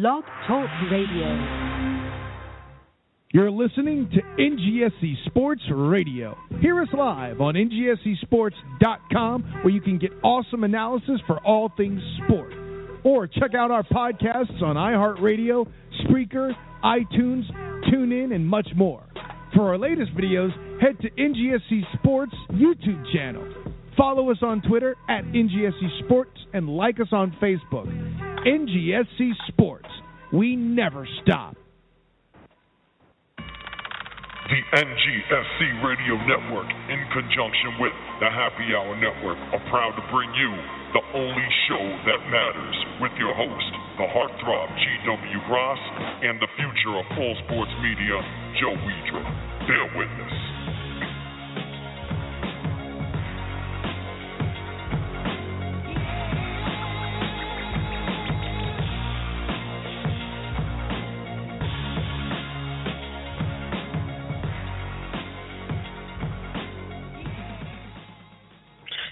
Blog 0.00 0.24
Talk 0.48 0.68
Radio. 0.90 1.28
You're 3.32 3.48
listening 3.48 4.10
to 4.12 4.42
NGSC 4.42 5.24
Sports 5.26 5.62
Radio. 5.70 6.36
Hear 6.60 6.82
us 6.82 6.88
live 6.92 7.40
on 7.40 7.54
NGSCSports.com 7.54 9.42
where 9.62 9.72
you 9.72 9.80
can 9.80 9.98
get 9.98 10.10
awesome 10.24 10.64
analysis 10.64 11.20
for 11.28 11.38
all 11.46 11.70
things 11.76 12.00
sport. 12.24 12.52
Or 13.04 13.28
check 13.28 13.54
out 13.54 13.70
our 13.70 13.84
podcasts 13.84 14.60
on 14.62 14.74
iHeartRadio, 14.74 15.68
Spreaker, 16.02 16.50
iTunes, 16.82 17.44
TuneIn, 17.84 18.34
and 18.34 18.44
much 18.44 18.66
more. 18.74 19.04
For 19.54 19.68
our 19.68 19.78
latest 19.78 20.12
videos, 20.16 20.50
head 20.80 20.98
to 21.02 21.10
NGSC 21.10 21.82
Sports 22.00 22.34
YouTube 22.50 23.04
channel. 23.12 23.73
Follow 23.96 24.30
us 24.30 24.38
on 24.42 24.60
Twitter 24.62 24.96
at 25.08 25.24
NGSC 25.24 26.04
Sports 26.04 26.38
and 26.52 26.68
like 26.68 26.98
us 26.98 27.12
on 27.12 27.36
Facebook. 27.40 27.86
NGSC 28.44 29.30
Sports. 29.48 29.88
We 30.32 30.56
never 30.56 31.06
stop. 31.22 31.56
The 34.44 34.60
NGSC 34.76 35.60
Radio 35.80 36.20
Network, 36.26 36.68
in 36.90 37.00
conjunction 37.16 37.80
with 37.80 37.94
the 38.20 38.28
Happy 38.28 38.76
Hour 38.76 38.92
Network, 39.00 39.38
are 39.56 39.64
proud 39.70 39.96
to 39.96 40.04
bring 40.12 40.28
you 40.34 40.50
the 40.92 41.00
only 41.16 41.48
show 41.66 41.80
that 42.04 42.20
matters 42.28 42.76
with 43.00 43.12
your 43.16 43.32
host, 43.32 43.72
the 43.96 44.04
heartthrob 44.10 44.68
G.W. 44.76 45.38
Gras, 45.48 45.80
and 46.22 46.36
the 46.42 46.50
future 46.60 46.98
of 46.98 47.06
full 47.16 47.34
sports 47.46 47.72
media, 47.80 48.20
Joe 48.60 48.74
Wedra. 48.74 49.22
Bear 49.66 49.86
witness. 49.96 50.53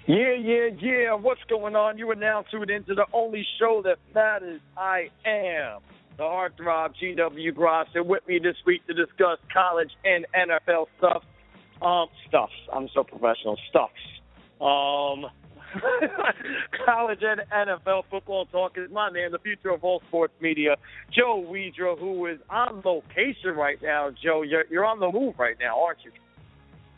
Yeah, 0.07 0.35
yeah, 0.35 0.69
yeah. 0.81 1.15
What's 1.15 1.43
going 1.49 1.77
on? 1.77 1.97
You 1.97 2.11
are 2.11 2.17
now 2.17 2.45
tuned 2.51 2.71
into 2.71 2.95
the 2.95 3.07
only 3.13 3.47
show 3.61 3.83
that 3.85 3.99
matters. 4.15 4.61
I 4.77 5.11
am 5.25 5.81
the 6.17 6.25
heartthrob 6.25 6.95
GW 7.01 7.55
Gras, 7.55 7.87
and 7.95 8.09
with 8.09 8.27
me 8.27 8.41
this 8.43 8.57
week 8.67 8.85
to 8.89 8.95
discuss 8.95 9.39
college 9.53 9.91
and 10.05 10.27
NFL 10.35 10.87
stuff. 10.99 11.23
Um, 11.81 12.07
stuffs. 12.29 12.53
I'm 12.73 12.89
so 12.95 13.05
professional. 13.05 13.57
Stuffs. 13.71 13.93
Um, 14.61 15.31
college 16.85 17.21
and 17.23 17.41
NFL 17.51 18.03
football 18.11 18.47
talk 18.47 18.73
is 18.77 18.91
my 18.91 19.11
man, 19.11 19.33
the 19.33 19.39
future 19.39 19.71
of 19.71 19.83
all 19.85 20.03
sports 20.09 20.35
media, 20.41 20.77
Joe 21.13 21.45
Wedra, 21.49 21.99
who 21.99 22.27
is 22.27 22.39
on 22.51 22.83
location 22.85 23.55
right 23.57 23.81
now. 23.83 24.11
Joe, 24.23 24.43
you're 24.43 24.65
you're 24.71 24.85
on 24.85 25.01
the 25.01 25.11
move 25.11 25.35
right 25.39 25.57
now, 25.61 25.83
aren't 25.83 25.99
you? 26.05 26.11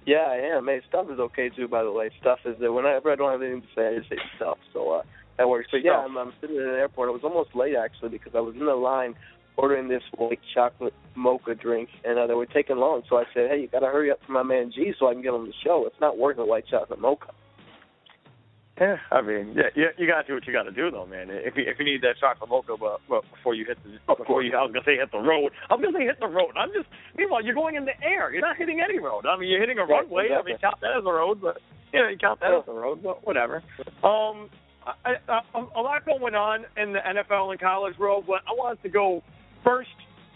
Yeah, 0.06 0.26
I 0.28 0.56
am. 0.56 0.66
Hey, 0.66 0.80
stuff 0.88 1.06
is 1.10 1.18
okay 1.18 1.48
too, 1.48 1.68
by 1.68 1.82
the 1.82 1.92
way. 1.92 2.10
Stuff 2.20 2.40
is 2.44 2.56
that 2.60 2.72
whenever 2.72 3.10
I 3.10 3.16
don't 3.16 3.32
have 3.32 3.42
anything 3.42 3.62
to 3.62 3.68
say, 3.74 3.88
I 3.88 3.98
just 3.98 4.10
say 4.10 4.18
stuff. 4.36 4.58
So 4.72 4.90
uh, 4.90 5.02
that 5.38 5.48
works. 5.48 5.68
But 5.70 5.84
yeah, 5.84 5.92
I'm, 5.92 6.16
I'm 6.16 6.32
sitting 6.40 6.56
in 6.56 6.62
an 6.62 6.74
airport. 6.74 7.08
I 7.08 7.12
was 7.12 7.22
almost 7.24 7.54
late 7.54 7.74
actually 7.74 8.10
because 8.10 8.32
I 8.34 8.40
was 8.40 8.54
in 8.54 8.66
the 8.66 8.74
line 8.74 9.14
ordering 9.56 9.88
this 9.88 10.02
white 10.16 10.40
chocolate 10.52 10.94
mocha 11.14 11.54
drink, 11.54 11.88
and 12.04 12.18
uh, 12.18 12.26
they 12.26 12.34
were 12.34 12.46
taking 12.46 12.76
long. 12.76 13.02
So 13.08 13.16
I 13.16 13.24
said, 13.32 13.50
hey, 13.50 13.60
you 13.62 13.68
got 13.68 13.80
to 13.80 13.86
hurry 13.86 14.10
up 14.10 14.18
for 14.26 14.32
my 14.32 14.42
man 14.42 14.72
G 14.74 14.92
so 14.98 15.08
I 15.08 15.12
can 15.14 15.22
get 15.22 15.30
on 15.30 15.46
the 15.46 15.54
show. 15.64 15.84
It's 15.86 16.00
not 16.00 16.18
worth 16.18 16.38
a 16.38 16.44
white 16.44 16.64
chocolate 16.68 17.00
mocha. 17.00 17.32
Yeah, 18.80 18.96
I 19.12 19.22
mean, 19.22 19.54
yeah, 19.54 19.70
you, 19.76 19.86
you 19.96 20.06
got 20.08 20.22
to 20.22 20.26
do 20.26 20.34
what 20.34 20.46
you 20.48 20.52
got 20.52 20.64
to 20.64 20.72
do, 20.72 20.90
though, 20.90 21.06
man. 21.06 21.30
If 21.30 21.54
you 21.56 21.62
if 21.62 21.78
you 21.78 21.84
need 21.84 22.02
that 22.02 22.18
chocolate 22.18 22.50
mocha, 22.50 22.74
but, 22.78 23.00
but 23.08 23.22
before 23.30 23.54
you 23.54 23.64
hit 23.64 23.78
the 23.84 24.14
before 24.16 24.42
you, 24.42 24.56
I 24.56 24.62
was 24.62 24.72
gonna 24.72 24.84
say 24.84 24.96
hit 24.96 25.12
the 25.12 25.22
road. 25.22 25.52
I'm 25.70 25.80
gonna 25.80 25.96
say 25.96 26.04
hit 26.04 26.18
the 26.18 26.26
road. 26.26 26.50
I'm 26.56 26.70
just 26.74 26.88
meanwhile 27.16 27.44
you're 27.44 27.54
going 27.54 27.76
in 27.76 27.84
the 27.84 27.94
air. 28.02 28.32
You're 28.32 28.42
not 28.42 28.56
hitting 28.56 28.80
any 28.82 28.98
road. 28.98 29.26
I 29.26 29.38
mean, 29.38 29.48
you're 29.48 29.60
hitting 29.60 29.78
a 29.78 29.82
Right, 29.86 30.02
runway. 30.02 30.28
I 30.34 30.42
mean, 30.42 30.58
count 30.58 30.80
that 30.80 30.90
as 30.98 31.04
a 31.06 31.12
road, 31.12 31.40
but 31.40 31.58
you 31.92 32.00
know, 32.02 32.08
you 32.08 32.18
count 32.18 32.40
that 32.40 32.50
as 32.52 32.64
a 32.66 32.72
road, 32.72 33.00
but 33.00 33.24
whatever. 33.24 33.62
Um, 34.02 34.50
I, 34.84 35.14
I, 35.28 35.40
a 35.54 35.80
lot 35.80 36.04
going 36.04 36.34
on 36.34 36.64
in 36.76 36.92
the 36.92 36.98
NFL 36.98 37.52
and 37.52 37.60
college 37.60 37.96
world, 37.96 38.24
but 38.26 38.42
I 38.48 38.52
wanted 38.52 38.82
to 38.82 38.88
go 38.88 39.22
first. 39.62 39.88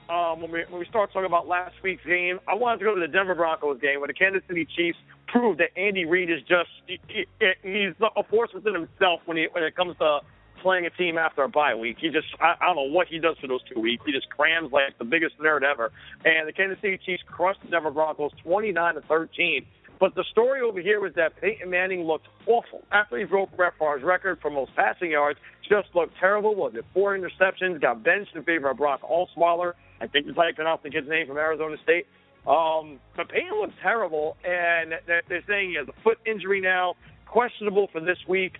Um, 0.08 0.40
when 0.40 0.50
we 0.50 0.64
when 0.70 0.80
we 0.80 0.86
start 0.86 1.12
talking 1.12 1.26
about 1.26 1.46
last 1.46 1.74
week's 1.82 2.04
game, 2.04 2.40
I 2.48 2.54
wanted 2.54 2.78
to 2.78 2.84
go 2.86 2.94
to 2.94 3.00
the 3.00 3.08
Denver 3.08 3.34
Broncos 3.34 3.78
game 3.80 4.00
where 4.00 4.06
the 4.06 4.14
Kansas 4.14 4.42
City 4.48 4.66
Chiefs 4.76 4.96
proved 5.26 5.60
that 5.60 5.76
Andy 5.76 6.06
Reid 6.06 6.30
is 6.30 6.40
just 6.48 6.70
he, 6.86 6.98
he, 7.08 7.26
he's 7.62 7.92
a 8.00 8.22
force 8.24 8.50
within 8.54 8.72
himself 8.72 9.20
when 9.26 9.36
he 9.36 9.48
when 9.52 9.62
it 9.62 9.76
comes 9.76 9.96
to 9.98 10.20
playing 10.62 10.86
a 10.86 10.90
team 10.90 11.18
after 11.18 11.42
a 11.42 11.48
bye 11.48 11.74
week. 11.74 11.98
He 12.00 12.08
just 12.08 12.26
I, 12.40 12.54
I 12.58 12.66
don't 12.66 12.76
know 12.76 12.92
what 12.94 13.08
he 13.08 13.18
does 13.18 13.36
for 13.38 13.48
those 13.48 13.60
two 13.72 13.80
weeks. 13.80 14.02
He 14.06 14.12
just 14.12 14.30
crams 14.30 14.72
like 14.72 14.96
the 14.98 15.04
biggest 15.04 15.38
nerd 15.38 15.62
ever. 15.62 15.92
And 16.24 16.48
the 16.48 16.52
Kansas 16.52 16.78
City 16.80 16.98
Chiefs 17.04 17.22
crushed 17.26 17.60
the 17.62 17.68
Denver 17.68 17.90
Broncos 17.90 18.32
29 18.42 18.94
to 18.94 19.00
13. 19.02 19.66
But 20.00 20.14
the 20.14 20.24
story 20.30 20.60
over 20.62 20.80
here 20.80 21.00
was 21.00 21.12
that 21.16 21.38
Peyton 21.40 21.68
Manning 21.68 22.04
looked 22.04 22.28
awful 22.46 22.82
after 22.92 23.18
he 23.18 23.24
broke 23.24 23.54
Brett 23.56 23.72
Favre's 23.78 24.02
record 24.02 24.38
for 24.40 24.50
most 24.50 24.74
passing 24.76 25.10
yards. 25.10 25.38
Just 25.68 25.88
looked 25.94 26.14
terrible. 26.18 26.54
Was 26.54 26.72
it 26.76 26.84
four 26.94 27.18
interceptions? 27.18 27.80
Got 27.80 28.04
benched 28.04 28.34
in 28.34 28.44
favor 28.44 28.70
of 28.70 28.76
Brock 28.76 29.02
Osweiler. 29.02 29.74
I 30.00 30.06
think 30.06 30.26
that's 30.26 30.36
how 30.36 30.46
you 30.46 30.54
pronounce 30.54 30.82
the 30.82 30.90
kid's 30.90 31.08
name 31.08 31.26
from 31.26 31.36
Arizona 31.38 31.76
State. 31.82 32.06
Um, 32.46 32.98
but 33.16 33.28
Peyton 33.28 33.58
looks 33.60 33.74
terrible, 33.82 34.36
and 34.44 34.92
they're, 35.06 35.22
they're 35.28 35.44
saying 35.46 35.70
he 35.70 35.76
has 35.76 35.88
a 35.88 36.02
foot 36.02 36.18
injury 36.24 36.60
now, 36.60 36.94
questionable 37.26 37.88
for 37.92 38.00
this 38.00 38.16
week. 38.28 38.54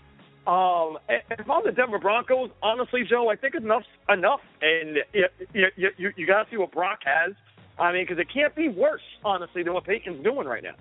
Um, 0.47 0.98
and 1.09 1.22
if 1.38 1.48
I'm 1.48 1.62
the 1.65 1.72
Denver 1.72 1.98
Broncos, 1.98 2.50
honestly, 2.62 3.03
Joe, 3.09 3.28
I 3.31 3.37
think 3.37 3.54
enough's 3.54 3.84
enough, 4.09 4.41
and 4.62 4.97
you 5.12 5.27
you 5.53 5.88
you, 5.97 6.10
you 6.16 6.27
got 6.27 6.44
to 6.44 6.50
see 6.50 6.56
what 6.56 6.72
Brock 6.72 7.00
has. 7.04 7.34
I 7.78 7.93
mean, 7.93 8.04
because 8.04 8.19
it 8.19 8.28
can't 8.32 8.54
be 8.56 8.69
worse, 8.69 9.03
honestly, 9.25 9.62
than 9.62 9.72
what 9.75 9.84
Peyton's 9.84 10.22
doing 10.25 10.47
right 10.48 10.62
now. 10.62 10.75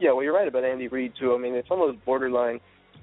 Yeah, 0.00 0.12
well, 0.12 0.22
you're 0.22 0.34
right 0.34 0.48
about 0.48 0.64
Andy 0.64 0.88
Reid 0.88 1.12
too. 1.18 1.34
I 1.34 1.38
mean, 1.38 1.54
it's 1.54 1.68
almost 1.70 2.04
borderline 2.04 2.60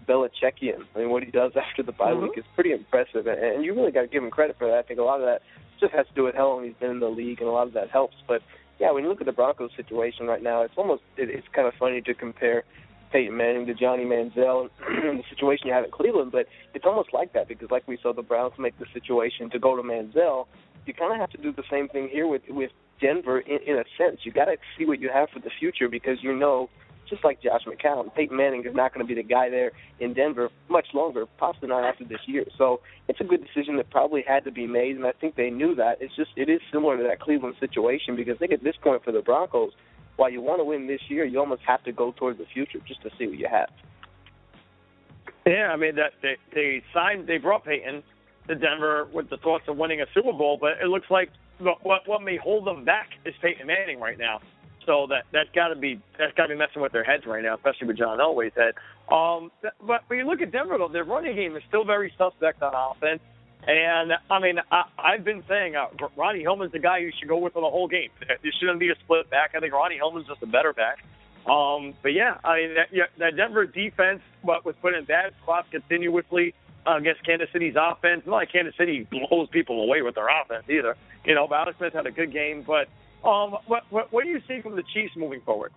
Belichickian. 0.08 0.84
I 0.96 1.00
mean, 1.00 1.10
what 1.10 1.24
he 1.24 1.32
does 1.32 1.52
after 1.70 1.84
the 1.84 1.92
bye 1.92 2.12
Mhm. 2.12 2.24
week 2.24 2.38
is 2.38 2.44
pretty 2.56 2.72
impressive, 2.72 3.26
and, 3.28 3.40
and 3.40 3.66
you 3.66 3.74
really 3.74 3.92
got 3.92 4.02
to 4.02 4.08
give 4.08 4.24
him 4.24 4.32
credit 4.32 4.58
for 4.58 4.68
that. 4.68 4.78
I 4.78 4.82
think 4.84 5.00
a 5.00 5.04
lot 5.04 5.20
of 5.22 5.26
that 5.26 5.42
just 5.84 5.94
has 5.94 6.08
to 6.08 6.14
do 6.14 6.24
with 6.24 6.36
how 6.36 6.48
long 6.48 6.64
he's 6.64 6.74
been 6.80 6.92
in 6.92 7.00
the 7.00 7.10
league, 7.10 7.40
and 7.40 7.50
a 7.50 7.52
lot 7.52 7.68
of 7.68 7.74
that 7.74 7.90
helps. 7.90 8.16
But 8.28 8.42
yeah, 8.80 8.92
when 8.92 9.04
you 9.04 9.10
look 9.10 9.22
at 9.22 9.28
the 9.28 9.34
Broncos 9.34 9.72
situation 9.76 10.28
right 10.28 10.42
now, 10.42 10.62
it's 10.62 10.74
almost 10.78 11.04
it, 11.18 11.30
it's 11.30 11.48
kind 11.54 11.68
of 11.68 11.74
funny 11.76 12.02
to 12.02 12.14
compare 12.14 12.64
Peyton 13.12 13.36
Manning 13.36 13.66
to 13.68 13.74
Johnny 13.74 14.06
Manziel 14.06 14.70
and 14.88 15.20
the 15.20 15.24
situation 15.30 15.68
you 15.68 15.74
have 15.74 15.84
in 15.84 15.92
Cleveland, 15.92 16.32
but 16.32 16.48
it's 16.74 16.86
almost 16.86 17.14
like 17.14 17.34
that 17.34 17.48
because 17.48 17.70
like 17.70 17.88
we 17.88 17.98
saw 18.02 18.14
the 18.14 18.24
Browns 18.24 18.54
make 18.58 18.78
the 18.80 18.86
situation 18.94 19.50
to 19.52 19.60
go 19.60 19.76
to 19.76 19.84
Manziel, 19.84 20.48
you 20.86 20.94
kind 20.94 21.14
of 21.14 21.20
have 21.20 21.30
to 21.32 21.38
do 21.38 21.52
the 21.52 21.64
same 21.70 21.88
thing 21.90 22.10
here 22.10 22.28
with 22.28 22.44
with 22.50 22.72
Denver 23.02 23.40
in, 23.40 23.60
in 23.68 23.78
a 23.78 23.84
sense. 23.98 24.22
You 24.24 24.32
got 24.32 24.46
to 24.46 24.56
see 24.78 24.86
what 24.86 25.00
you 25.00 25.10
have 25.14 25.30
for 25.30 25.40
the 25.40 25.52
future 25.60 25.90
because 25.90 26.18
you 26.22 26.36
know 26.36 26.70
just 27.10 27.24
like 27.24 27.42
Josh 27.42 27.62
McCown, 27.66 28.14
Peyton 28.14 28.36
Manning 28.36 28.66
is 28.66 28.74
not 28.76 28.94
going 28.94 29.06
to 29.06 29.08
be 29.08 29.20
the 29.20 29.28
guy 29.28 29.50
there 29.50 29.72
in 30.00 30.14
Denver 30.14 30.50
much 30.70 30.88
longer, 30.94 31.26
possibly 31.38 31.70
not 31.70 31.84
after 31.84 32.06
this 32.06 32.20
year. 32.26 32.46
So 32.58 32.82
it's 33.08 33.20
a 33.20 33.24
good 33.24 33.46
decision 33.46 33.78
that 33.78 33.90
probably 33.90 34.24
had 34.28 34.44
to 34.46 34.52
be 34.52 34.68
made, 34.68 34.96
and 34.96 35.06
I 35.06 35.12
think 35.12 35.36
they 35.36 35.50
knew 35.50 35.76
that. 35.76 35.98
It's 36.02 36.16
just 36.16 36.32
it 36.36 36.50
is 36.50 36.62
similar 36.72 36.98
to 36.98 37.04
that 37.04 37.20
Cleveland 37.20 37.56
situation 37.60 38.16
because 38.16 38.36
I 38.36 38.40
think 38.40 38.54
at 38.54 38.64
this 38.64 38.76
point 38.82 39.04
for 39.04 39.12
the 39.12 39.22
Broncos, 39.22 39.72
while 40.16 40.30
you 40.30 40.42
want 40.42 40.60
to 40.60 40.64
win 40.64 40.88
this 40.88 41.02
year, 41.10 41.26
you 41.26 41.40
almost 41.40 41.62
have 41.66 41.84
to 41.84 41.92
go 41.92 42.12
towards 42.12 42.38
the 42.38 42.46
future 42.54 42.80
just 42.88 43.02
to 43.04 43.10
see 43.18 43.28
what 43.28 43.38
you 43.38 43.48
have. 43.50 43.70
Yeah, 45.46 45.72
I 45.74 45.76
mean 45.76 45.96
that 45.96 46.14
they 46.22 46.38
they 46.54 46.84
signed 46.94 47.28
they 47.28 47.38
brought 47.38 47.66
Peyton 47.66 48.04
to 48.48 48.56
Denver 48.56 49.08
with 49.12 49.30
the 49.30 49.38
thoughts 49.38 49.66
of 49.68 49.78
winning 49.78 50.02
a 50.02 50.06
Super 50.14 50.34
Bowl, 50.34 50.58
but 50.60 50.74
it 50.82 50.88
looks 50.88 51.10
like 51.10 51.30
the- 51.60 51.76
what 51.82 52.08
what 52.08 52.22
may 52.22 52.38
hold 52.38 52.66
them 52.66 52.86
back 52.86 53.10
is 53.26 53.34
Peyton 53.42 53.68
Manning 53.68 54.00
right 54.00 54.18
now. 54.18 54.40
So 54.86 55.08
that 55.10 55.24
that's 55.32 55.50
got 55.56 55.70
to 55.70 55.76
be 55.76 56.00
that's 56.18 56.34
got 56.36 56.48
to 56.48 56.54
be 56.54 56.60
messing 56.60 56.82
with 56.82 56.92
their 56.92 57.04
heads 57.04 57.26
right 57.26 57.44
now, 57.44 57.56
especially 57.56 57.88
with 57.88 57.98
John 57.98 58.20
Elway's 58.20 58.54
head. 58.56 58.74
Um, 59.14 59.52
but 59.86 60.02
when 60.08 60.20
you 60.20 60.26
look 60.26 60.42
at 60.42 60.52
Denver 60.52 60.78
though, 60.78 60.90
their 60.90 61.04
running 61.04 61.36
game 61.36 61.56
is 61.56 61.64
still 61.68 61.86
very 61.86 62.14
suspect 62.18 62.62
on 62.62 62.74
offense. 62.76 63.22
And 63.66 64.12
I 64.30 64.40
mean, 64.40 64.56
I, 64.72 64.84
I've 64.98 65.24
been 65.24 65.44
saying 65.48 65.76
uh, 65.76 65.88
Ronnie 66.18 66.42
Hillman's 66.42 66.74
the 66.74 66.80
guy 66.80 66.98
you 66.98 67.12
should 67.18 67.30
go 67.30 67.38
with 67.38 67.54
for 67.54 67.62
the 67.62 67.70
whole 67.70 67.88
game. 67.88 68.10
You 68.44 68.52
shouldn't 68.60 68.80
be 68.80 68.90
a 68.90 68.96
split 69.04 69.30
back. 69.30 69.52
I 69.56 69.60
think 69.62 69.74
Ronnie 69.74 69.96
Hillman's 69.96 70.28
just 70.28 70.44
a 70.44 70.48
better 70.48 70.74
back. 70.74 70.98
Um, 71.50 71.94
but 72.02 72.10
yeah, 72.10 72.38
I 72.44 72.56
mean 72.56 72.74
that, 72.76 72.88
yeah, 72.92 73.04
that 73.20 73.38
Denver 73.38 73.66
defense, 73.66 74.22
what 74.42 74.66
was 74.66 74.76
put 74.82 74.94
in 74.94 75.06
bad 75.06 75.34
spots 75.42 75.68
continuously. 75.72 76.54
against 76.86 77.26
Kansas 77.26 77.48
City's 77.54 77.76
offense. 77.80 78.24
Not 78.26 78.36
like 78.36 78.52
Kansas 78.52 78.76
City 78.78 79.08
blows 79.10 79.48
people 79.50 79.82
away 79.82 80.02
with 80.02 80.16
their 80.16 80.28
offense 80.28 80.66
either. 80.70 80.98
You 81.26 81.36
know, 81.36 81.48
Alex 81.54 81.78
Smith 81.78 81.94
had 81.94 82.06
a 82.06 82.12
good 82.12 82.34
game. 82.34 82.64
But 82.66 82.88
um, 83.26 83.58
what, 83.68 83.84
what 83.90 84.12
what 84.12 84.24
do 84.24 84.30
you 84.30 84.40
see 84.48 84.62
from 84.62 84.76
the 84.76 84.84
Chiefs 84.94 85.14
moving 85.16 85.42
forward? 85.46 85.72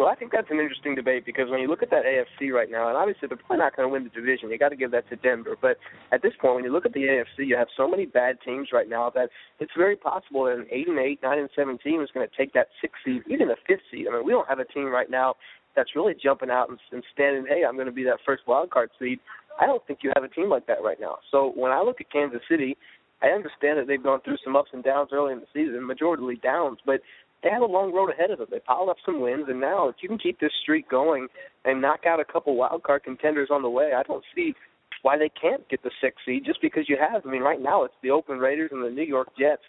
Well, 0.00 0.08
I 0.08 0.14
think 0.14 0.32
that's 0.32 0.50
an 0.50 0.58
interesting 0.58 0.94
debate 0.94 1.26
because 1.26 1.50
when 1.50 1.60
you 1.60 1.68
look 1.68 1.82
at 1.82 1.90
that 1.90 2.04
AFC 2.06 2.52
right 2.52 2.70
now, 2.70 2.88
and 2.88 2.96
obviously 2.96 3.28
they're 3.28 3.36
probably 3.36 3.58
not 3.58 3.76
going 3.76 3.86
to 3.86 3.92
win 3.92 4.04
the 4.04 4.08
division. 4.08 4.48
You 4.48 4.56
got 4.56 4.70
to 4.70 4.76
give 4.76 4.92
that 4.92 5.06
to 5.10 5.16
Denver. 5.16 5.56
But 5.60 5.76
at 6.10 6.22
this 6.22 6.32
point, 6.40 6.54
when 6.54 6.64
you 6.64 6.72
look 6.72 6.86
at 6.86 6.94
the 6.94 7.02
AFC, 7.02 7.44
you 7.46 7.54
have 7.54 7.68
so 7.76 7.86
many 7.86 8.06
bad 8.06 8.38
teams 8.42 8.68
right 8.72 8.88
now 8.88 9.10
that 9.14 9.28
it's 9.58 9.72
very 9.76 9.96
possible 9.96 10.44
that 10.44 10.56
an 10.56 10.66
eight 10.70 10.88
and 10.88 10.98
eight, 10.98 11.20
nine 11.22 11.38
and 11.38 11.50
seven 11.54 11.76
team 11.76 12.00
is 12.00 12.08
going 12.14 12.26
to 12.26 12.34
take 12.34 12.54
that 12.54 12.68
sixth 12.80 12.96
seed, 13.04 13.22
even 13.28 13.50
a 13.50 13.56
fifth 13.66 13.82
seed. 13.90 14.06
I 14.08 14.16
mean, 14.16 14.24
we 14.24 14.32
don't 14.32 14.48
have 14.48 14.58
a 14.58 14.64
team 14.64 14.86
right 14.86 15.10
now 15.10 15.34
that's 15.76 15.94
really 15.94 16.14
jumping 16.14 16.48
out 16.48 16.70
and, 16.70 16.78
and 16.92 17.04
standing, 17.12 17.44
hey, 17.46 17.62
I'm 17.68 17.74
going 17.74 17.84
to 17.84 17.92
be 17.92 18.04
that 18.04 18.18
first 18.24 18.44
wild 18.46 18.70
card 18.70 18.88
seed. 18.98 19.20
I 19.60 19.66
don't 19.66 19.86
think 19.86 19.98
you 20.02 20.12
have 20.14 20.24
a 20.24 20.28
team 20.28 20.48
like 20.48 20.66
that 20.66 20.82
right 20.82 20.98
now. 20.98 21.18
So 21.30 21.52
when 21.54 21.72
I 21.72 21.82
look 21.82 22.00
at 22.00 22.10
Kansas 22.10 22.40
City, 22.50 22.78
I 23.22 23.28
understand 23.28 23.78
that 23.78 23.86
they've 23.86 24.02
gone 24.02 24.20
through 24.22 24.38
some 24.44 24.56
ups 24.56 24.70
and 24.72 24.82
downs 24.82 25.10
early 25.12 25.32
in 25.32 25.40
the 25.40 25.46
season, 25.52 25.86
majority 25.86 26.40
downs, 26.42 26.78
but 26.86 27.00
they 27.42 27.50
have 27.50 27.62
a 27.62 27.66
long 27.66 27.92
road 27.92 28.10
ahead 28.10 28.30
of 28.30 28.38
them. 28.38 28.48
They 28.50 28.60
piled 28.60 28.88
up 28.88 28.96
some 29.04 29.20
wins, 29.20 29.46
and 29.48 29.60
now 29.60 29.88
if 29.88 29.96
you 30.02 30.08
can 30.08 30.18
keep 30.18 30.40
this 30.40 30.52
streak 30.62 30.88
going 30.88 31.28
and 31.64 31.80
knock 31.80 32.00
out 32.06 32.20
a 32.20 32.24
couple 32.24 32.56
wild 32.56 32.82
card 32.82 33.04
contenders 33.04 33.48
on 33.50 33.62
the 33.62 33.70
way, 33.70 33.92
I 33.96 34.02
don't 34.02 34.24
see 34.34 34.54
why 35.02 35.16
they 35.16 35.30
can't 35.30 35.66
get 35.68 35.82
the 35.82 35.90
sixth 36.02 36.20
seed 36.26 36.44
just 36.44 36.60
because 36.60 36.88
you 36.88 36.96
have. 37.00 37.24
I 37.26 37.30
mean, 37.30 37.42
right 37.42 37.60
now 37.60 37.84
it's 37.84 37.94
the 38.02 38.10
Oakland 38.10 38.42
Raiders 38.42 38.70
and 38.72 38.84
the 38.84 38.90
New 38.90 39.04
York 39.04 39.28
Jets 39.38 39.62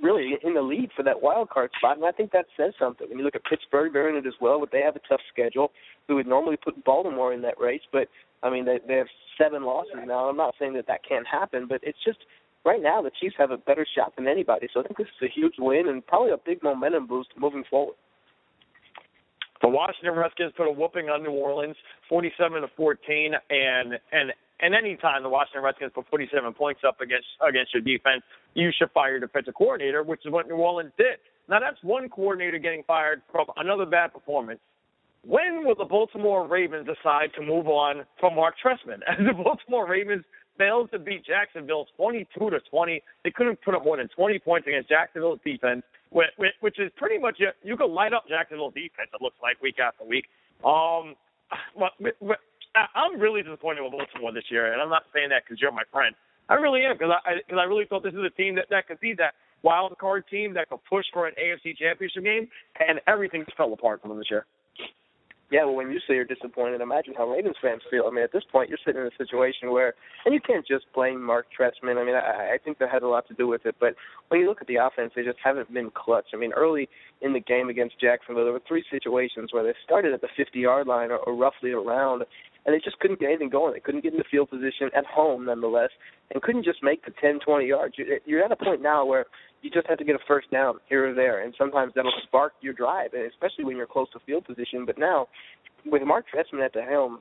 really 0.00 0.38
in 0.42 0.54
the 0.54 0.62
lead 0.62 0.90
for 0.96 1.02
that 1.02 1.20
wild 1.20 1.50
card 1.50 1.70
spot, 1.76 1.96
and 1.96 2.06
I 2.06 2.12
think 2.12 2.32
that 2.32 2.46
says 2.56 2.72
something. 2.78 3.08
When 3.08 3.18
you 3.18 3.24
look 3.24 3.34
at 3.34 3.44
Pittsburgh, 3.44 3.92
they're 3.92 4.08
in 4.08 4.16
it 4.16 4.26
as 4.26 4.34
well, 4.40 4.60
but 4.60 4.70
they 4.72 4.80
have 4.80 4.96
a 4.96 5.00
tough 5.08 5.20
schedule. 5.30 5.72
We 6.08 6.14
would 6.14 6.26
normally 6.26 6.56
put 6.56 6.82
Baltimore 6.84 7.34
in 7.34 7.42
that 7.42 7.60
race, 7.60 7.82
but 7.92 8.08
I 8.42 8.50
mean 8.50 8.64
they 8.64 8.78
they 8.86 8.94
have 8.94 9.08
seven 9.36 9.64
losses 9.64 10.00
now. 10.06 10.28
I'm 10.28 10.36
not 10.36 10.54
saying 10.58 10.74
that 10.74 10.86
that 10.86 11.06
can't 11.06 11.26
happen, 11.26 11.66
but 11.68 11.80
it's 11.82 11.98
just 12.04 12.18
right 12.64 12.82
now 12.82 13.02
the 13.02 13.10
Chiefs 13.20 13.34
have 13.38 13.50
a 13.50 13.56
better 13.56 13.86
shot 13.96 14.14
than 14.16 14.26
anybody. 14.26 14.68
So 14.72 14.80
I 14.80 14.82
think 14.84 14.98
this 14.98 15.08
is 15.20 15.28
a 15.28 15.32
huge 15.32 15.54
win 15.58 15.88
and 15.88 16.06
probably 16.06 16.32
a 16.32 16.36
big 16.36 16.62
momentum 16.62 17.06
boost 17.06 17.30
moving 17.38 17.64
forward. 17.68 17.96
The 19.62 19.68
Washington 19.68 20.14
Redskins 20.14 20.52
put 20.56 20.66
a 20.66 20.72
whooping 20.72 21.08
on 21.08 21.22
New 21.22 21.30
Orleans, 21.30 21.76
47 22.08 22.62
to 22.62 22.68
14, 22.76 23.34
and 23.48 23.92
and 24.10 24.32
and 24.60 24.74
any 24.74 24.96
time 24.96 25.22
the 25.22 25.28
Washington 25.28 25.62
Redskins 25.62 25.92
put 25.94 26.08
47 26.08 26.52
points 26.54 26.80
up 26.86 27.00
against 27.00 27.26
against 27.46 27.72
your 27.72 27.82
defense, 27.82 28.22
you 28.54 28.70
should 28.76 28.90
fire 28.90 29.12
your 29.12 29.20
defensive 29.20 29.54
coordinator, 29.54 30.02
which 30.02 30.26
is 30.26 30.32
what 30.32 30.48
New 30.48 30.56
Orleans 30.56 30.92
did. 30.98 31.18
Now 31.48 31.60
that's 31.60 31.78
one 31.82 32.08
coordinator 32.08 32.58
getting 32.58 32.82
fired 32.86 33.22
from 33.30 33.46
another 33.56 33.86
bad 33.86 34.12
performance. 34.12 34.60
When 35.24 35.64
will 35.64 35.76
the 35.76 35.84
Baltimore 35.84 36.48
Ravens 36.48 36.88
decide 36.88 37.30
to 37.36 37.42
move 37.42 37.68
on 37.68 38.04
from 38.18 38.34
Marc 38.34 38.56
Trestman? 38.58 39.00
As 39.06 39.18
the 39.18 39.32
Baltimore 39.32 39.88
Ravens 39.88 40.24
failed 40.58 40.90
to 40.92 40.98
beat 40.98 41.24
Jacksonville 41.24 41.86
22 41.96 42.50
to 42.50 42.60
20. 42.70 43.02
They 43.24 43.30
couldn't 43.30 43.60
put 43.62 43.74
up 43.74 43.84
more 43.84 43.96
than 43.96 44.08
20 44.08 44.38
points 44.40 44.66
against 44.66 44.88
Jacksonville's 44.88 45.40
defense, 45.44 45.82
which, 46.10 46.78
is 46.78 46.90
pretty 46.96 47.18
much 47.18 47.40
you 47.62 47.76
could 47.76 47.90
light 47.90 48.12
up 48.12 48.24
Jacksonville's 48.28 48.74
defense. 48.74 49.10
It 49.12 49.22
looks 49.22 49.36
like 49.42 49.60
week 49.62 49.78
after 49.78 50.04
week. 50.04 50.26
Um, 50.64 51.14
I'm 52.74 53.20
really 53.20 53.42
disappointed 53.42 53.82
with 53.82 53.92
Baltimore 53.92 54.32
this 54.32 54.44
year, 54.50 54.72
and 54.72 54.80
I'm 54.80 54.88
not 54.90 55.04
saying 55.14 55.30
that 55.30 55.44
because 55.44 55.60
you're 55.60 55.72
my 55.72 55.84
friend. 55.92 56.14
I 56.48 56.54
really 56.54 56.84
am 56.84 56.96
because 56.98 57.12
I 57.24 57.36
because 57.46 57.58
I 57.60 57.64
really 57.64 57.84
thought 57.86 58.02
this 58.02 58.14
is 58.14 58.24
a 58.24 58.30
team 58.30 58.56
that 58.56 58.66
that 58.70 58.86
could 58.86 59.00
be 59.00 59.14
that 59.14 59.34
wild 59.62 59.96
card 59.98 60.24
team 60.28 60.54
that 60.54 60.68
could 60.68 60.80
push 60.88 61.06
for 61.12 61.26
an 61.26 61.34
AFC 61.40 61.76
Championship 61.76 62.24
game, 62.24 62.48
and 62.80 63.00
everything 63.06 63.44
just 63.44 63.56
fell 63.56 63.72
apart 63.72 64.02
for 64.02 64.08
them 64.08 64.18
this 64.18 64.30
year 64.30 64.46
yeah, 65.52 65.66
well, 65.66 65.74
when 65.74 65.90
you 65.90 65.98
say 66.08 66.14
you're 66.14 66.24
disappointed, 66.24 66.80
imagine 66.80 67.12
how 67.14 67.30
Ravens 67.30 67.56
fans 67.60 67.82
feel. 67.90 68.04
I 68.08 68.10
mean, 68.10 68.24
at 68.24 68.32
this 68.32 68.42
point, 68.50 68.70
you're 68.70 68.78
sitting 68.84 69.02
in 69.02 69.06
a 69.06 69.16
situation 69.18 69.70
where, 69.70 69.92
and 70.24 70.32
you 70.32 70.40
can't 70.40 70.66
just 70.66 70.86
blame 70.94 71.22
Marc 71.22 71.46
Trestman. 71.52 72.00
I 72.00 72.04
mean, 72.04 72.14
I, 72.14 72.54
I 72.54 72.58
think 72.64 72.78
that 72.78 72.88
had 72.88 73.02
a 73.02 73.08
lot 73.08 73.28
to 73.28 73.34
do 73.34 73.46
with 73.46 73.66
it. 73.66 73.76
But 73.78 73.94
when 74.28 74.40
you 74.40 74.48
look 74.48 74.62
at 74.62 74.66
the 74.66 74.76
offense, 74.76 75.12
they 75.14 75.22
just 75.22 75.36
haven't 75.44 75.72
been 75.72 75.90
clutch. 75.90 76.28
I 76.32 76.38
mean, 76.38 76.54
early 76.54 76.88
in 77.20 77.34
the 77.34 77.40
game 77.40 77.68
against 77.68 78.00
Jacksonville, 78.00 78.44
there 78.44 78.52
were 78.54 78.62
three 78.66 78.82
situations 78.90 79.52
where 79.52 79.62
they 79.62 79.74
started 79.84 80.14
at 80.14 80.22
the 80.22 80.28
50-yard 80.38 80.86
line 80.86 81.10
or, 81.10 81.18
or 81.18 81.36
roughly 81.36 81.72
around, 81.72 82.24
and 82.64 82.74
they 82.74 82.80
just 82.82 82.98
couldn't 83.00 83.20
get 83.20 83.28
anything 83.28 83.50
going. 83.50 83.74
They 83.74 83.80
couldn't 83.80 84.04
get 84.04 84.12
in 84.14 84.18
the 84.18 84.24
field 84.30 84.48
position 84.48 84.88
at 84.96 85.04
home, 85.04 85.44
nonetheless, 85.44 85.90
and 86.32 86.42
couldn't 86.42 86.64
just 86.64 86.82
make 86.82 87.04
the 87.04 87.12
10, 87.20 87.40
20 87.44 87.66
yards. 87.66 87.96
You're 88.24 88.42
at 88.42 88.52
a 88.52 88.56
point 88.56 88.80
now 88.80 89.04
where 89.04 89.26
you 89.62 89.70
just 89.70 89.86
have 89.88 89.98
to 89.98 90.04
get 90.04 90.16
a 90.16 90.18
first 90.26 90.50
down 90.50 90.74
here 90.88 91.10
or 91.10 91.14
there, 91.14 91.42
and 91.42 91.54
sometimes 91.56 91.92
that'll 91.94 92.12
spark 92.24 92.52
your 92.60 92.72
drive, 92.72 93.14
and 93.14 93.30
especially 93.30 93.64
when 93.64 93.76
you're 93.76 93.86
close 93.86 94.10
to 94.12 94.18
field 94.26 94.44
position. 94.44 94.84
But 94.84 94.98
now, 94.98 95.28
with 95.86 96.02
Marc 96.02 96.26
Trestman 96.28 96.64
at 96.64 96.72
the 96.72 96.82
helm, 96.82 97.20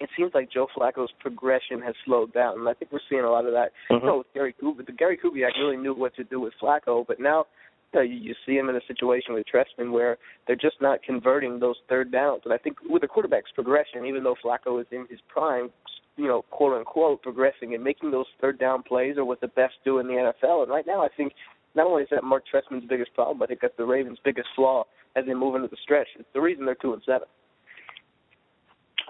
it 0.00 0.08
seems 0.16 0.32
like 0.34 0.50
Joe 0.50 0.66
Flacco's 0.76 1.10
progression 1.20 1.80
has 1.82 1.94
slowed 2.04 2.32
down, 2.32 2.58
and 2.58 2.68
I 2.68 2.74
think 2.74 2.92
we're 2.92 3.00
seeing 3.10 3.22
a 3.22 3.30
lot 3.30 3.46
of 3.46 3.52
that. 3.52 3.70
Mm-hmm. 3.90 4.04
You 4.04 4.10
know, 4.10 4.18
with 4.18 4.26
Gary 4.34 4.54
Kubiak, 4.60 4.86
the 4.86 4.92
Gary 4.92 5.18
Kubiak 5.22 5.58
really 5.58 5.76
knew 5.76 5.94
what 5.94 6.14
to 6.16 6.24
do 6.24 6.40
with 6.40 6.52
Flacco, 6.62 7.04
but 7.06 7.20
now 7.20 7.46
you, 7.92 8.00
know, 8.00 8.04
you, 8.04 8.14
you 8.14 8.34
see 8.46 8.54
him 8.54 8.68
in 8.68 8.76
a 8.76 8.80
situation 8.86 9.34
with 9.34 9.44
Trestman 9.52 9.92
where 9.92 10.18
they're 10.46 10.56
just 10.56 10.76
not 10.80 11.02
converting 11.02 11.60
those 11.60 11.76
third 11.88 12.10
downs. 12.10 12.42
And 12.44 12.54
I 12.54 12.58
think 12.58 12.78
with 12.88 13.02
a 13.02 13.08
quarterback's 13.08 13.50
progression, 13.54 14.06
even 14.06 14.24
though 14.24 14.36
Flacco 14.44 14.80
is 14.80 14.86
in 14.90 15.06
his 15.10 15.20
prime, 15.28 15.70
you 16.16 16.26
know, 16.26 16.42
quote 16.50 16.76
unquote, 16.78 17.22
progressing 17.22 17.74
and 17.74 17.82
making 17.82 18.10
those 18.10 18.26
third 18.40 18.58
down 18.58 18.82
plays 18.82 19.16
are 19.16 19.24
what 19.24 19.40
the 19.40 19.48
best 19.48 19.74
do 19.84 19.98
in 19.98 20.06
the 20.06 20.14
NFL. 20.14 20.62
And 20.62 20.70
right 20.70 20.86
now, 20.86 21.02
I 21.02 21.08
think 21.16 21.32
not 21.74 21.86
only 21.86 22.02
is 22.02 22.08
that 22.10 22.24
Marc 22.24 22.44
Trestman's 22.52 22.86
biggest 22.88 23.14
problem, 23.14 23.38
but 23.38 23.44
I 23.44 23.48
think 23.48 23.60
that's 23.60 23.76
the 23.76 23.84
Ravens' 23.84 24.18
biggest 24.24 24.48
flaw 24.54 24.84
as 25.16 25.24
they 25.26 25.34
move 25.34 25.54
into 25.54 25.68
the 25.68 25.76
stretch. 25.82 26.08
It's 26.18 26.28
the 26.34 26.40
reason 26.40 26.64
they're 26.64 26.74
two 26.74 26.92
and 26.92 27.02
seven. 27.04 27.28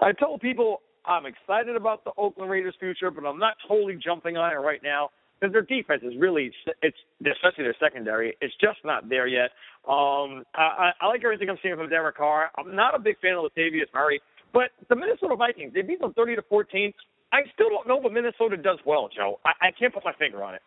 I 0.01 0.11
told 0.11 0.41
people 0.41 0.81
I'm 1.05 1.25
excited 1.25 1.75
about 1.75 2.03
the 2.03 2.11
Oakland 2.17 2.49
Raiders' 2.49 2.75
future, 2.79 3.11
but 3.11 3.25
I'm 3.25 3.39
not 3.39 3.55
totally 3.67 3.97
jumping 4.03 4.37
on 4.37 4.51
it 4.51 4.55
right 4.55 4.81
now 4.83 5.09
because 5.39 5.51
their 5.51 5.61
defense 5.61 6.01
is 6.03 6.13
really, 6.17 6.51
it's 6.81 6.97
especially 7.19 7.65
their 7.65 7.75
secondary, 7.79 8.37
it's 8.39 8.53
just 8.61 8.79
not 8.85 9.09
there 9.09 9.27
yet. 9.27 9.51
Um, 9.87 10.43
I, 10.55 10.91
I 11.01 11.07
like 11.07 11.21
everything 11.23 11.49
I'm 11.49 11.57
seeing 11.61 11.75
from 11.75 11.89
Derek 11.89 12.15
Carr. 12.15 12.49
I'm 12.57 12.75
not 12.75 12.95
a 12.95 12.99
big 12.99 13.19
fan 13.19 13.33
of 13.33 13.51
Latavius 13.51 13.91
Murray, 13.93 14.21
but 14.53 14.71
the 14.87 14.95
Minnesota 14.95 15.35
Vikings, 15.35 15.73
they 15.73 15.81
beat 15.81 15.99
them 15.99 16.13
30 16.13 16.37
to 16.37 16.41
14. 16.43 16.93
I 17.33 17.39
still 17.53 17.69
don't 17.69 17.87
know 17.87 17.97
what 17.97 18.13
Minnesota 18.13 18.55
does 18.55 18.79
well, 18.85 19.09
Joe. 19.13 19.39
I, 19.43 19.67
I 19.67 19.71
can't 19.77 19.93
put 19.93 20.05
my 20.05 20.13
finger 20.13 20.43
on 20.43 20.55
it. 20.55 20.61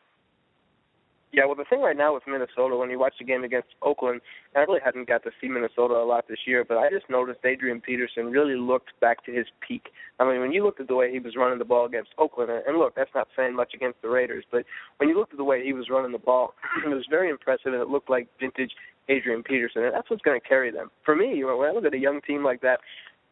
Yeah, 1.37 1.45
well, 1.45 1.55
the 1.55 1.67
thing 1.69 1.83
right 1.83 1.97
now 1.97 2.15
with 2.15 2.23
Minnesota, 2.27 2.77
when 2.77 2.89
you 2.89 2.99
watch 2.99 3.13
the 3.19 3.25
game 3.27 3.45
against 3.45 3.69
Oakland, 3.83 4.23
and 4.55 4.63
I 4.63 4.65
really 4.65 4.81
hadn't 4.83 5.07
got 5.07 5.23
to 5.25 5.31
see 5.39 5.49
Minnesota 5.49 5.93
a 5.93 6.09
lot 6.09 6.25
this 6.29 6.39
year, 6.47 6.65
but 6.65 6.79
I 6.79 6.89
just 6.89 7.11
noticed 7.11 7.41
Adrian 7.45 7.83
Peterson 7.83 8.31
really 8.31 8.57
looked 8.57 8.99
back 9.03 9.23
to 9.27 9.33
his 9.33 9.45
peak. 9.61 9.89
I 10.19 10.25
mean, 10.25 10.41
when 10.41 10.53
you 10.53 10.65
looked 10.65 10.81
at 10.81 10.89
the 10.89 10.95
way 10.95 11.13
he 11.13 11.19
was 11.19 11.37
running 11.37 11.59
the 11.59 11.67
ball 11.67 11.85
against 11.85 12.13
Oakland, 12.17 12.51
and 12.51 12.79
look, 12.79 12.95
that's 12.97 13.15
not 13.15 13.29
saying 13.37 13.55
much 13.55 13.75
against 13.75 14.01
the 14.01 14.09
Raiders, 14.09 14.47
but 14.51 14.65
when 14.97 15.11
you 15.11 15.19
looked 15.19 15.33
at 15.33 15.37
the 15.37 15.45
way 15.45 15.63
he 15.63 15.75
was 15.75 15.91
running 15.91 16.13
the 16.13 16.19
ball, 16.19 16.55
it 16.87 16.89
was 16.89 17.05
very 17.11 17.29
impressive, 17.29 17.75
and 17.75 17.83
it 17.83 17.89
looked 17.89 18.09
like 18.09 18.29
vintage 18.41 18.73
Adrian 19.11 19.43
Peterson, 19.43 19.85
and 19.85 19.95
that's 19.95 20.09
what's 20.09 20.23
going 20.23 20.41
to 20.41 20.49
carry 20.49 20.71
them. 20.71 20.91
For 21.05 21.15
me, 21.15 21.45
when 21.45 21.69
I 21.69 21.73
look 21.73 21.85
at 21.85 21.93
a 21.93 21.99
young 21.99 22.23
team 22.23 22.45
like 22.45 22.63
that, 22.63 22.81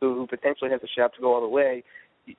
who 0.00 0.26
potentially 0.26 0.70
has 0.70 0.80
a 0.82 0.88
shot 0.88 1.14
to 1.14 1.22
go 1.22 1.34
all 1.34 1.40
the 1.40 1.48
way, 1.48 1.82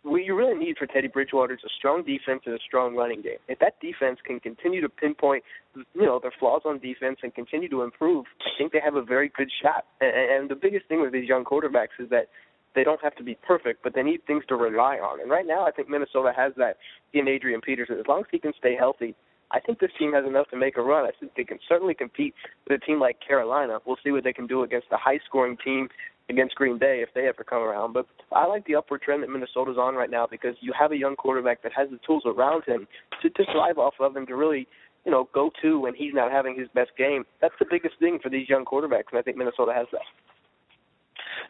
what 0.04 0.26
you 0.26 0.36
really 0.36 0.58
need 0.58 0.78
for 0.78 0.88
Teddy 0.88 1.08
Bridgewater 1.08 1.54
is 1.54 1.60
a 1.66 1.70
strong 1.78 2.04
defense 2.04 2.42
and 2.46 2.56
a 2.56 2.60
strong 2.66 2.96
running 2.96 3.22
game. 3.22 3.38
If 3.48 3.60
that 3.60 3.80
defense 3.82 4.20
can 4.26 4.40
continue 4.40 4.82
to 4.82 4.90
pinpoint, 4.90 5.44
you 5.76 6.06
know, 6.06 6.20
their 6.20 6.34
flaws 6.40 6.62
on 6.66 6.80
defense 6.80 7.20
and 7.24 7.34
continue 7.34 7.70
to 7.70 7.84
improve, 7.84 8.26
I 8.42 8.50
think 8.58 8.72
they 8.72 8.80
have 8.84 8.96
a 8.96 9.04
very 9.04 9.30
good 9.30 9.52
shot. 9.62 9.86
And, 10.02 10.50
the 10.50 10.56
biggest 10.56 10.88
thing 10.88 11.02
with 11.02 11.12
these 11.12 11.28
young 11.28 11.44
quarterbacks 11.44 11.98
is 12.00 12.10
that 12.10 12.30
they 12.76 12.84
don't 12.84 13.02
have 13.02 13.16
to 13.16 13.24
be 13.24 13.38
perfect, 13.48 13.84
but 13.84 13.96
they 13.96 14.04
need 14.04 14.26
things 14.26 14.44
to 14.50 14.56
rely 14.56 14.98
on. 14.98 15.22
And 15.22 15.30
right 15.30 15.46
now, 15.46 15.66
I 15.66 15.72
think 15.72 15.90
Minnesota 15.90 16.34
has 16.36 16.54
that 16.58 16.78
in 17.14 17.28
Adrian 17.28 17.62
Peterson. 17.62 17.98
As 18.00 18.06
long 18.08 18.20
as 18.20 18.26
he 18.32 18.40
can 18.40 18.54
stay 18.58 18.76
healthy, 18.76 19.16
I 19.52 19.60
think 19.60 19.80
this 19.80 19.92
team 19.98 20.14
has 20.14 20.26
enough 20.26 20.50
to 20.50 20.58
make 20.58 20.78
a 20.78 20.82
run. 20.82 21.06
I 21.06 21.12
think 21.20 21.34
they 21.36 21.44
can 21.44 21.60
certainly 21.70 21.94
compete 21.94 22.34
with 22.68 22.82
a 22.82 22.86
team 22.86 23.00
like 23.00 23.18
Carolina. 23.26 23.80
We'll 23.86 23.98
see 24.04 24.12
what 24.12 24.24
they 24.24 24.34
can 24.34 24.48
do 24.48 24.64
against 24.64 24.88
a 24.92 24.98
high-scoring 24.98 25.58
team 25.64 25.90
against 26.30 26.56
Green 26.56 26.78
Bay 26.78 27.04
if 27.04 27.10
they 27.14 27.28
ever 27.28 27.44
come 27.44 27.62
around. 27.62 27.94
But 27.94 28.08
I 28.32 28.46
like 28.48 28.66
the 28.66 28.76
upward 28.76 29.02
trend 29.02 29.24
that 29.24 29.30
Minnesota's 29.30 29.78
on 29.78 29.96
right 29.96 30.10
now 30.10 30.28
because 30.30 30.56
you 30.60 30.74
have 30.78 30.92
a 30.92 30.98
young 30.98 31.16
quarterback 31.16 31.64
that 31.64 31.72
has 31.76 31.90
the 31.90 32.00
tools 32.06 32.24
around 32.26 32.64
him 32.66 32.88
to, 33.22 33.30
to 33.30 33.44
thrive 33.52 33.78
off 33.78 33.94
of 34.00 34.16
and 34.16 34.28
to 34.28 34.36
really, 34.36 34.68
you 35.06 35.12
know, 35.12 35.30
go 35.34 35.52
to 35.62 35.80
when 35.80 35.94
he's 35.94 36.14
not 36.14 36.32
having 36.32 36.58
his 36.58 36.68
best 36.74 36.92
game. 36.98 37.26
That's 37.42 37.54
the 37.60 37.66
biggest 37.70 37.96
thing 38.00 38.20
for 38.22 38.30
these 38.30 38.50
young 38.50 38.66
quarterbacks, 38.66 39.12
and 39.12 39.20
I 39.20 39.22
think 39.22 39.38
Minnesota 39.38 39.74
has 39.76 39.88
that. 39.92 40.02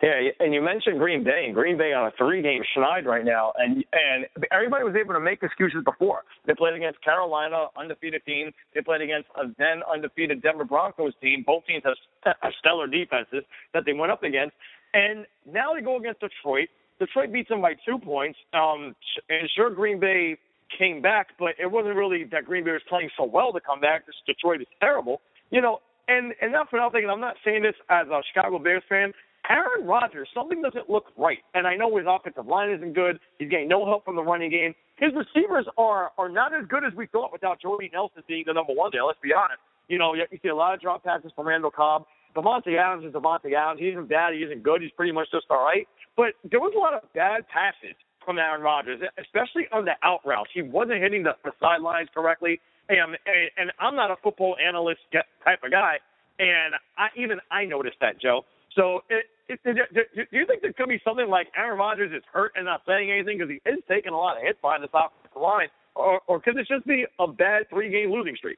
Yeah, 0.01 0.29
and 0.39 0.53
you 0.53 0.61
mentioned 0.61 0.99
Green 0.99 1.23
Bay, 1.23 1.43
and 1.45 1.53
Green 1.53 1.77
Bay 1.77 1.93
on 1.93 2.07
a 2.07 2.11
three-game 2.17 2.63
schneid 2.75 3.05
right 3.05 3.25
now, 3.25 3.53
and 3.57 3.83
and 3.93 4.25
everybody 4.51 4.83
was 4.83 4.95
able 4.95 5.13
to 5.13 5.19
make 5.19 5.41
excuses 5.43 5.83
before. 5.83 6.23
They 6.45 6.53
played 6.53 6.73
against 6.73 7.01
Carolina, 7.03 7.67
undefeated 7.77 8.25
team. 8.25 8.51
They 8.73 8.81
played 8.81 9.01
against 9.01 9.29
a 9.35 9.47
then 9.57 9.81
undefeated 9.91 10.41
Denver 10.41 10.65
Broncos 10.65 11.13
team. 11.21 11.43
Both 11.45 11.65
teams 11.65 11.83
have 11.85 12.35
stellar 12.59 12.87
defenses 12.87 13.43
that 13.73 13.83
they 13.85 13.93
went 13.93 14.11
up 14.11 14.23
against, 14.23 14.55
and 14.93 15.25
now 15.45 15.73
they 15.73 15.81
go 15.81 15.97
against 15.97 16.19
Detroit. 16.19 16.69
Detroit 16.99 17.31
beats 17.31 17.49
them 17.49 17.61
by 17.61 17.73
two 17.85 17.99
points. 17.99 18.39
Um, 18.53 18.95
and 19.29 19.49
sure, 19.55 19.69
Green 19.69 19.99
Bay 19.99 20.37
came 20.77 21.01
back, 21.01 21.27
but 21.37 21.55
it 21.59 21.69
wasn't 21.69 21.95
really 21.95 22.23
that 22.31 22.45
Green 22.45 22.63
Bay 22.63 22.71
was 22.71 22.81
playing 22.87 23.09
so 23.17 23.23
well 23.25 23.51
to 23.53 23.59
come 23.59 23.79
back. 23.79 24.05
This 24.05 24.15
Detroit 24.25 24.61
is 24.61 24.67
terrible, 24.79 25.21
you 25.51 25.61
know. 25.61 25.79
And 26.07 26.33
and 26.41 26.51
not 26.51 26.69
for 26.69 26.77
nothing. 26.77 27.09
I'm 27.09 27.19
not 27.19 27.35
saying 27.43 27.63
this 27.63 27.73
as 27.89 28.07
a 28.07 28.21
Chicago 28.31 28.59
Bears 28.59 28.83
fan 28.87 29.11
Aaron 29.49 29.85
Rodgers, 29.85 30.27
something 30.33 30.61
doesn't 30.61 30.89
look 30.89 31.05
right. 31.17 31.39
And 31.53 31.67
I 31.67 31.75
know 31.75 31.95
his 31.97 32.05
offensive 32.09 32.47
line 32.47 32.71
isn't 32.71 32.93
good. 32.93 33.19
He's 33.39 33.49
getting 33.49 33.67
no 33.67 33.85
help 33.85 34.05
from 34.05 34.15
the 34.15 34.23
running 34.23 34.49
game. 34.49 34.73
His 34.97 35.11
receivers 35.13 35.65
are 35.77 36.11
are 36.17 36.29
not 36.29 36.53
as 36.53 36.65
good 36.67 36.83
as 36.83 36.93
we 36.95 37.07
thought 37.07 37.31
without 37.31 37.61
Jordy 37.61 37.89
Nelson 37.93 38.23
being 38.27 38.43
the 38.47 38.53
number 38.53 38.73
one 38.73 38.89
there. 38.93 39.03
Let's 39.03 39.19
be 39.21 39.33
honest. 39.33 39.59
You 39.87 39.99
know, 39.99 40.13
you 40.15 40.25
see 40.41 40.49
a 40.49 40.55
lot 40.55 40.73
of 40.73 40.81
drop 40.81 41.03
passes 41.03 41.31
from 41.35 41.47
Randall 41.47 41.71
Cobb. 41.71 42.05
Davante 42.35 42.77
Adams 42.77 43.05
is 43.05 43.13
Davante 43.13 43.53
Adams. 43.53 43.79
He 43.79 43.87
isn't 43.89 44.09
bad. 44.09 44.33
He 44.33 44.39
isn't 44.39 44.63
good. 44.63 44.81
He's 44.81 44.91
pretty 44.91 45.11
much 45.11 45.29
just 45.31 45.45
all 45.49 45.63
right. 45.63 45.87
But 46.17 46.33
there 46.49 46.59
was 46.59 46.73
a 46.75 46.79
lot 46.79 46.93
of 46.93 47.01
bad 47.13 47.47
passes 47.47 47.95
from 48.25 48.39
Aaron 48.39 48.61
Rodgers, 48.61 48.99
especially 49.21 49.67
on 49.71 49.85
the 49.85 49.93
out 50.03 50.21
routes. 50.25 50.49
He 50.53 50.61
wasn't 50.63 51.01
hitting 51.01 51.23
the, 51.23 51.35
the 51.43 51.51
sidelines 51.61 52.09
correctly. 52.13 52.59
And, 52.89 53.17
and 53.57 53.71
I'm 53.79 53.95
not 53.95 54.11
a 54.11 54.15
football 54.21 54.55
analyst 54.63 55.01
type 55.11 55.59
of 55.63 55.71
guy, 55.71 55.97
and 56.37 56.75
I 56.97 57.07
even 57.17 57.39
I 57.49 57.65
noticed 57.65 57.97
that, 58.01 58.21
Joe. 58.21 58.45
So, 58.75 59.01
it, 59.09 59.25
it, 59.47 59.59
it, 59.63 60.29
do 60.31 60.37
you 60.37 60.45
think 60.45 60.61
there 60.61 60.73
could 60.73 60.89
be 60.89 60.99
something 61.03 61.29
like 61.29 61.47
Aaron 61.55 61.77
Rodgers 61.77 62.11
is 62.11 62.23
hurt 62.31 62.53
and 62.55 62.65
not 62.65 62.81
saying 62.87 63.11
anything 63.11 63.37
because 63.37 63.51
he 63.51 63.69
is 63.69 63.79
taking 63.87 64.11
a 64.11 64.17
lot 64.17 64.37
of 64.37 64.43
hits 64.43 64.59
behind 64.61 64.83
this 64.83 64.89
offensive 64.93 65.39
line, 65.39 65.67
or, 65.95 66.19
or 66.27 66.39
could 66.39 66.57
this 66.57 66.67
just 66.67 66.85
be 66.85 67.05
a 67.19 67.27
bad 67.27 67.69
three-game 67.69 68.11
losing 68.11 68.35
streak? 68.35 68.57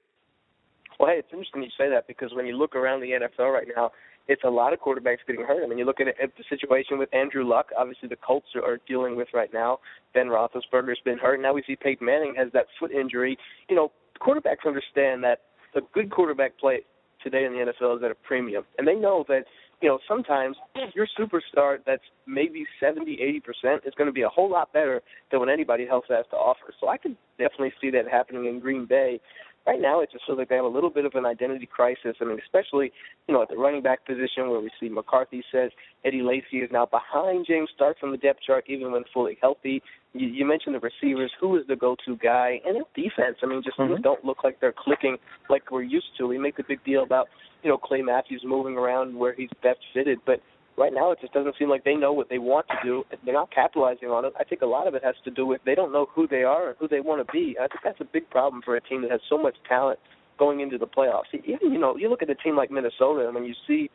Well, 1.00 1.10
hey, 1.10 1.20
it's 1.20 1.30
interesting 1.32 1.62
you 1.62 1.70
say 1.78 1.90
that 1.90 2.08
because 2.08 2.34
when 2.34 2.48
you 2.48 2.58
look 2.58 2.76
around 2.76 3.02
the 3.02 3.12
NFL 3.12 3.54
right 3.54 3.68
now, 3.76 3.92
it's 4.28 4.44
a 4.44 4.50
lot 4.50 4.74
of 4.74 4.80
quarterbacks 4.80 5.20
getting 5.26 5.46
hurt. 5.46 5.64
I 5.64 5.68
mean, 5.68 5.78
you 5.78 5.86
look 5.86 6.02
at, 6.02 6.08
at 6.08 6.36
the 6.38 6.44
situation 6.50 6.98
with 6.98 7.14
Andrew 7.14 7.48
Luck. 7.48 7.68
Obviously, 7.78 8.10
the 8.10 8.18
Colts 8.18 8.48
are, 8.56 8.64
are 8.64 8.80
dealing 8.88 9.16
with 9.16 9.28
right 9.34 9.54
now. 9.54 9.80
Ben 10.14 10.28
Roethlisberger's 10.28 11.00
been 11.06 11.18
hurt. 11.18 11.40
Now 11.40 11.54
we 11.54 11.64
see 11.66 11.76
Peyton 11.76 12.06
Manning 12.06 12.34
has 12.38 12.52
that 12.54 12.66
foot 12.80 12.92
injury. 12.92 13.38
You 13.70 13.76
know, 13.76 13.92
quarterbacks 14.20 14.66
understand 14.66 15.24
that 15.24 15.42
a 15.76 15.82
good 15.94 16.10
quarterback 16.10 16.58
play 16.60 16.80
today 17.24 17.46
in 17.46 17.54
the 17.54 17.60
NFL 17.60 17.98
is 17.98 18.04
at 18.04 18.12
a 18.12 18.16
premium, 18.16 18.64
and 18.78 18.88
they 18.88 18.96
know 18.96 19.24
that 19.28 19.46
you 19.82 19.90
know 19.90 20.00
sometimes 20.08 20.58
your 20.96 21.08
superstar 21.20 21.78
that's 21.86 22.04
maybe 22.26 22.66
seventy, 22.80 23.20
eighty 23.22 23.40
percent 23.40 23.84
is 23.86 23.94
going 23.98 24.08
to 24.08 24.14
be 24.14 24.24
a 24.24 24.30
whole 24.30 24.50
lot 24.50 24.74
better 24.74 25.02
than 25.32 25.40
what 25.40 25.50
anybody 25.50 25.88
else 25.88 26.06
has 26.10 26.26
to 26.32 26.36
offer. 26.36 26.74
So 26.80 26.88
I 26.88 26.98
can 26.98 27.18
definitely 27.38 27.74
see 27.82 27.92
that 27.92 28.08
happening 28.10 28.46
in 28.46 28.60
Green 28.60 28.86
Bay 28.86 29.20
right 29.68 29.82
now 29.82 30.00
it 30.00 30.10
just 30.12 30.26
feels 30.26 30.40
like 30.40 30.48
they 30.48 30.56
have 30.56 30.66
a 30.66 30.70
little 30.70 30.90
bit 30.90 31.06
of 31.06 31.14
an 31.16 31.26
identity 31.26 31.68
crisis. 31.68 32.16
I 32.22 32.24
mean, 32.24 32.40
especially 32.44 32.92
you 33.28 33.36
know 33.36 33.44
at 33.44 33.50
the 33.50 33.58
running 33.58 33.84
back 33.84 34.06
position 34.06 34.50
where 34.50 34.62
we 34.62 34.72
see 34.80 34.90
McCarthy 34.90 35.44
says 35.52 35.72
Eddie 36.06 36.22
Lacy 36.22 36.64
is 36.64 36.72
now 36.72 36.86
behind 36.86 37.46
James 37.48 37.70
Starks 37.76 38.00
on 38.02 38.12
the 38.12 38.18
depth 38.18 38.40
chart 38.42 38.64
even 38.68 38.92
when 38.92 39.04
fully 39.14 39.38
healthy. 39.42 39.84
You, 40.14 40.28
you 40.28 40.46
mentioned 40.46 40.76
the 40.76 40.80
receivers, 40.80 41.32
who 41.40 41.58
is 41.58 41.68
the 41.68 41.76
go-to 41.76 42.18
guy, 42.18 42.60
and 42.66 42.84
defense. 42.96 43.38
I 43.44 43.46
mean, 43.46 43.62
just 43.64 43.78
mm-hmm. 43.78 44.02
don't 44.02 44.24
look 44.24 44.44
like 44.44 44.60
they're 44.60 44.74
clicking 44.78 45.18
like 45.50 45.72
we're 45.72 45.84
used 45.84 46.08
to. 46.18 46.28
We 46.28 46.38
make 46.38 46.60
a 46.60 46.64
big 46.68 46.84
deal 46.84 47.04
about 47.04 47.28
you 47.64 47.70
know 47.70 47.78
Clay 47.78 48.02
Matthews 48.02 48.44
moving 48.46 48.78
around 48.78 49.16
where 49.16 49.34
he's 49.34 49.50
best 49.62 49.80
fitted, 49.94 50.20
but 50.26 50.42
right 50.78 50.94
now 50.94 51.12
it 51.12 51.20
just 51.20 51.34
doesn't 51.34 51.56
seem 51.58 51.70
like 51.70 51.84
they 51.84 51.96
know 51.96 52.14
what 52.14 52.30
they 52.30 52.38
want 52.38 52.68
to 52.70 52.76
do. 52.84 53.04
They're 53.26 53.34
not 53.34 53.52
capitalizing 53.52 54.10
on 54.10 54.26
it. 54.26 54.34
I 54.40 54.44
think 54.44 54.62
a 54.62 54.66
lot 54.66 54.88
of 54.88 54.96
it 54.96 55.04
has 55.04 55.16
to 55.26 55.32
do 55.32 55.46
with 55.46 55.62
they 55.66 55.76
don't 55.76 55.92
know 55.92 56.08
who 56.14 56.28
they 56.28 56.44
are 56.44 56.70
and 56.70 56.78
who 56.80 56.88
they 56.88 57.00
want 57.00 57.26
to 57.26 57.32
be. 57.32 57.58
I 57.60 57.68
think 57.68 57.82
that's 57.84 58.00
a 58.00 58.06
big 58.06 58.30
problem 58.30 58.62
for 58.64 58.76
a 58.76 58.82
team 58.82 59.02
that 59.02 59.12
has 59.12 59.22
so 59.30 59.38
much 59.38 59.56
talent 59.68 60.00
going 60.38 60.60
into 60.60 60.78
the 60.78 60.88
playoffs. 60.88 61.34
Even 61.34 61.74
you 61.74 61.80
know, 61.80 61.98
you 61.98 62.10
look 62.10 62.22
at 62.22 62.30
a 62.30 62.36
team 62.36 62.56
like 62.56 62.72
Minnesota 62.72 63.26
and 63.26 63.36
when 63.36 63.44
you 63.44 63.56
see 63.68 63.90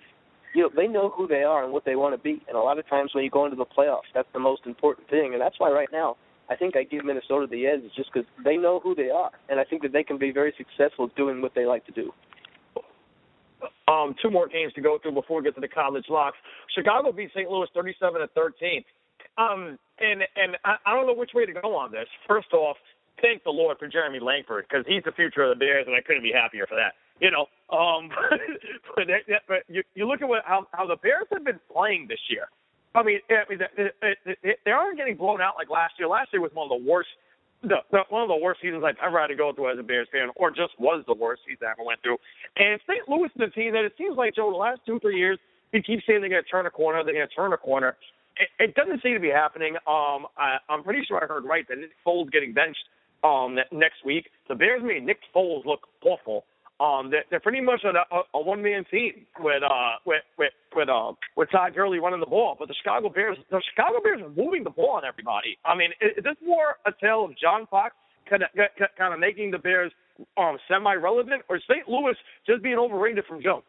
you 0.54 0.62
know, 0.62 0.71
they 0.75 0.87
know 0.87 1.11
who 1.11 1.26
they 1.26 1.42
are 1.42 1.64
and 1.64 1.73
what 1.73 1.85
they 1.85 1.97
want 1.97 2.14
to 2.14 2.23
be. 2.23 2.42
And 2.49 2.56
a 2.56 2.61
lot 2.61 2.78
of 2.78 2.88
times 2.88 3.12
when 3.14 3.25
you 3.25 3.30
go 3.30 3.44
into 3.44 3.56
the 3.56 3.66
playoffs, 3.66 4.11
that's 4.14 4.28
the 4.32 4.38
most 4.38 4.62
important 4.66 5.09
thing. 5.09 5.32
And 5.32 5.40
that's 5.40 5.59
why 5.59 5.71
right 5.71 5.88
now 5.92 6.16
I 6.50 6.56
think 6.56 6.76
I 6.76 6.85
give 6.85 7.04
Minnesota 7.04 7.47
the 7.50 7.66
edge 7.66 7.80
just 7.97 8.11
because 8.12 8.28
they 8.44 8.56
know 8.56 8.80
who 8.80 8.94
they 8.94 9.11
are. 9.11 9.30
And 9.49 9.59
I 9.59 9.64
think 9.64 9.82
that 9.82 9.92
they 9.92 10.04
can 10.04 10.18
be 10.18 10.30
very 10.30 10.52
successful 10.56 11.09
doing 11.16 11.40
what 11.40 11.54
they 11.54 11.64
like 11.64 11.87
to 11.87 11.92
do. 11.92 12.12
Um, 13.88 14.14
two 14.23 14.30
more 14.30 14.49
games 14.49 14.73
to 14.75 14.80
go 14.80 14.99
through 15.00 15.12
before 15.12 15.38
we 15.38 15.44
get 15.44 15.54
to 15.54 15.61
the 15.61 15.68
college 15.68 16.04
locks. 16.09 16.37
Chicago 16.75 17.12
beat 17.12 17.30
St. 17.35 17.49
Louis 17.50 17.68
37 17.75 18.21
to 18.21 18.26
13. 18.28 18.85
Um, 19.38 19.78
and 19.99 20.23
and 20.37 20.56
I, 20.64 20.76
I 20.85 20.94
don't 20.94 21.06
know 21.06 21.14
which 21.14 21.30
way 21.35 21.47
to 21.47 21.52
go 21.52 21.76
on 21.76 21.92
this. 21.92 22.06
First 22.28 22.52
off, 22.52 22.76
thank 23.23 23.44
the 23.44 23.50
Lord 23.50 23.78
for 23.78 23.88
Jeremy 23.88 24.21
Langford 24.21 24.66
because 24.68 24.85
he's 24.87 25.02
the 25.04 25.12
future 25.12 25.42
of 25.42 25.56
the 25.56 25.59
Bears, 25.59 25.87
and 25.87 25.97
I 25.97 26.00
couldn't 26.00 26.23
be 26.23 26.32
happier 26.32 26.66
for 26.66 26.75
that. 26.75 26.94
You 27.23 27.31
know, 27.31 27.47
um, 27.71 28.11
but, 28.97 29.07
but 29.47 29.62
you, 29.69 29.83
you 29.95 30.09
look 30.09 30.23
at 30.23 30.29
what, 30.29 30.43
how 30.45 30.67
how 30.73 30.87
the 30.87 30.97
Bears 30.97 31.31
have 31.33 31.45
been 31.45 31.61
playing 31.73 32.07
this 32.09 32.19
year. 32.29 32.50
I 32.95 33.02
mean, 33.05 33.21
I 33.31 33.49
mean, 33.49 33.61
they, 33.62 34.57
they 34.67 34.71
aren't 34.71 34.99
getting 34.99 35.17
blown 35.17 35.41
out 35.41 35.55
like 35.57 35.71
last 35.71 35.95
year. 35.99 36.09
Last 36.09 36.31
year 36.33 36.43
was 36.43 36.50
one 36.52 36.67
of 36.67 36.83
the 36.83 36.85
worst 36.91 37.09
the, 37.62 37.79
the, 37.93 38.02
one 38.11 38.23
of 38.23 38.29
the 38.29 38.43
worst 38.43 38.61
seasons 38.61 38.83
I've 38.83 38.99
ever 38.99 39.21
had 39.21 39.29
to 39.29 39.37
go 39.37 39.52
through 39.55 39.71
as 39.73 39.79
a 39.79 39.87
Bears 39.87 40.09
fan, 40.11 40.29
or 40.35 40.50
just 40.50 40.75
was 40.79 41.05
the 41.07 41.14
worst 41.14 41.43
season 41.47 41.62
I 41.69 41.79
ever 41.79 41.87
went 41.87 42.02
through. 42.02 42.19
And 42.57 42.81
St. 42.91 43.09
Louis 43.09 43.31
is 43.31 43.41
a 43.41 43.50
team 43.55 43.73
that 43.73 43.85
it 43.87 43.95
seems 43.97 44.17
like 44.19 44.35
Joe, 44.35 44.50
the 44.50 44.59
last 44.59 44.81
two 44.85 44.99
three 44.99 45.17
years, 45.17 45.38
we 45.73 45.81
keep 45.81 46.02
saying 46.07 46.21
they're 46.21 46.29
going 46.29 46.43
to 46.43 46.50
turn 46.50 46.67
a 46.67 46.71
corner, 46.75 47.05
they're 47.05 47.14
going 47.14 47.29
to 47.29 47.35
turn 47.35 47.52
a 47.52 47.57
corner. 47.57 47.97
It, 48.37 48.50
it 48.59 48.75
doesn't 48.75 49.00
seem 49.02 49.14
to 49.14 49.23
be 49.23 49.31
happening. 49.31 49.76
Um, 49.87 50.26
I, 50.35 50.59
I'm 50.69 50.83
pretty 50.83 51.07
sure 51.07 51.23
I 51.23 51.26
heard 51.26 51.45
right 51.45 51.64
that 51.69 51.79
Nick 51.79 51.95
Foles 52.05 52.31
getting 52.33 52.52
benched 52.52 52.83
um 53.23 53.55
next 53.71 54.02
week. 54.05 54.26
The 54.49 54.57
Bears 54.57 54.83
made 54.83 55.07
Nick 55.07 55.19
Foles 55.35 55.64
look 55.64 55.87
awful. 56.05 56.45
Um, 56.82 57.10
they're, 57.10 57.24
they're 57.30 57.40
pretty 57.40 57.60
much 57.60 57.82
a, 57.84 57.90
a, 57.94 58.22
a 58.34 58.42
one 58.42 58.60
man 58.60 58.84
team 58.90 59.24
with 59.38 59.62
uh 59.62 59.92
with 60.04 60.22
with 60.36 60.52
with 60.74 60.88
uh 60.88 61.12
with 61.36 61.48
Todd 61.52 61.74
Gurley 61.74 62.00
running 62.00 62.18
the 62.18 62.26
ball, 62.26 62.56
but 62.58 62.66
the 62.66 62.74
Chicago 62.74 63.08
Bears 63.08 63.36
the 63.50 63.62
Chicago 63.70 63.98
Bears 64.02 64.20
are 64.20 64.30
moving 64.30 64.64
the 64.64 64.70
ball 64.70 64.96
on 64.98 65.04
everybody. 65.04 65.58
I 65.64 65.76
mean, 65.76 65.90
is, 66.00 66.18
is 66.18 66.24
this 66.24 66.34
more 66.44 66.76
a 66.84 66.92
tale 67.00 67.24
of 67.24 67.38
John 67.38 67.66
Fox 67.70 67.94
kind 68.28 68.42
of 68.42 68.48
kind 68.98 69.14
of 69.14 69.20
making 69.20 69.52
the 69.52 69.58
Bears 69.58 69.92
um 70.36 70.58
semi 70.66 70.94
relevant, 70.94 71.42
or 71.48 71.60
St. 71.70 71.88
Louis 71.88 72.16
just 72.46 72.62
being 72.64 72.78
overrated 72.78 73.24
from 73.28 73.40
jump? 73.42 73.64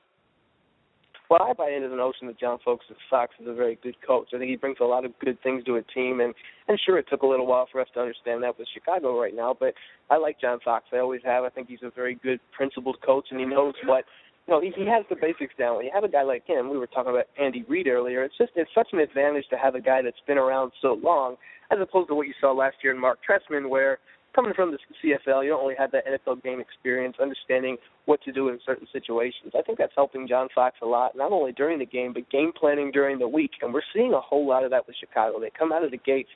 Well, 1.34 1.50
I 1.50 1.54
buy 1.54 1.72
into 1.72 1.90
the 1.90 1.96
notion 1.96 2.28
that 2.28 2.40
John 2.40 2.60
Fox 2.64 2.86
Fox 3.10 3.34
is 3.42 3.48
a 3.48 3.56
very 3.56 3.80
good 3.82 3.96
coach. 4.06 4.30
I 4.36 4.38
think 4.38 4.52
he 4.52 4.56
brings 4.56 4.78
a 4.80 4.84
lot 4.84 5.04
of 5.04 5.18
good 5.18 5.42
things 5.42 5.64
to 5.64 5.78
a 5.78 5.82
team, 5.82 6.20
and 6.20 6.32
and 6.68 6.80
sure, 6.86 7.00
it 7.00 7.08
took 7.10 7.24
a 7.24 7.26
little 7.26 7.48
while 7.48 7.68
for 7.72 7.82
us 7.82 7.88
to 7.96 8.02
understand 8.02 8.44
that 8.44 8.60
with 8.60 8.68
Chicago 8.72 9.20
right 9.20 9.36
now. 9.36 9.58
But 9.60 9.74
I 10.12 10.18
like 10.18 10.40
John 10.40 10.60
Fox. 10.64 10.86
I 10.94 10.98
always 10.98 11.22
have. 11.26 11.44
I 11.44 11.50
think 11.50 11.70
he's 11.70 11.82
a 11.82 11.90
very 11.90 12.14
good, 12.22 12.40
principled 12.56 12.98
coach, 13.04 13.26
and 13.32 13.40
he 13.40 13.48
knows 13.48 13.74
what 13.86 14.06
you 14.46 14.54
know, 14.54 14.62
he, 14.62 14.74
he 14.76 14.86
has 14.86 15.06
the 15.10 15.16
basics 15.16 15.56
down. 15.58 15.78
When 15.78 15.86
you 15.88 15.92
have 15.92 16.04
a 16.04 16.08
guy 16.08 16.22
like 16.22 16.46
him, 16.46 16.70
we 16.70 16.78
were 16.78 16.86
talking 16.86 17.10
about 17.10 17.26
Andy 17.42 17.66
Reid 17.68 17.88
earlier. 17.88 18.24
It's 18.24 18.38
just 18.38 18.52
it's 18.56 18.70
such 18.76 18.90
an 18.94 19.00
advantage 19.00 19.46
to 19.50 19.58
have 19.58 19.74
a 19.74 19.82
guy 19.82 20.04
that's 20.04 20.22
been 20.28 20.38
around 20.38 20.72
so 20.84 21.00
long, 21.02 21.38
as 21.72 21.80
opposed 21.82 22.10
to 22.10 22.16
what 22.16 22.28
you 22.28 22.36
saw 22.40 22.52
last 22.52 22.76
year 22.84 22.94
in 22.94 23.02
Marc 23.02 23.18
Trestman, 23.28 23.70
where 23.70 23.98
coming 24.34 24.54
from 24.54 24.72
the 24.72 24.78
CFL, 25.04 25.44
you 25.44 25.50
don't 25.50 25.62
really 25.62 25.76
have 25.78 25.92
that 25.92 26.06
NFL 26.06 26.44
game 26.44 26.60
experience, 26.60 27.16
understanding 27.22 27.78
what 28.06 28.22
to 28.24 28.32
do 28.32 28.50
in 28.50 28.60
certain 28.66 28.88
situations. 28.92 29.54
I 29.58 29.62
think 29.62 29.78
that's 29.78 29.94
helping 29.96 30.28
John 30.28 30.48
Fox 30.54 30.76
a 30.82 30.86
lot, 30.86 31.16
not 31.16 31.32
only 31.32 31.52
during 31.52 31.80
the 31.80 31.86
game, 31.86 32.14
but 32.14 32.30
game 32.30 32.52
planning 32.58 32.92
during 32.92 33.20
the 33.20 33.28
week. 33.28 33.52
And 33.62 33.74
we're 33.74 33.82
seeing 33.94 34.14
a 34.14 34.22
whole 34.22 34.48
lot 34.48 34.64
of 34.64 34.72
that 34.72 34.88
with 34.88 34.96
Chicago. 35.00 35.40
They 35.40 35.52
come 35.58 35.72
out 35.72 35.84
of 35.84 35.92
the 35.92 35.98
gates 35.98 36.30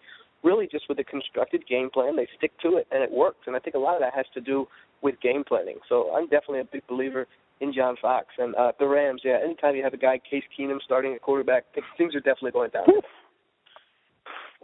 really 0.44 0.68
just 0.72 0.86
with 0.88 1.00
a 1.00 1.04
constructed 1.04 1.68
game 1.68 1.89
plan. 1.89 2.16
They 2.16 2.27
stick 2.38 2.51
to 2.62 2.77
it, 2.77 2.88
and 2.92 3.04
it 3.04 3.12
works. 3.12 3.39
And 3.48 3.56
I 3.56 3.60
think 3.60 3.75
a 3.75 3.80
lot 3.80 3.96
of 3.96 4.01
that 4.01 4.13
has 4.13 4.25
to 4.34 4.42
do 4.42 4.68
with 5.01 5.20
game 5.22 5.44
planning. 5.48 5.77
So 5.89 6.13
I'm 6.16 6.25
definitely 6.25 6.62
a 6.62 6.66
big 6.72 6.86
believer 6.88 7.27
in 7.60 7.74
John 7.74 7.96
Fox. 8.01 8.27
And 8.38 8.56
uh, 8.56 8.72
the 8.80 8.88
Rams, 8.88 9.22
yeah, 9.24 9.39
anytime 9.44 9.75
you 9.75 9.84
have 9.84 9.94
a 9.94 9.98
guy, 9.98 10.20
Case 10.30 10.44
Keenum, 10.58 10.77
starting 10.84 11.13
at 11.13 11.22
quarterback, 11.22 11.66
things 11.98 12.16
are 12.16 12.20
definitely 12.20 12.51
going 12.51 12.70
down. 12.72 12.86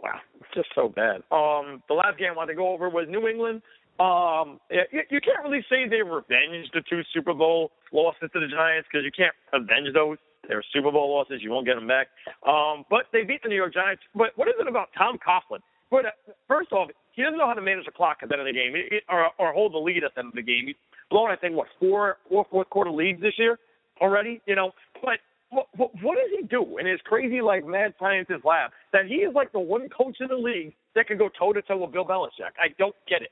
Wow, 0.04 0.20
just 0.52 0.68
so 0.74 0.92
bad. 0.92 1.24
Um, 1.32 1.82
the 1.88 1.96
last 1.96 2.18
game 2.18 2.28
I 2.32 2.36
wanted 2.36 2.52
to 2.52 2.60
go 2.60 2.68
over 2.68 2.90
was 2.90 3.06
New 3.08 3.26
England. 3.26 3.62
Um, 3.96 4.60
you, 4.68 5.00
you 5.08 5.20
can't 5.24 5.40
really 5.42 5.64
say 5.70 5.88
they 5.88 6.02
revenged 6.04 6.76
the 6.76 6.82
two 6.84 7.00
Super 7.14 7.32
Bowl 7.32 7.70
losses 7.90 8.28
to 8.34 8.40
the 8.40 8.48
Giants 8.52 8.86
because 8.92 9.02
you 9.02 9.14
can't 9.16 9.32
avenge 9.56 9.88
those. 9.94 10.18
They're 10.46 10.62
Super 10.74 10.92
Bowl 10.92 11.08
losses. 11.08 11.40
You 11.40 11.50
won't 11.50 11.64
get 11.64 11.76
them 11.76 11.88
back. 11.88 12.08
Um, 12.46 12.84
but 12.90 13.06
they 13.14 13.24
beat 13.24 13.42
the 13.42 13.48
New 13.48 13.56
York 13.56 13.72
Giants. 13.72 14.02
But 14.14 14.36
what 14.36 14.46
is 14.48 14.54
it 14.60 14.68
about 14.68 14.88
Tom 14.92 15.16
Coughlin? 15.16 15.64
But 15.90 16.04
uh, 16.04 16.10
first 16.48 16.70
off, 16.72 16.90
he 17.12 17.22
doesn't 17.22 17.38
know 17.38 17.46
how 17.46 17.54
to 17.54 17.62
manage 17.62 17.86
the 17.86 17.92
clock 17.92 18.18
at 18.20 18.28
the 18.28 18.34
end 18.34 18.46
of 18.46 18.46
the 18.46 18.52
game, 18.52 18.74
or, 19.08 19.30
or 19.38 19.54
hold 19.54 19.72
the 19.72 19.78
lead 19.78 20.04
at 20.04 20.12
the 20.14 20.20
end 20.20 20.28
of 20.28 20.34
the 20.34 20.42
game. 20.42 20.66
He's 20.66 20.76
blown, 21.08 21.30
I 21.30 21.36
think, 21.36 21.56
what 21.56 21.68
four, 21.80 22.18
four 22.28 22.44
fourth 22.50 22.68
quarter 22.68 22.90
leads 22.90 23.22
this 23.22 23.38
year 23.38 23.58
already. 24.02 24.42
You 24.44 24.56
know, 24.56 24.72
but 25.00 25.24
what, 25.54 25.90
what, 26.02 26.16
does 26.16 26.30
he 26.38 26.46
do 26.46 26.78
in 26.78 26.86
his 26.86 27.00
crazy 27.04 27.40
like 27.40 27.66
mad 27.66 27.94
scientist 27.98 28.44
lab 28.44 28.70
that 28.92 29.06
he 29.06 29.16
is 29.16 29.34
like 29.34 29.52
the 29.52 29.60
one 29.60 29.88
coach 29.88 30.16
in 30.20 30.28
the 30.28 30.36
league 30.36 30.74
that 30.94 31.06
can 31.06 31.18
go 31.18 31.28
toe 31.38 31.52
to 31.52 31.62
toe 31.62 31.78
with 31.78 31.92
Bill 31.92 32.04
Belichick? 32.04 32.54
I 32.58 32.68
don't 32.78 32.94
get 33.08 33.22
it. 33.22 33.30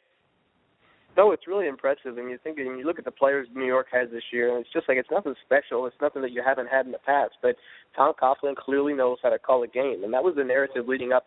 No, 1.16 1.32
it's 1.32 1.46
really 1.46 1.68
impressive. 1.68 2.16
And 2.16 2.30
you 2.30 2.38
think, 2.42 2.58
and 2.58 2.78
you 2.78 2.86
look 2.86 2.98
at 2.98 3.04
the 3.04 3.10
players 3.10 3.46
New 3.54 3.66
York 3.66 3.88
has 3.92 4.08
this 4.10 4.22
year, 4.32 4.48
and 4.48 4.64
it's 4.64 4.72
just 4.72 4.88
like 4.88 4.96
it's 4.96 5.10
nothing 5.10 5.34
special. 5.44 5.86
It's 5.86 5.96
nothing 6.00 6.22
that 6.22 6.32
you 6.32 6.42
haven't 6.44 6.68
had 6.68 6.86
in 6.86 6.92
the 6.92 6.98
past. 7.04 7.34
But 7.42 7.56
Tom 7.94 8.14
Coughlin 8.20 8.56
clearly 8.56 8.94
knows 8.94 9.18
how 9.22 9.28
to 9.28 9.38
call 9.38 9.62
a 9.62 9.68
game, 9.68 10.04
and 10.04 10.14
that 10.14 10.24
was 10.24 10.34
the 10.36 10.44
narrative 10.44 10.88
leading 10.88 11.12
up 11.12 11.26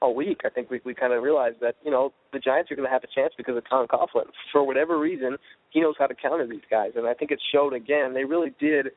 all 0.00 0.14
week. 0.14 0.40
I 0.44 0.48
think 0.48 0.70
we 0.70 0.80
we 0.84 0.94
kind 0.94 1.12
of 1.12 1.22
realized 1.22 1.56
that 1.60 1.76
you 1.84 1.90
know 1.90 2.12
the 2.32 2.38
Giants 2.38 2.70
are 2.70 2.76
going 2.76 2.88
to 2.88 2.92
have 2.92 3.04
a 3.04 3.14
chance 3.14 3.34
because 3.36 3.56
of 3.56 3.68
Tom 3.68 3.86
Coughlin. 3.86 4.26
For 4.52 4.64
whatever 4.64 4.98
reason, 4.98 5.36
he 5.70 5.80
knows 5.80 5.94
how 5.98 6.06
to 6.06 6.14
counter 6.14 6.46
these 6.46 6.64
guys, 6.70 6.92
and 6.96 7.06
I 7.06 7.14
think 7.14 7.30
it 7.30 7.40
showed 7.52 7.74
again. 7.74 8.14
They 8.14 8.24
really 8.24 8.54
did 8.58 8.88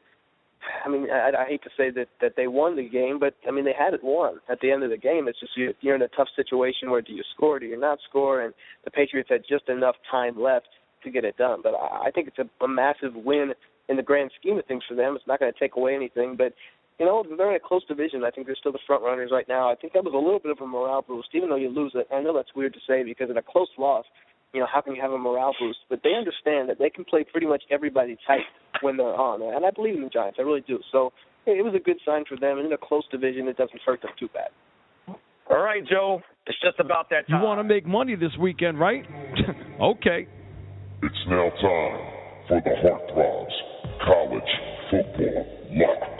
I 0.85 0.89
mean, 0.89 1.09
I, 1.09 1.31
I 1.37 1.45
hate 1.47 1.63
to 1.63 1.69
say 1.77 1.89
that 1.91 2.07
that 2.21 2.33
they 2.35 2.47
won 2.47 2.75
the 2.75 2.87
game, 2.87 3.19
but 3.19 3.35
I 3.47 3.51
mean 3.51 3.65
they 3.65 3.75
had 3.77 3.93
it 3.93 4.03
won 4.03 4.39
at 4.49 4.59
the 4.61 4.71
end 4.71 4.83
of 4.83 4.89
the 4.89 4.97
game. 4.97 5.27
It's 5.27 5.39
just 5.39 5.55
you, 5.55 5.73
you're 5.81 5.95
in 5.95 6.01
a 6.01 6.07
tough 6.09 6.27
situation 6.35 6.91
where 6.91 7.01
do 7.01 7.13
you 7.13 7.23
score, 7.35 7.59
do 7.59 7.65
you 7.65 7.79
not 7.79 7.99
score, 8.09 8.41
and 8.41 8.53
the 8.83 8.91
Patriots 8.91 9.29
had 9.29 9.43
just 9.47 9.69
enough 9.69 9.95
time 10.09 10.39
left 10.39 10.67
to 11.03 11.09
get 11.09 11.23
it 11.23 11.37
done. 11.37 11.61
But 11.63 11.75
I, 11.75 12.07
I 12.07 12.11
think 12.11 12.27
it's 12.27 12.39
a, 12.39 12.63
a 12.63 12.67
massive 12.67 13.15
win 13.15 13.53
in 13.87 13.97
the 13.97 14.03
grand 14.03 14.31
scheme 14.39 14.57
of 14.57 14.65
things 14.65 14.83
for 14.87 14.95
them. 14.95 15.15
It's 15.15 15.27
not 15.27 15.39
going 15.39 15.51
to 15.51 15.59
take 15.59 15.75
away 15.75 15.95
anything, 15.95 16.35
but 16.37 16.53
you 16.99 17.05
know, 17.05 17.23
they're 17.37 17.49
in 17.49 17.55
a 17.55 17.59
close 17.65 17.85
division. 17.85 18.25
I 18.25 18.29
think 18.29 18.45
they're 18.45 18.57
still 18.59 18.73
the 18.73 18.79
front 18.85 19.03
runners 19.03 19.31
right 19.31 19.47
now. 19.47 19.71
I 19.71 19.75
think 19.75 19.93
that 19.93 20.03
was 20.03 20.13
a 20.13 20.17
little 20.17 20.39
bit 20.39 20.51
of 20.51 20.59
a 20.59 20.67
morale 20.67 21.01
boost, 21.01 21.29
even 21.33 21.47
though 21.47 21.55
you 21.55 21.69
lose 21.69 21.93
it. 21.95 22.07
I 22.13 22.21
know 22.21 22.35
that's 22.35 22.53
weird 22.53 22.73
to 22.73 22.79
say 22.85 23.03
because 23.03 23.29
in 23.29 23.37
a 23.37 23.41
close 23.41 23.69
loss, 23.77 24.05
you 24.53 24.59
know, 24.59 24.67
how 24.71 24.81
can 24.81 24.95
you 24.95 25.01
have 25.01 25.11
a 25.11 25.17
morale 25.17 25.53
boost? 25.59 25.79
But 25.89 26.01
they 26.03 26.13
understand 26.13 26.69
that 26.69 26.79
they 26.79 26.89
can 26.89 27.05
play 27.05 27.23
pretty 27.23 27.47
much 27.47 27.63
everybody 27.69 28.17
tight 28.25 28.47
when 28.81 28.97
they're 28.97 29.07
on, 29.07 29.41
and 29.41 29.65
I 29.65 29.71
believe 29.71 29.95
in 29.95 30.03
the 30.03 30.09
Giants. 30.09 30.37
I 30.39 30.43
really 30.43 30.63
do. 30.67 30.79
So 30.91 31.11
it 31.45 31.63
was 31.63 31.73
a 31.75 31.79
good 31.79 31.97
sign 32.05 32.23
for 32.27 32.37
them. 32.37 32.57
And 32.57 32.67
in 32.67 32.73
a 32.73 32.77
close 32.77 33.03
division, 33.11 33.47
it 33.47 33.57
doesn't 33.57 33.81
hurt 33.85 34.01
them 34.01 34.11
too 34.19 34.29
bad. 34.33 34.49
All 35.49 35.63
right, 35.63 35.83
Joe. 35.87 36.21
It's 36.45 36.57
just 36.61 36.79
about 36.79 37.09
that 37.09 37.27
time. 37.27 37.41
You 37.41 37.45
want 37.45 37.59
to 37.59 37.63
make 37.63 37.85
money 37.85 38.15
this 38.15 38.31
weekend, 38.39 38.79
right? 38.79 39.03
okay. 39.81 40.27
It's 41.01 41.23
now 41.27 41.49
time 41.49 42.19
for 42.47 42.61
the 42.63 42.73
Heartthrobs 42.83 43.55
College 44.05 44.51
Football 44.91 45.45
Locks. 45.71 46.18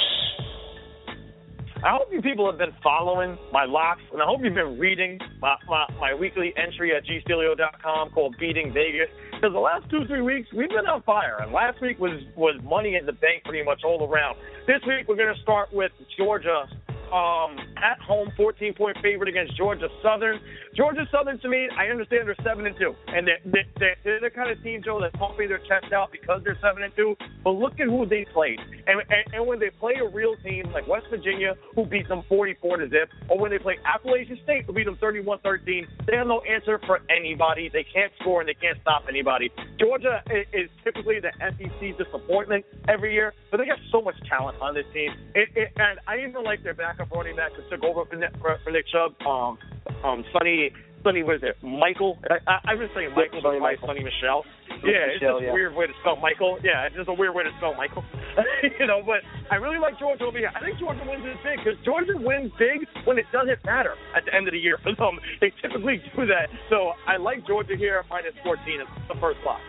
I 1.82 1.96
hope 1.96 2.12
you 2.12 2.22
people 2.22 2.46
have 2.52 2.58
been 2.58 2.76
following 2.84 3.38
my 3.54 3.64
locks, 3.64 4.02
and 4.12 4.22
I 4.22 4.26
hope 4.26 4.42
you've 4.44 4.54
been 4.54 4.78
reading 4.78 5.18
my, 5.42 5.56
my, 5.66 5.86
my 5.98 6.14
weekly 6.14 6.54
entry 6.58 6.94
at 6.94 7.06
gstelio.com 7.06 8.10
called 8.10 8.36
Beating 8.38 8.74
Vegas. 8.74 9.08
Because 9.32 9.54
the 9.54 9.60
last 9.60 9.90
two, 9.90 10.04
three 10.06 10.20
weeks, 10.20 10.50
we've 10.52 10.68
been 10.68 10.88
on 10.88 11.02
fire. 11.04 11.38
And 11.40 11.54
last 11.54 11.82
week 11.82 11.98
was, 11.98 12.22
was 12.36 12.60
money 12.66 12.96
in 13.00 13.06
the 13.06 13.14
bank 13.14 13.46
pretty 13.46 13.64
much 13.64 13.84
all 13.86 14.04
around. 14.04 14.38
This 14.68 14.82
week, 14.86 15.08
we're 15.08 15.16
going 15.16 15.34
to 15.34 15.42
start 15.42 15.72
with 15.72 15.94
Georgia 16.18 16.68
um, 17.16 17.56
at 17.82 18.00
home 18.00 18.32
14 18.38 18.74
point 18.74 18.98
favorite 19.02 19.30
against 19.30 19.56
Georgia 19.58 19.88
Southern. 20.04 20.40
Georgia 20.76 21.08
Southern, 21.12 21.40
to 21.40 21.50
me, 21.50 21.68
I 21.78 21.88
understand 21.88 22.28
they're 22.28 22.36
seven 22.44 22.66
and 22.66 22.76
two, 22.78 22.94
and 23.08 23.28
they're, 23.28 23.66
they're, 23.80 23.96
they're 24.04 24.22
the 24.22 24.30
kind 24.30 24.52
of 24.52 24.62
team, 24.64 24.82
Joe, 24.84 25.00
that's 25.02 25.16
pumping 25.16 25.50
their 25.50 25.60
chest 25.60 25.92
out 25.94 26.12
because 26.12 26.42
they're 26.44 26.58
seven 26.62 26.84
and 26.84 26.94
two. 26.96 27.16
But 27.44 27.52
look 27.52 27.80
at 27.80 27.88
who 27.88 28.06
they 28.06 28.26
played, 28.34 28.60
and, 28.88 29.02
and 29.10 29.34
and 29.34 29.48
when 29.48 29.60
they 29.60 29.70
play 29.70 29.94
a 30.02 30.08
real 30.08 30.36
team 30.44 30.72
like 30.74 30.88
West 30.88 31.08
Virginia, 31.10 31.56
who 31.76 31.86
beat 31.86 32.08
them 32.08 32.24
44 32.28 32.78
to 32.78 32.90
zip, 32.90 33.10
or 33.30 33.40
when 33.40 33.52
they 33.52 33.60
play 33.60 33.78
Appalachian 33.86 34.40
State, 34.44 34.66
who 34.66 34.74
beat 34.74 34.86
them 34.86 34.98
31-13, 35.02 35.86
they 36.06 36.16
have 36.16 36.28
no 36.28 36.42
answer 36.42 36.80
for 36.86 37.02
anybody. 37.10 37.70
They 37.72 37.86
can't 37.86 38.12
score 38.20 38.42
and 38.42 38.50
they 38.50 38.54
can't 38.54 38.78
stop 38.82 39.04
anybody. 39.08 39.52
Georgia 39.80 40.22
is, 40.54 40.70
typically 40.84 41.20
the 41.20 41.32
SEC 41.40 41.98
disappointment 41.98 42.66
every 42.88 43.14
year, 43.14 43.34
but 43.52 43.58
they 43.58 43.66
got 43.66 43.78
so 43.92 44.02
much 44.02 44.16
talent 44.28 44.58
on 44.62 44.74
this 44.74 44.86
team, 44.94 45.12
it, 45.36 45.50
it, 45.56 45.72
and 45.78 46.00
I 46.08 46.18
even 46.28 46.44
like 46.44 46.64
their 46.64 46.74
backup 46.74 47.12
running 47.12 47.36
back 47.36 47.56
took 47.70 47.84
over 47.84 48.06
for 48.06 48.16
Nick, 48.16 48.32
for, 48.42 48.58
for 48.64 48.72
Nick 48.72 48.86
Chubb, 48.88 49.16
um, 49.26 49.58
um, 50.04 50.24
Sony 50.34 50.72
Sony, 51.04 51.24
what 51.24 51.40
is 51.40 51.44
it? 51.44 51.56
Michael. 51.64 52.20
I, 52.28 52.44
I, 52.44 52.56
I've 52.72 52.80
been 52.80 52.92
saying 52.96 53.16
Michael, 53.16 53.40
but 53.42 53.60
my 53.60 53.76
Sony 53.80 54.04
Michel. 54.04 54.44
Yeah, 54.84 55.12
it's 55.12 55.20
just 55.20 55.44
yeah. 55.44 55.52
a 55.52 55.54
weird 55.54 55.76
way 55.76 55.88
to 55.88 55.94
spell 56.02 56.16
Michael. 56.16 56.60
Yeah, 56.64 56.88
it's 56.88 56.96
just 56.96 57.08
a 57.10 57.14
weird 57.14 57.36
way 57.36 57.44
to 57.44 57.52
spell 57.58 57.74
Michael. 57.76 58.04
you 58.80 58.88
know, 58.88 59.02
but 59.04 59.24
I 59.52 59.56
really 59.56 59.80
like 59.80 60.00
Georgia 60.00 60.24
over 60.24 60.38
here. 60.38 60.52
I 60.56 60.60
think 60.60 60.80
Georgia 60.80 61.04
wins 61.08 61.24
this 61.24 61.40
big 61.44 61.60
because 61.64 61.80
Georgia 61.84 62.16
wins 62.16 62.52
big 62.60 62.88
when 63.04 63.18
it 63.18 63.26
doesn't 63.32 63.64
matter 63.64 63.96
at 64.16 64.24
the 64.26 64.36
end 64.36 64.48
of 64.48 64.54
the 64.54 64.60
year 64.60 64.78
for 64.84 64.96
them. 65.00 65.20
They 65.40 65.52
typically 65.62 66.04
do 66.16 66.28
that. 66.28 66.52
So 66.70 66.96
I 67.08 67.18
like 67.18 67.48
Georgia 67.48 67.76
here 67.76 68.04
minus 68.10 68.36
14 68.44 68.60
is 68.84 68.88
the 69.08 69.16
first 69.20 69.40
spot. 69.40 69.60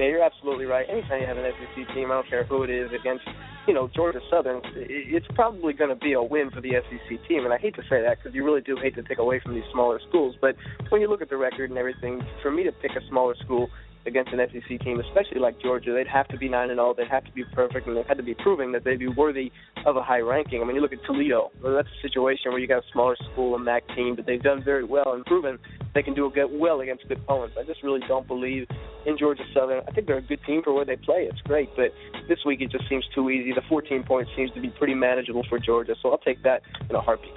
Yeah, 0.00 0.06
you're 0.06 0.24
absolutely 0.24 0.64
right. 0.64 0.88
Anytime 0.88 1.20
you 1.20 1.26
have 1.26 1.36
an 1.36 1.44
SEC 1.44 1.94
team, 1.94 2.10
I 2.10 2.14
don't 2.14 2.26
care 2.26 2.44
who 2.44 2.62
it 2.62 2.70
is 2.70 2.90
against, 2.98 3.22
you 3.68 3.74
know, 3.74 3.86
Georgia 3.94 4.20
Southern, 4.30 4.62
it's 4.74 5.26
probably 5.34 5.74
going 5.74 5.90
to 5.90 5.94
be 5.94 6.14
a 6.14 6.22
win 6.22 6.50
for 6.50 6.62
the 6.62 6.70
SEC 6.70 7.28
team. 7.28 7.44
And 7.44 7.52
I 7.52 7.58
hate 7.58 7.76
to 7.76 7.82
say 7.82 8.00
that 8.00 8.16
because 8.16 8.34
you 8.34 8.42
really 8.42 8.62
do 8.62 8.78
hate 8.80 8.94
to 8.94 9.02
take 9.02 9.18
away 9.18 9.40
from 9.40 9.54
these 9.54 9.68
smaller 9.70 10.00
schools. 10.08 10.36
But 10.40 10.56
when 10.88 11.02
you 11.02 11.10
look 11.10 11.20
at 11.20 11.28
the 11.28 11.36
record 11.36 11.68
and 11.68 11.78
everything, 11.78 12.22
for 12.40 12.50
me 12.50 12.64
to 12.64 12.72
pick 12.72 12.92
a 12.92 13.06
smaller 13.08 13.34
school 13.44 13.68
against 14.06 14.32
an 14.32 14.40
SEC 14.52 14.80
team, 14.80 15.00
especially 15.00 15.40
like 15.40 15.60
Georgia, 15.60 15.92
they'd 15.92 16.06
have 16.06 16.28
to 16.28 16.38
be 16.38 16.48
nine 16.48 16.70
and 16.70 16.80
all. 16.80 16.94
They'd 16.94 17.08
have 17.08 17.24
to 17.24 17.32
be 17.32 17.44
perfect, 17.52 17.86
and 17.86 17.96
they 17.96 18.02
had 18.02 18.16
to 18.16 18.22
be 18.22 18.34
proving 18.34 18.72
that 18.72 18.84
they'd 18.84 18.98
be 18.98 19.08
worthy 19.08 19.52
of 19.86 19.96
a 19.96 20.02
high 20.02 20.20
ranking. 20.20 20.62
I 20.62 20.64
mean, 20.64 20.76
you 20.76 20.82
look 20.82 20.92
at 20.92 21.04
Toledo. 21.04 21.50
Well, 21.62 21.74
that's 21.74 21.88
a 21.88 22.02
situation 22.02 22.50
where 22.50 22.60
you 22.60 22.66
got 22.66 22.78
a 22.78 22.86
smaller 22.92 23.16
school 23.32 23.54
and 23.54 23.64
MAC 23.64 23.86
team, 23.94 24.16
but 24.16 24.26
they've 24.26 24.42
done 24.42 24.62
very 24.64 24.84
well 24.84 25.12
and 25.12 25.24
proven 25.24 25.58
they 25.94 26.02
can 26.02 26.14
do 26.14 26.30
good 26.34 26.48
well 26.50 26.80
against 26.80 27.06
good 27.08 27.18
opponents. 27.18 27.56
I 27.58 27.64
just 27.64 27.82
really 27.82 28.00
don't 28.06 28.26
believe 28.26 28.66
in 29.06 29.18
Georgia 29.18 29.42
Southern. 29.54 29.82
I 29.88 29.92
think 29.92 30.06
they're 30.06 30.18
a 30.18 30.22
good 30.22 30.40
team 30.46 30.62
for 30.62 30.72
where 30.72 30.84
they 30.84 30.96
play. 30.96 31.28
It's 31.30 31.40
great, 31.42 31.70
but 31.76 31.92
this 32.28 32.38
week 32.46 32.60
it 32.60 32.70
just 32.70 32.88
seems 32.88 33.04
too 33.14 33.30
easy. 33.30 33.52
The 33.52 33.62
14 33.68 34.04
points 34.04 34.30
seems 34.36 34.52
to 34.52 34.60
be 34.60 34.68
pretty 34.70 34.94
manageable 34.94 35.44
for 35.48 35.58
Georgia, 35.58 35.94
so 36.02 36.10
I'll 36.10 36.18
take 36.18 36.42
that 36.44 36.62
in 36.88 36.96
a 36.96 37.00
heartbeat. 37.00 37.34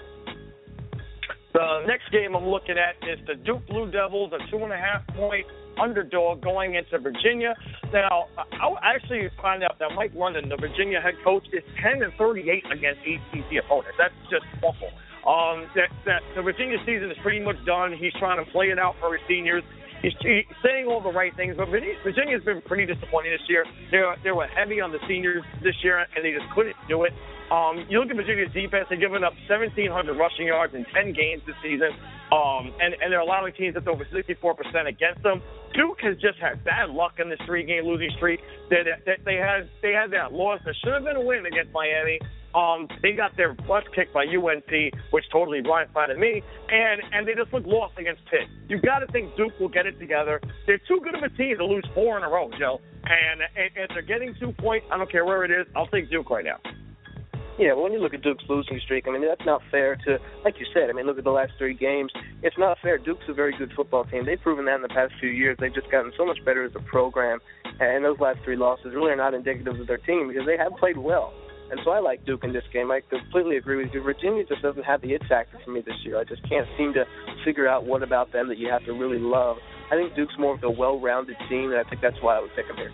The 1.53 1.85
next 1.85 2.09
game 2.11 2.35
I'm 2.35 2.47
looking 2.47 2.77
at 2.81 2.97
is 3.07 3.19
the 3.27 3.35
Duke 3.35 3.67
Blue 3.67 3.91
Devils, 3.91 4.33
a 4.33 4.41
two 4.49 4.57
and 4.63 4.73
a 4.73 4.77
half 4.77 5.05
point 5.15 5.45
underdog 5.79 6.41
going 6.41 6.73
into 6.73 6.97
Virginia. 6.97 7.53
Now, 7.93 8.25
I 8.37 8.95
actually 8.95 9.29
find 9.41 9.63
out 9.63 9.77
that 9.77 9.93
Mike 9.95 10.13
London, 10.15 10.49
the 10.49 10.57
Virginia 10.57 10.99
head 10.99 11.13
coach, 11.23 11.45
is 11.53 11.61
10 11.81 12.01
and 12.01 12.13
38 12.17 12.63
against 12.73 13.01
ACC 13.05 13.63
opponents. 13.63 13.97
That's 13.97 14.17
just 14.33 14.45
awful. 14.65 14.89
Um, 15.29 15.69
that, 15.75 15.93
that 16.05 16.21
the 16.35 16.41
Virginia 16.41 16.77
season 16.85 17.09
is 17.09 17.17
pretty 17.21 17.39
much 17.39 17.55
done. 17.65 17.93
He's 17.93 18.13
trying 18.19 18.43
to 18.43 18.51
play 18.51 18.73
it 18.73 18.79
out 18.79 18.95
for 18.99 19.13
his 19.13 19.21
seniors. 19.27 19.63
He's, 20.01 20.11
saying 20.65 20.87
all 20.87 20.99
the 20.99 21.13
right 21.13 21.33
things, 21.37 21.55
but 21.55 21.69
Virginia's 21.69 22.43
been 22.43 22.61
pretty 22.65 22.85
disappointing 22.85 23.31
this 23.31 23.47
year. 23.47 23.63
They 23.89 24.31
were 24.31 24.47
heavy 24.47 24.81
on 24.81 24.91
the 24.91 24.99
seniors 25.07 25.43
this 25.63 25.75
year, 25.81 25.99
and 26.01 26.25
they 26.25 26.33
just 26.33 26.51
couldn't 26.53 26.75
do 26.89 27.03
it. 27.03 27.13
Um, 27.51 27.85
you 27.89 27.99
look 27.99 28.09
at 28.09 28.15
Virginia's 28.15 28.51
defense; 28.53 28.87
they've 28.89 28.99
given 28.99 29.23
up 29.23 29.33
1,700 29.49 30.13
rushing 30.17 30.47
yards 30.47 30.73
in 30.73 30.85
10 30.93 31.13
games 31.13 31.43
this 31.45 31.55
season, 31.61 31.91
um, 32.31 32.73
and 32.79 32.95
and 33.01 33.11
they're 33.11 33.21
allowing 33.21 33.53
teams 33.53 33.75
that's 33.75 33.87
over 33.87 34.05
64% 34.05 34.87
against 34.87 35.21
them. 35.23 35.41
Duke 35.73 35.99
has 36.01 36.15
just 36.17 36.39
had 36.39 36.63
bad 36.63 36.89
luck 36.89 37.19
in 37.19 37.29
this 37.29 37.39
three-game 37.45 37.85
losing 37.85 38.09
streak. 38.17 38.39
They, 38.69 38.83
they, 39.05 39.17
they 39.25 39.35
had 39.35 39.69
they 39.81 39.91
had 39.91 40.11
that 40.11 40.33
loss 40.33 40.59
that 40.65 40.75
should 40.83 40.93
have 40.93 41.03
been 41.03 41.17
a 41.17 41.21
win 41.21 41.45
against 41.45 41.73
Miami. 41.73 42.19
Um, 42.55 42.87
they 43.01 43.13
got 43.13 43.35
their 43.35 43.53
butt 43.53 43.83
kicked 43.95 44.13
by 44.13 44.25
UNC, 44.25 44.93
which 45.09 45.25
totally 45.31 45.61
blindsided 45.61 46.19
me, 46.19 46.41
and 46.69 47.01
and 47.11 47.27
they 47.27 47.33
just 47.33 47.51
look 47.53 47.65
lost 47.65 47.97
against 47.97 48.21
Pitt. 48.29 48.47
You 48.69 48.79
got 48.79 48.99
to 48.99 49.07
think 49.07 49.35
Duke 49.35 49.53
will 49.59 49.69
get 49.69 49.85
it 49.85 49.99
together. 49.99 50.39
They're 50.67 50.81
too 50.87 51.01
good 51.03 51.15
of 51.15 51.23
a 51.23 51.29
team 51.29 51.57
to 51.57 51.65
lose 51.65 51.85
four 51.93 52.17
in 52.17 52.23
a 52.23 52.29
row, 52.29 52.49
Joe. 52.59 52.79
And 53.05 53.41
if 53.55 53.89
they're 53.89 54.01
getting 54.01 54.33
two 54.39 54.53
points, 54.53 54.85
I 54.91 54.97
don't 54.97 55.11
care 55.11 55.25
where 55.25 55.43
it 55.43 55.51
is. 55.51 55.67
I'll 55.75 55.87
take 55.87 56.09
Duke 56.09 56.29
right 56.29 56.45
now. 56.45 56.59
Yeah, 57.59 57.73
well, 57.73 57.83
when 57.83 57.93
you 57.93 57.99
look 57.99 58.15
at 58.15 58.23
Duke's 58.23 58.43
losing 58.49 58.79
streak, 58.83 59.07
I 59.07 59.11
mean, 59.11 59.21
that's 59.21 59.45
not 59.45 59.61
fair 59.69 59.95
to, 60.07 60.17
like 60.43 60.55
you 60.59 60.65
said, 60.73 60.89
I 60.89 60.93
mean, 60.93 61.05
look 61.05 61.19
at 61.19 61.23
the 61.23 61.29
last 61.29 61.51
three 61.59 61.75
games. 61.75 62.11
It's 62.41 62.57
not 62.57 62.79
fair. 62.81 62.97
Duke's 62.97 63.25
a 63.29 63.33
very 63.33 63.55
good 63.55 63.71
football 63.75 64.05
team. 64.05 64.25
They've 64.25 64.41
proven 64.41 64.65
that 64.65 64.77
in 64.77 64.81
the 64.81 64.89
past 64.89 65.13
few 65.19 65.29
years. 65.29 65.55
They've 65.59 65.73
just 65.73 65.91
gotten 65.91 66.11
so 66.17 66.25
much 66.25 66.43
better 66.43 66.65
as 66.65 66.71
a 66.75 66.79
program. 66.79 67.39
And 67.79 68.03
those 68.03 68.19
last 68.19 68.39
three 68.43 68.55
losses 68.55 68.93
really 68.95 69.11
are 69.11 69.15
not 69.15 69.35
indicative 69.35 69.79
of 69.79 69.85
their 69.85 69.99
team 69.99 70.29
because 70.29 70.47
they 70.47 70.57
have 70.57 70.73
played 70.79 70.97
well. 70.97 71.31
And 71.69 71.79
so 71.83 71.91
I 71.91 71.99
like 71.99 72.25
Duke 72.25 72.43
in 72.43 72.53
this 72.53 72.63
game. 72.73 72.91
I 72.91 73.01
completely 73.09 73.57
agree 73.57 73.77
with 73.83 73.93
you. 73.93 74.01
Virginia 74.01 74.43
just 74.45 74.61
doesn't 74.61 74.83
have 74.83 75.01
the 75.01 75.13
it 75.13 75.21
factor 75.29 75.59
for 75.63 75.71
me 75.71 75.81
this 75.81 75.95
year. 76.03 76.19
I 76.19 76.23
just 76.23 76.47
can't 76.49 76.67
seem 76.77 76.93
to 76.93 77.05
figure 77.45 77.67
out 77.67 77.85
what 77.85 78.03
about 78.03 78.31
them 78.31 78.47
that 78.49 78.57
you 78.57 78.69
have 78.69 78.83
to 78.85 78.93
really 78.93 79.19
love. 79.19 79.57
I 79.91 79.95
think 79.95 80.15
Duke's 80.15 80.33
more 80.39 80.55
of 80.55 80.63
a 80.63 80.69
well-rounded 80.71 81.35
team, 81.49 81.71
and 81.71 81.79
I 81.79 81.87
think 81.89 82.01
that's 82.01 82.17
why 82.21 82.37
I 82.37 82.41
would 82.41 82.51
pick 82.55 82.67
them 82.67 82.77
here. 82.77 82.91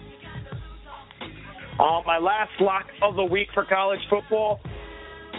Uh, 1.80 2.02
my 2.06 2.18
last 2.18 2.52
lock 2.60 2.88
of 3.02 3.16
the 3.16 3.24
week 3.24 3.48
for 3.54 3.64
college 3.64 4.02
football. 4.10 4.60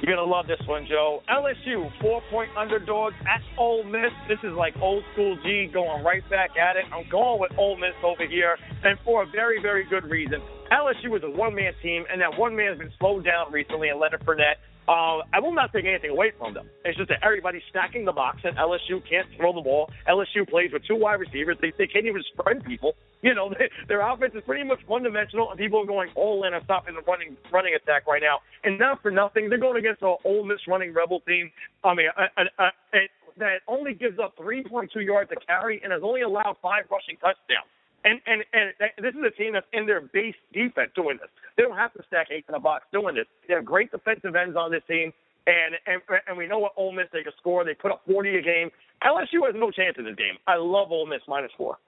You're 0.00 0.16
gonna 0.16 0.26
love 0.26 0.46
this 0.46 0.60
one, 0.66 0.86
Joe. 0.88 1.20
LSU 1.28 1.92
four-point 2.00 2.48
underdogs 2.56 3.14
at 3.28 3.42
Ole 3.58 3.84
Miss. 3.84 4.08
This 4.26 4.38
is 4.42 4.56
like 4.56 4.72
old 4.80 5.04
school 5.12 5.36
G 5.44 5.68
going 5.70 6.02
right 6.02 6.22
back 6.30 6.56
at 6.56 6.76
it. 6.76 6.84
I'm 6.90 7.04
going 7.10 7.38
with 7.38 7.52
Ole 7.58 7.76
Miss 7.76 7.92
over 8.02 8.26
here, 8.26 8.56
and 8.82 8.98
for 9.04 9.24
a 9.24 9.26
very, 9.26 9.60
very 9.60 9.84
good 9.84 10.04
reason. 10.04 10.40
LSU 10.72 11.14
is 11.14 11.22
a 11.24 11.30
one-man 11.30 11.74
team, 11.82 12.04
and 12.10 12.22
that 12.22 12.38
one 12.38 12.56
man 12.56 12.68
has 12.68 12.78
been 12.78 12.92
slowed 12.98 13.26
down 13.26 13.52
recently. 13.52 13.90
And 13.90 14.00
Leonard 14.00 14.24
Fournette 14.24 14.64
uh, 14.90 15.22
I 15.32 15.38
will 15.38 15.54
not 15.54 15.72
take 15.72 15.84
anything 15.84 16.10
away 16.10 16.32
from 16.36 16.52
them. 16.52 16.68
It's 16.84 16.98
just 16.98 17.10
that 17.10 17.22
everybody's 17.22 17.62
stacking 17.70 18.04
the 18.04 18.10
box, 18.12 18.40
and 18.42 18.56
LSU 18.56 18.98
can't 19.08 19.28
throw 19.36 19.54
the 19.54 19.60
ball. 19.60 19.88
LSU 20.08 20.48
plays 20.48 20.72
with 20.72 20.82
two 20.84 20.96
wide 20.96 21.20
receivers. 21.20 21.56
They, 21.62 21.72
they 21.78 21.86
can't 21.86 22.06
even 22.06 22.22
spread 22.34 22.64
people. 22.64 22.94
You 23.22 23.34
know, 23.34 23.50
they, 23.50 23.68
their 23.86 24.00
offense 24.00 24.32
is 24.34 24.42
pretty 24.46 24.64
much 24.64 24.80
one-dimensional, 24.86 25.50
and 25.50 25.58
people 25.58 25.82
are 25.82 25.84
going 25.84 26.08
all 26.16 26.42
in 26.44 26.54
and 26.54 26.64
stopping 26.64 26.94
the 26.94 27.02
running 27.02 27.36
running 27.52 27.74
attack 27.74 28.06
right 28.06 28.22
now. 28.22 28.38
And 28.64 28.78
not 28.78 29.02
for 29.02 29.10
nothing, 29.10 29.50
they're 29.50 29.58
going 29.60 29.76
against 29.76 30.00
an 30.00 30.16
Ole 30.24 30.42
Miss 30.42 30.56
running 30.66 30.94
rebel 30.94 31.20
team. 31.28 31.50
I 31.84 31.92
mean, 31.92 32.06
a, 32.16 32.22
a, 32.40 32.44
a, 32.58 32.66
a, 32.96 33.00
that 33.36 33.60
only 33.68 33.92
gives 33.92 34.18
up 34.18 34.38
3.2 34.38 34.88
yards 35.04 35.28
to 35.28 35.36
carry 35.44 35.82
and 35.84 35.92
has 35.92 36.00
only 36.02 36.22
allowed 36.22 36.56
five 36.62 36.84
rushing 36.90 37.16
touchdowns. 37.20 37.68
And 38.04 38.20
and 38.26 38.42
and 38.52 38.72
this 38.98 39.14
is 39.14 39.20
a 39.26 39.30
team 39.30 39.52
that's 39.52 39.66
in 39.72 39.86
their 39.86 40.00
base 40.00 40.34
defense 40.52 40.90
doing 40.94 41.18
this. 41.20 41.28
They 41.56 41.62
don't 41.62 41.76
have 41.76 41.92
to 41.94 42.02
stack 42.06 42.28
eight 42.30 42.44
in 42.48 42.54
a 42.54 42.60
box 42.60 42.86
doing 42.92 43.14
this. 43.14 43.26
They 43.46 43.54
have 43.54 43.64
great 43.64 43.90
defensive 43.90 44.34
ends 44.34 44.56
on 44.56 44.70
this 44.70 44.82
team, 44.88 45.12
and 45.46 45.74
and 45.86 46.00
and 46.26 46.36
we 46.36 46.46
know 46.46 46.58
what 46.58 46.72
Ole 46.76 46.92
Miss 46.92 47.06
they 47.12 47.22
can 47.22 47.32
score. 47.38 47.64
They 47.64 47.74
put 47.74 47.90
up 47.90 48.02
40 48.06 48.36
a 48.36 48.42
game. 48.42 48.70
LSU 49.04 49.44
has 49.44 49.54
no 49.54 49.70
chance 49.70 49.96
in 49.98 50.04
this 50.04 50.16
game. 50.16 50.36
I 50.46 50.56
love 50.56 50.92
Ole 50.92 51.06
Miss 51.06 51.20
minus 51.28 51.52
four. 51.56 51.78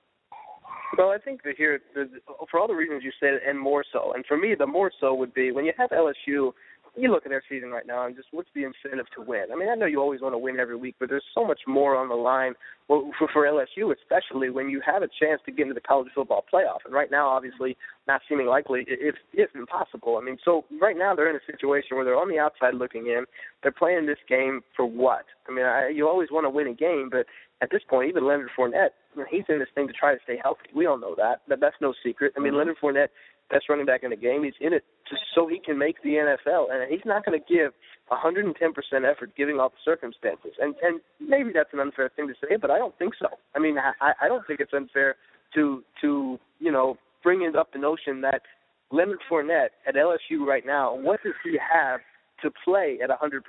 Well, 0.99 1.09
I 1.09 1.17
think 1.17 1.43
that 1.45 1.55
here, 1.57 1.81
for 2.51 2.61
all 2.61 2.69
the 2.69 2.75
reasons 2.75 3.03
you 3.03 3.13
said, 3.19 3.41
and 3.47 3.59
more 3.59 3.83
so, 3.91 4.13
and 4.15 4.27
for 4.27 4.37
me, 4.37 4.55
the 4.59 4.67
more 4.67 4.93
so 5.01 5.15
would 5.15 5.33
be 5.33 5.51
when 5.51 5.65
you 5.65 5.73
have 5.79 5.89
LSU 5.91 6.53
you 6.97 7.11
look 7.11 7.25
at 7.25 7.31
their 7.31 7.43
season 7.49 7.71
right 7.71 7.87
now 7.87 8.07
and 8.07 8.15
just 8.15 8.29
what's 8.33 8.49
the 8.55 8.65
incentive 8.65 9.07
to 9.17 9.23
win? 9.23 9.47
I 9.53 9.57
mean, 9.57 9.69
I 9.69 9.75
know 9.75 9.87
you 9.87 10.01
always 10.01 10.21
want 10.21 10.35
to 10.35 10.39
win 10.39 10.61
every 10.61 10.77
week, 10.77 10.97
but 11.01 11.09
there's 11.09 11.25
so 11.35 11.45
much 11.45 11.61
more 11.67 11.97
on 11.97 12.09
the 12.09 12.15
line 12.15 12.55
well, 12.89 13.11
for, 13.19 13.29
for 13.33 13.47
LSU, 13.47 13.95
especially 13.97 14.51
when 14.51 14.69
you 14.69 14.83
have 14.85 15.03
a 15.03 15.09
chance 15.09 15.41
to 15.47 15.53
get 15.53 15.63
into 15.63 15.75
the 15.75 15.81
college 15.81 16.09
football 16.15 16.45
playoff. 16.53 16.85
And 16.85 16.93
right 16.93 17.11
now, 17.11 17.29
obviously, 17.29 17.77
not 18.07 18.21
seeming 18.29 18.47
likely, 18.47 18.85
if 18.87 19.15
if 19.33 19.51
impossible. 19.55 20.19
I 20.21 20.25
mean, 20.25 20.37
so 20.45 20.65
right 20.81 20.97
now 20.97 21.15
they're 21.15 21.31
in 21.31 21.37
a 21.37 21.51
situation 21.51 21.97
where 21.97 22.05
they're 22.05 22.21
on 22.21 22.29
the 22.29 22.39
outside 22.39 22.75
looking 22.75 23.07
in. 23.07 23.25
They're 23.63 23.73
playing 23.73 24.07
this 24.07 24.19
game 24.29 24.61
for 24.77 24.85
what? 24.85 25.25
I 25.49 25.53
mean, 25.53 25.65
I, 25.65 25.89
you 25.89 26.09
always 26.09 26.29
want 26.31 26.45
to 26.45 26.51
win 26.51 26.67
a 26.67 26.75
game, 26.75 27.09
but 27.11 27.27
at 27.63 27.71
this 27.71 27.83
point, 27.89 28.09
even 28.09 28.27
Leonard 28.27 28.51
Fournette, 28.59 28.91
you 29.15 29.23
know, 29.23 29.27
he's 29.31 29.45
in 29.49 29.61
this 29.61 29.69
thing 29.75 29.87
to 29.87 29.93
try 29.93 30.15
to 30.15 30.21
stay 30.25 30.39
healthy. 30.43 30.69
We 30.75 30.87
all 30.87 30.99
know 30.99 31.15
that. 31.17 31.43
that 31.49 31.61
that's 31.61 31.77
no 31.81 31.95
secret. 32.05 32.33
I 32.37 32.41
mean, 32.41 32.53
mm-hmm. 32.53 32.59
Leonard 32.59 32.77
Fournette 32.83 33.09
best 33.51 33.69
running 33.69 33.87
back 33.87 34.03
in 34.03 34.11
the 34.11 34.17
game. 34.17 34.45
He's 34.45 34.55
in 34.61 34.73
it 34.73 34.85
just 35.09 35.23
so 35.35 35.47
he 35.47 35.59
can 35.59 35.79
make 35.79 36.03
the 36.03 36.11
NFL, 36.11 36.73
and 36.73 36.91
he's 36.91 37.05
not 37.05 37.25
going 37.25 37.39
to 37.39 37.45
give 37.53 37.73
110% 38.11 38.55
effort, 39.11 39.31
giving 39.37 39.59
all 39.61 39.71
the 39.71 39.83
circumstances. 39.85 40.53
And 40.61 40.75
and 40.83 41.01
maybe 41.21 41.51
that's 41.53 41.73
an 41.73 41.81
unfair 41.81 42.11
thing 42.15 42.29
to 42.29 42.35
say, 42.41 42.57
but 42.57 42.71
I 42.71 42.79
don't 42.79 42.97
think 42.99 43.15
so. 43.19 43.29
I 43.55 43.59
mean, 43.59 43.77
I, 43.79 44.13
I 44.21 44.29
don't 44.29 44.47
think 44.47 44.61
it's 44.61 44.73
unfair 44.73 45.17
to 45.55 45.83
to 46.01 46.39
you 46.61 46.73
know 46.73 46.97
bring 47.23 47.51
up 47.57 47.73
the 47.73 47.79
notion 47.79 48.21
that 48.23 48.43
Leonard 48.91 49.21
Fournette 49.31 49.71
at 49.87 49.95
LSU 49.95 50.45
right 50.47 50.67
now, 50.67 50.95
what 50.95 51.23
does 51.23 51.35
he 51.45 51.59
have 51.59 52.01
to 52.43 52.51
play 52.65 52.99
at 53.03 53.11
100%, 53.11 53.41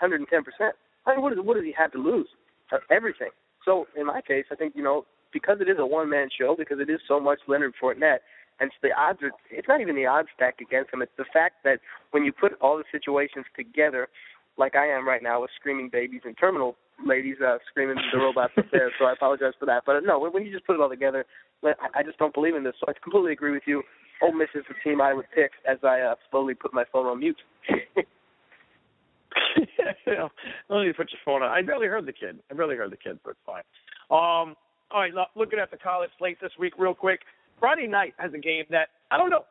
110%? 0.00 0.70
I 1.06 1.12
mean, 1.12 1.22
what, 1.22 1.32
is, 1.32 1.38
what 1.42 1.54
does 1.54 1.64
he 1.64 1.74
have 1.76 1.90
to 1.92 1.98
lose? 1.98 2.28
Uh, 2.70 2.76
everything. 2.90 3.30
So 3.64 3.86
in 3.96 4.06
my 4.06 4.20
case, 4.20 4.44
I 4.52 4.54
think 4.54 4.74
you 4.76 4.82
know 4.82 5.04
because 5.32 5.58
it 5.60 5.68
is 5.68 5.76
a 5.78 5.86
one 5.86 6.10
man 6.10 6.28
show, 6.38 6.54
because 6.56 6.78
it 6.78 6.90
is 6.90 7.00
so 7.08 7.18
much 7.18 7.38
Leonard 7.48 7.72
Fournette, 7.82 8.18
and 8.60 8.70
so 8.72 8.88
the 8.88 8.94
odds 8.94 9.18
are, 9.22 9.32
it's 9.50 9.68
not 9.68 9.80
even 9.80 9.96
the 9.96 10.06
odds 10.06 10.28
stacked 10.34 10.60
against 10.60 10.92
him. 10.92 11.02
It's 11.02 11.12
the 11.16 11.24
fact 11.32 11.64
that 11.64 11.80
when 12.10 12.24
you 12.24 12.32
put 12.32 12.52
all 12.60 12.76
the 12.78 12.84
situations 12.92 13.46
together, 13.56 14.08
like 14.58 14.76
I 14.76 14.86
am 14.86 15.06
right 15.06 15.22
now 15.22 15.42
with 15.42 15.50
screaming 15.58 15.88
babies 15.90 16.22
and 16.24 16.36
terminal 16.38 16.76
ladies 17.04 17.36
uh, 17.44 17.58
screaming 17.70 17.96
the 18.12 18.18
robots 18.18 18.52
up 18.56 18.66
there. 18.70 18.92
So 18.98 19.06
I 19.06 19.12
apologize 19.12 19.54
for 19.58 19.66
that. 19.66 19.82
But 19.86 20.04
no, 20.04 20.18
when 20.18 20.44
you 20.44 20.52
just 20.52 20.66
put 20.66 20.74
it 20.74 20.80
all 20.80 20.90
together, 20.90 21.24
I 21.64 22.02
just 22.04 22.18
don't 22.18 22.34
believe 22.34 22.54
in 22.54 22.64
this. 22.64 22.74
So 22.80 22.86
I 22.88 22.92
completely 23.02 23.32
agree 23.32 23.52
with 23.52 23.62
you. 23.66 23.82
Ole 24.22 24.32
Miss 24.32 24.48
is 24.54 24.64
the 24.68 24.74
team 24.84 25.00
I 25.00 25.12
would 25.12 25.26
pick 25.34 25.52
as 25.68 25.78
I 25.82 26.00
uh, 26.00 26.14
slowly 26.30 26.54
put 26.54 26.72
my 26.72 26.84
phone 26.92 27.06
on 27.06 27.18
mute. 27.18 27.40
don't 30.68 30.82
need 30.84 30.92
to 30.92 30.94
put 30.94 31.10
your 31.10 31.20
phone 31.24 31.42
on. 31.42 31.50
I 31.50 31.62
barely 31.62 31.86
heard 31.86 32.06
the 32.06 32.12
kid. 32.12 32.38
I 32.50 32.54
barely 32.54 32.76
heard 32.76 32.92
the 32.92 32.96
kid, 32.96 33.18
but 33.24 33.34
fine. 33.44 33.62
Um, 34.10 34.54
all 34.90 35.00
right, 35.00 35.12
looking 35.34 35.58
at 35.58 35.70
the 35.70 35.76
college 35.76 36.10
slate 36.18 36.38
this 36.40 36.52
week, 36.58 36.74
real 36.78 36.94
quick. 36.94 37.20
Friday 37.62 37.86
night 37.86 38.12
has 38.18 38.34
a 38.34 38.38
game 38.38 38.64
that 38.70 38.88
I 39.12 39.16
don't 39.16 39.30
know. 39.30 39.44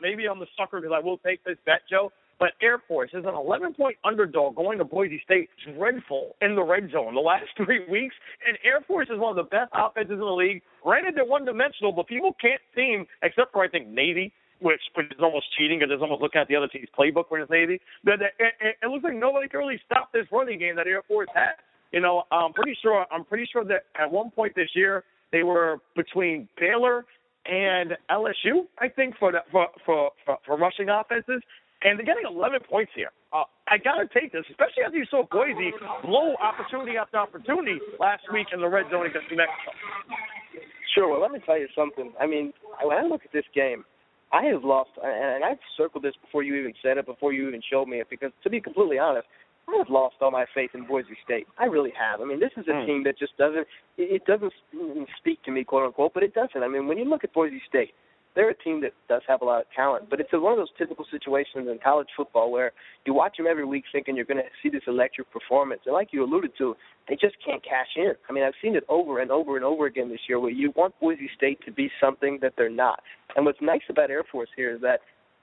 Maybe 0.00 0.28
I'm 0.30 0.38
the 0.38 0.46
sucker 0.56 0.80
because 0.80 0.94
I 0.94 1.02
will 1.04 1.18
take 1.18 1.42
this 1.42 1.58
bet, 1.66 1.82
Joe. 1.90 2.12
But 2.38 2.52
Air 2.62 2.78
Force 2.86 3.10
is 3.14 3.24
an 3.26 3.34
11 3.34 3.74
point 3.74 3.96
underdog 4.04 4.54
going 4.54 4.78
to 4.78 4.84
Boise 4.84 5.20
State. 5.24 5.50
Dreadful 5.74 6.36
in 6.40 6.54
the 6.54 6.62
red 6.62 6.90
zone 6.92 7.14
the 7.14 7.20
last 7.20 7.50
three 7.56 7.84
weeks. 7.90 8.14
And 8.46 8.56
Air 8.62 8.80
Force 8.86 9.08
is 9.10 9.18
one 9.18 9.36
of 9.36 9.36
the 9.42 9.50
best 9.50 9.72
offenses 9.74 10.12
in 10.12 10.18
the 10.20 10.24
league. 10.24 10.62
Granted, 10.84 11.16
they're 11.16 11.24
one 11.24 11.44
dimensional, 11.44 11.90
but 11.90 12.06
people 12.06 12.30
can't 12.40 12.62
seem, 12.76 13.06
except 13.24 13.52
for 13.52 13.64
I 13.64 13.68
think 13.68 13.88
Navy, 13.88 14.32
which, 14.60 14.80
which 14.94 15.06
is 15.10 15.18
almost 15.20 15.46
cheating 15.58 15.80
because 15.80 15.90
it's 15.92 16.02
almost 16.02 16.22
looking 16.22 16.40
at 16.40 16.46
the 16.46 16.54
other 16.54 16.68
team's 16.68 16.88
playbook 16.96 17.24
when 17.28 17.42
it's 17.42 17.50
Navy. 17.50 17.80
But 18.04 18.22
it, 18.22 18.34
it, 18.38 18.76
it 18.82 18.86
looks 18.86 19.02
like 19.02 19.18
nobody 19.18 19.48
can 19.48 19.58
really 19.58 19.80
stop 19.84 20.12
this 20.12 20.26
running 20.30 20.60
game 20.60 20.76
that 20.76 20.86
Air 20.86 21.02
Force 21.08 21.28
has. 21.34 21.58
You 21.90 22.00
know, 22.00 22.22
I'm 22.30 22.52
pretty 22.52 22.78
sure. 22.80 23.04
I'm 23.10 23.24
pretty 23.24 23.48
sure 23.52 23.64
that 23.64 23.86
at 23.98 24.10
one 24.10 24.30
point 24.30 24.54
this 24.54 24.70
year 24.74 25.02
they 25.32 25.42
were 25.42 25.78
between 25.96 26.48
Baylor 26.58 27.04
and 27.46 27.96
LSU, 28.10 28.66
I 28.78 28.88
think, 28.88 29.16
for 29.18 29.32
the, 29.32 29.40
for, 29.50 29.68
for 29.84 30.10
for 30.24 30.38
for 30.46 30.56
rushing 30.56 30.88
offenses, 30.88 31.42
and 31.82 31.98
they're 31.98 32.06
getting 32.06 32.24
11 32.26 32.60
points 32.68 32.92
here. 32.94 33.10
Uh, 33.32 33.44
I 33.66 33.78
gotta 33.78 34.06
take 34.12 34.32
this, 34.32 34.44
especially 34.50 34.84
after 34.84 34.98
you 34.98 35.06
saw 35.10 35.24
Boise 35.30 35.72
blow 36.04 36.34
opportunity 36.36 36.96
after 36.96 37.16
opportunity 37.18 37.78
last 37.98 38.22
week 38.32 38.48
in 38.52 38.60
the 38.60 38.68
red 38.68 38.86
zone 38.90 39.06
against 39.06 39.30
New 39.30 39.38
Mexico. 39.38 39.72
Sure. 40.94 41.08
Well, 41.08 41.20
let 41.20 41.32
me 41.32 41.40
tell 41.44 41.58
you 41.58 41.68
something. 41.74 42.12
I 42.20 42.26
mean, 42.26 42.52
when 42.82 42.98
I 42.98 43.02
look 43.02 43.22
at 43.24 43.32
this 43.32 43.46
game, 43.54 43.84
I 44.32 44.44
have 44.44 44.64
lost, 44.64 44.90
and 45.02 45.44
I've 45.44 45.58
circled 45.76 46.04
this 46.04 46.14
before 46.20 46.42
you 46.42 46.54
even 46.56 46.74
said 46.82 46.98
it, 46.98 47.06
before 47.06 47.32
you 47.32 47.48
even 47.48 47.62
showed 47.70 47.88
me 47.88 48.00
it, 48.00 48.08
because 48.08 48.32
to 48.42 48.50
be 48.50 48.60
completely 48.60 48.98
honest, 48.98 49.26
I 49.72 49.78
have 49.78 49.90
lost 49.90 50.16
all 50.20 50.30
my 50.30 50.46
faith 50.54 50.70
in 50.74 50.86
Boise 50.86 51.16
State. 51.24 51.46
I 51.58 51.64
really 51.64 51.92
have. 51.98 52.20
I 52.20 52.24
mean, 52.24 52.40
this 52.40 52.52
is 52.56 52.66
a 52.68 52.72
mm. 52.72 52.86
team 52.86 53.04
that 53.04 53.18
just 53.18 53.36
doesn't 53.36 53.66
it 53.96 54.24
doesn't 54.26 54.52
speak 55.18 55.42
to 55.44 55.50
me, 55.50 55.64
quote 55.64 55.86
unquote, 55.86 56.14
but 56.14 56.22
it 56.22 56.34
doesn't. 56.34 56.62
I 56.62 56.68
mean, 56.68 56.86
when 56.86 56.98
you 56.98 57.04
look 57.04 57.24
at 57.24 57.32
Boise 57.32 57.60
State, 57.68 57.94
they're 58.34 58.50
a 58.50 58.54
team 58.54 58.80
that 58.80 58.92
does 59.08 59.22
have 59.28 59.42
a 59.42 59.44
lot 59.44 59.60
of 59.60 59.66
talent, 59.76 60.08
but 60.08 60.18
it's 60.18 60.32
one 60.32 60.52
of 60.52 60.58
those 60.58 60.72
typical 60.78 61.04
situations 61.10 61.68
in 61.70 61.78
college 61.82 62.08
football 62.16 62.50
where 62.50 62.72
you 63.04 63.12
watch 63.12 63.36
them 63.36 63.46
every 63.46 63.64
week 63.64 63.84
thinking 63.92 64.16
you're 64.16 64.24
going 64.24 64.38
to 64.38 64.48
see 64.62 64.70
this 64.70 64.82
electric 64.86 65.30
performance, 65.30 65.82
and 65.84 65.92
like 65.92 66.08
you 66.12 66.24
alluded 66.24 66.52
to, 66.58 66.74
they 67.08 67.14
just 67.14 67.36
can't 67.44 67.62
cash 67.62 67.88
in. 67.96 68.12
I 68.28 68.32
mean, 68.32 68.44
I've 68.44 68.54
seen 68.62 68.74
it 68.74 68.84
over 68.88 69.20
and 69.20 69.30
over 69.30 69.56
and 69.56 69.64
over 69.64 69.86
again 69.86 70.08
this 70.08 70.20
year 70.28 70.40
where 70.40 70.50
you 70.50 70.72
want 70.76 70.98
Boise 71.00 71.28
State 71.36 71.60
to 71.66 71.72
be 71.72 71.90
something 72.00 72.38
that 72.40 72.54
they're 72.56 72.70
not. 72.70 73.02
And 73.36 73.44
what's 73.44 73.60
nice 73.60 73.82
about 73.90 74.10
Air 74.10 74.24
Force 74.30 74.48
here 74.56 74.74
is 74.74 74.80
that 74.80 75.00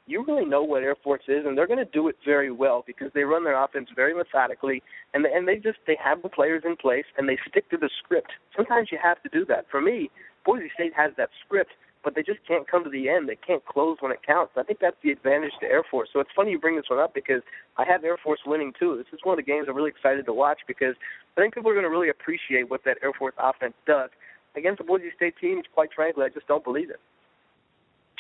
you 0.10 0.26
really 0.26 0.46
know 0.46 0.64
what 0.64 0.82
Air 0.82 0.96
Force 1.04 1.22
is, 1.28 1.46
and 1.46 1.56
they're 1.58 1.68
going 1.68 1.80
to 1.80 1.86
do 1.86 2.08
it 2.08 2.16
very 2.26 2.52
well 2.52 2.84
because 2.86 3.12
they 3.14 3.24
run 3.24 3.44
their 3.44 3.62
offense 3.62 3.90
very 3.96 4.16
methodically, 4.16 4.82
and 5.14 5.26
and 5.26 5.48
they 5.48 5.58
just 5.58 5.78
they 5.86 5.98
have 6.04 6.24
the 6.24 6.30
players 6.30 6.64
in 6.66 6.76
place 6.76 7.06
and 7.18 7.30
they 7.30 7.38
stick 7.48 7.70
to 7.70 7.78
the 7.78 7.90
script. 8.04 8.32
Sometimes 8.56 8.90
you 8.92 8.98
have 9.02 9.22
to 9.24 9.30
do 9.30 9.46
that. 9.46 9.66
For 9.70 9.82
me, 9.82 10.10
Boise 10.46 10.72
State 10.74 10.94
has 10.96 11.12
that 11.18 11.30
script, 11.46 11.72
but 12.04 12.16
they 12.16 12.24
just 12.24 12.40
can't 12.48 12.68
come 12.68 12.84
to 12.84 12.90
the 12.90 13.08
end. 13.08 13.30
They 13.30 13.36
can't 13.36 13.64
close 13.66 13.98
when 14.00 14.12
it 14.12 14.26
counts. 14.26 14.54
I 14.58 14.64
think 14.64 14.80
that's 14.80 14.98
the 15.04 15.12
advantage 15.12 15.54
to 15.62 15.68
Air 15.68 15.84
Force. 15.90 16.10
So 16.12 16.20
it's 16.20 16.32
funny 16.36 16.52
you 16.52 16.60
bring 16.60 16.76
this 16.76 16.90
one 16.90 17.00
up 17.00 17.14
because 17.14 17.44
I 17.78 17.86
have 17.86 18.04
Air 18.04 18.18
Force 18.18 18.40
winning 18.48 18.74
too. 18.80 18.98
This 18.98 19.14
is 19.14 19.20
one 19.24 19.38
of 19.38 19.46
the 19.46 19.50
games 19.50 19.68
I'm 19.70 19.76
really 19.76 19.92
excited 19.92 20.26
to 20.26 20.34
watch 20.34 20.60
because 20.68 20.96
I 21.38 21.42
think 21.42 21.54
people 21.54 21.70
are 21.70 21.76
going 21.76 21.86
to 21.86 21.90
really 21.90 22.10
appreciate 22.10 22.70
what 22.70 22.84
that 22.86 22.98
Air 23.04 23.14
Force 23.14 23.36
offense 23.38 23.76
does 23.86 24.10
against 24.56 24.80
the 24.80 24.86
Boise 24.86 25.12
State 25.16 25.36
team. 25.40 25.62
Quite 25.74 25.90
frankly, 25.96 26.26
I 26.26 26.30
just 26.30 26.48
don't 26.48 26.64
believe 26.64 26.90
it. 26.90 27.00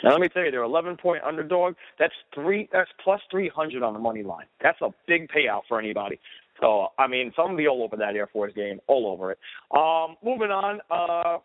Now 0.04 0.12
let 0.12 0.22
me 0.22 0.30
tell 0.30 0.44
you, 0.44 0.52
they're 0.52 0.64
11 0.64 0.98
point 0.98 1.24
underdog. 1.24 1.76
That's 1.98 2.14
three. 2.34 2.70
That's 2.72 2.90
plus 3.04 3.22
300 3.32 3.84
on 3.84 3.94
the 3.94 4.00
money 4.00 4.24
line. 4.24 4.46
That's 4.62 4.80
a 4.82 4.94
big 5.08 5.30
payout 5.30 5.62
for 5.68 5.80
anybody. 5.80 6.20
So 6.60 6.90
I 6.98 7.08
mean, 7.08 7.32
so 7.36 7.44
I'm 7.44 7.50
gonna 7.50 7.58
be 7.58 7.68
all 7.68 7.84
over 7.84 7.96
that 7.98 8.16
Air 8.16 8.28
Force 8.28 8.54
game, 8.56 8.80
all 8.88 9.08
over 9.08 9.32
it. 9.32 9.40
Um, 9.72 10.16
moving 10.24 10.52
on. 10.52 10.80
Uh, 10.92 11.40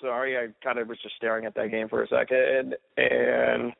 sorry, 0.00 0.36
I 0.36 0.48
kind 0.64 0.78
of 0.78 0.88
was 0.88 0.98
just 1.02 1.16
staring 1.16 1.46
at 1.46 1.54
that 1.54 1.70
game 1.70 1.88
for 1.88 2.02
a 2.02 2.08
second, 2.08 2.76
and 2.96 3.72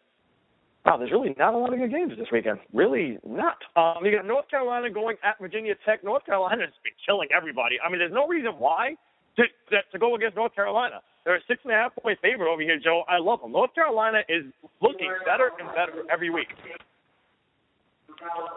wow, 0.85 0.97
there's 0.97 1.11
really 1.11 1.35
not 1.39 1.55
a 1.55 1.59
lot 1.59 1.73
of 1.73 1.79
good 1.79 1.91
games 1.91 2.13
this 2.19 2.29
weekend. 2.33 2.59
Really 2.73 3.19
not. 3.27 3.59
Um, 3.77 4.05
you 4.05 4.13
got 4.17 4.27
North 4.27 4.49
Carolina 4.49 4.91
going 4.91 5.17
at 5.25 5.39
Virginia 5.41 5.75
Tech. 5.85 6.05
North 6.05 6.25
Carolina's 6.25 6.73
been 6.83 6.93
killing 7.07 7.29
everybody. 7.37 7.77
I 7.85 7.91
mean, 7.91 7.99
there's 7.99 8.13
no 8.13 8.27
reason 8.27 8.53
why 8.59 8.95
to 9.37 9.45
to, 9.93 9.99
go 9.99 10.15
against 10.15 10.37
North 10.37 10.55
Carolina. 10.55 11.01
They're 11.25 11.37
a 11.37 11.41
six 11.47 11.61
and 11.65 11.73
a 11.73 11.77
half 11.77 11.95
point 11.97 12.19
favorite 12.23 12.51
over 12.51 12.63
here, 12.63 12.79
Joe. 12.83 13.05
I 13.09 13.19
love 13.19 13.41
them. 13.41 13.53
North 13.53 13.75
Carolina 13.75 14.21
is 14.29 14.45
looking 14.81 15.13
better 15.25 15.51
and 15.59 15.69
better 15.69 16.05
every 16.11 16.31
week. 16.31 16.49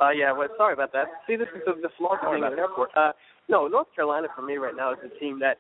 Uh, 0.02 0.10
yeah, 0.10 0.32
well, 0.32 0.48
sorry 0.58 0.74
about 0.74 0.92
that. 0.92 1.08
See, 1.28 1.36
this 1.36 1.48
is 1.56 1.62
the, 1.66 1.74
the 1.82 1.90
flaw 1.98 2.18
thing 2.20 2.44
at 2.44 2.52
the 2.52 2.58
airport. 2.58 2.90
Uh, 2.96 3.12
no, 3.48 3.68
North 3.68 3.88
Carolina 3.96 4.28
for 4.36 4.42
me 4.42 4.58
right 4.58 4.76
now 4.76 4.92
is 4.94 5.00
a 5.06 5.20
team 5.20 5.40
that 5.40 5.60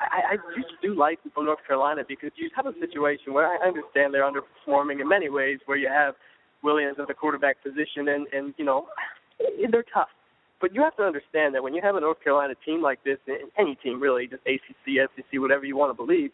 I, 0.00 0.34
I 0.34 0.36
just 0.56 0.80
do 0.80 0.94
like 0.94 1.18
from 1.34 1.46
North 1.46 1.60
Carolina 1.66 2.02
because 2.06 2.30
you 2.36 2.50
have 2.56 2.66
a 2.66 2.72
situation 2.80 3.32
where 3.32 3.46
I 3.46 3.66
understand 3.66 4.14
they're 4.14 4.28
underperforming 4.28 5.00
in 5.00 5.08
many 5.08 5.28
ways, 5.28 5.58
where 5.66 5.76
you 5.76 5.88
have 5.88 6.14
Williams 6.62 6.96
at 7.00 7.08
the 7.08 7.14
quarterback 7.14 7.62
position, 7.62 8.08
and 8.08 8.26
and 8.32 8.54
you 8.56 8.64
know 8.64 8.86
they're 9.70 9.84
tough. 9.92 10.08
But 10.62 10.72
you 10.72 10.80
have 10.82 10.96
to 10.96 11.02
understand 11.02 11.56
that 11.56 11.62
when 11.64 11.74
you 11.74 11.82
have 11.82 11.96
a 11.96 12.00
North 12.00 12.22
Carolina 12.22 12.54
team 12.64 12.80
like 12.80 13.02
this, 13.02 13.18
any 13.58 13.74
team 13.74 14.00
really, 14.00 14.28
just 14.28 14.42
ACC, 14.46 15.10
SEC, 15.10 15.40
whatever 15.40 15.64
you 15.64 15.76
want 15.76 15.90
to 15.90 15.94
believe, 15.94 16.30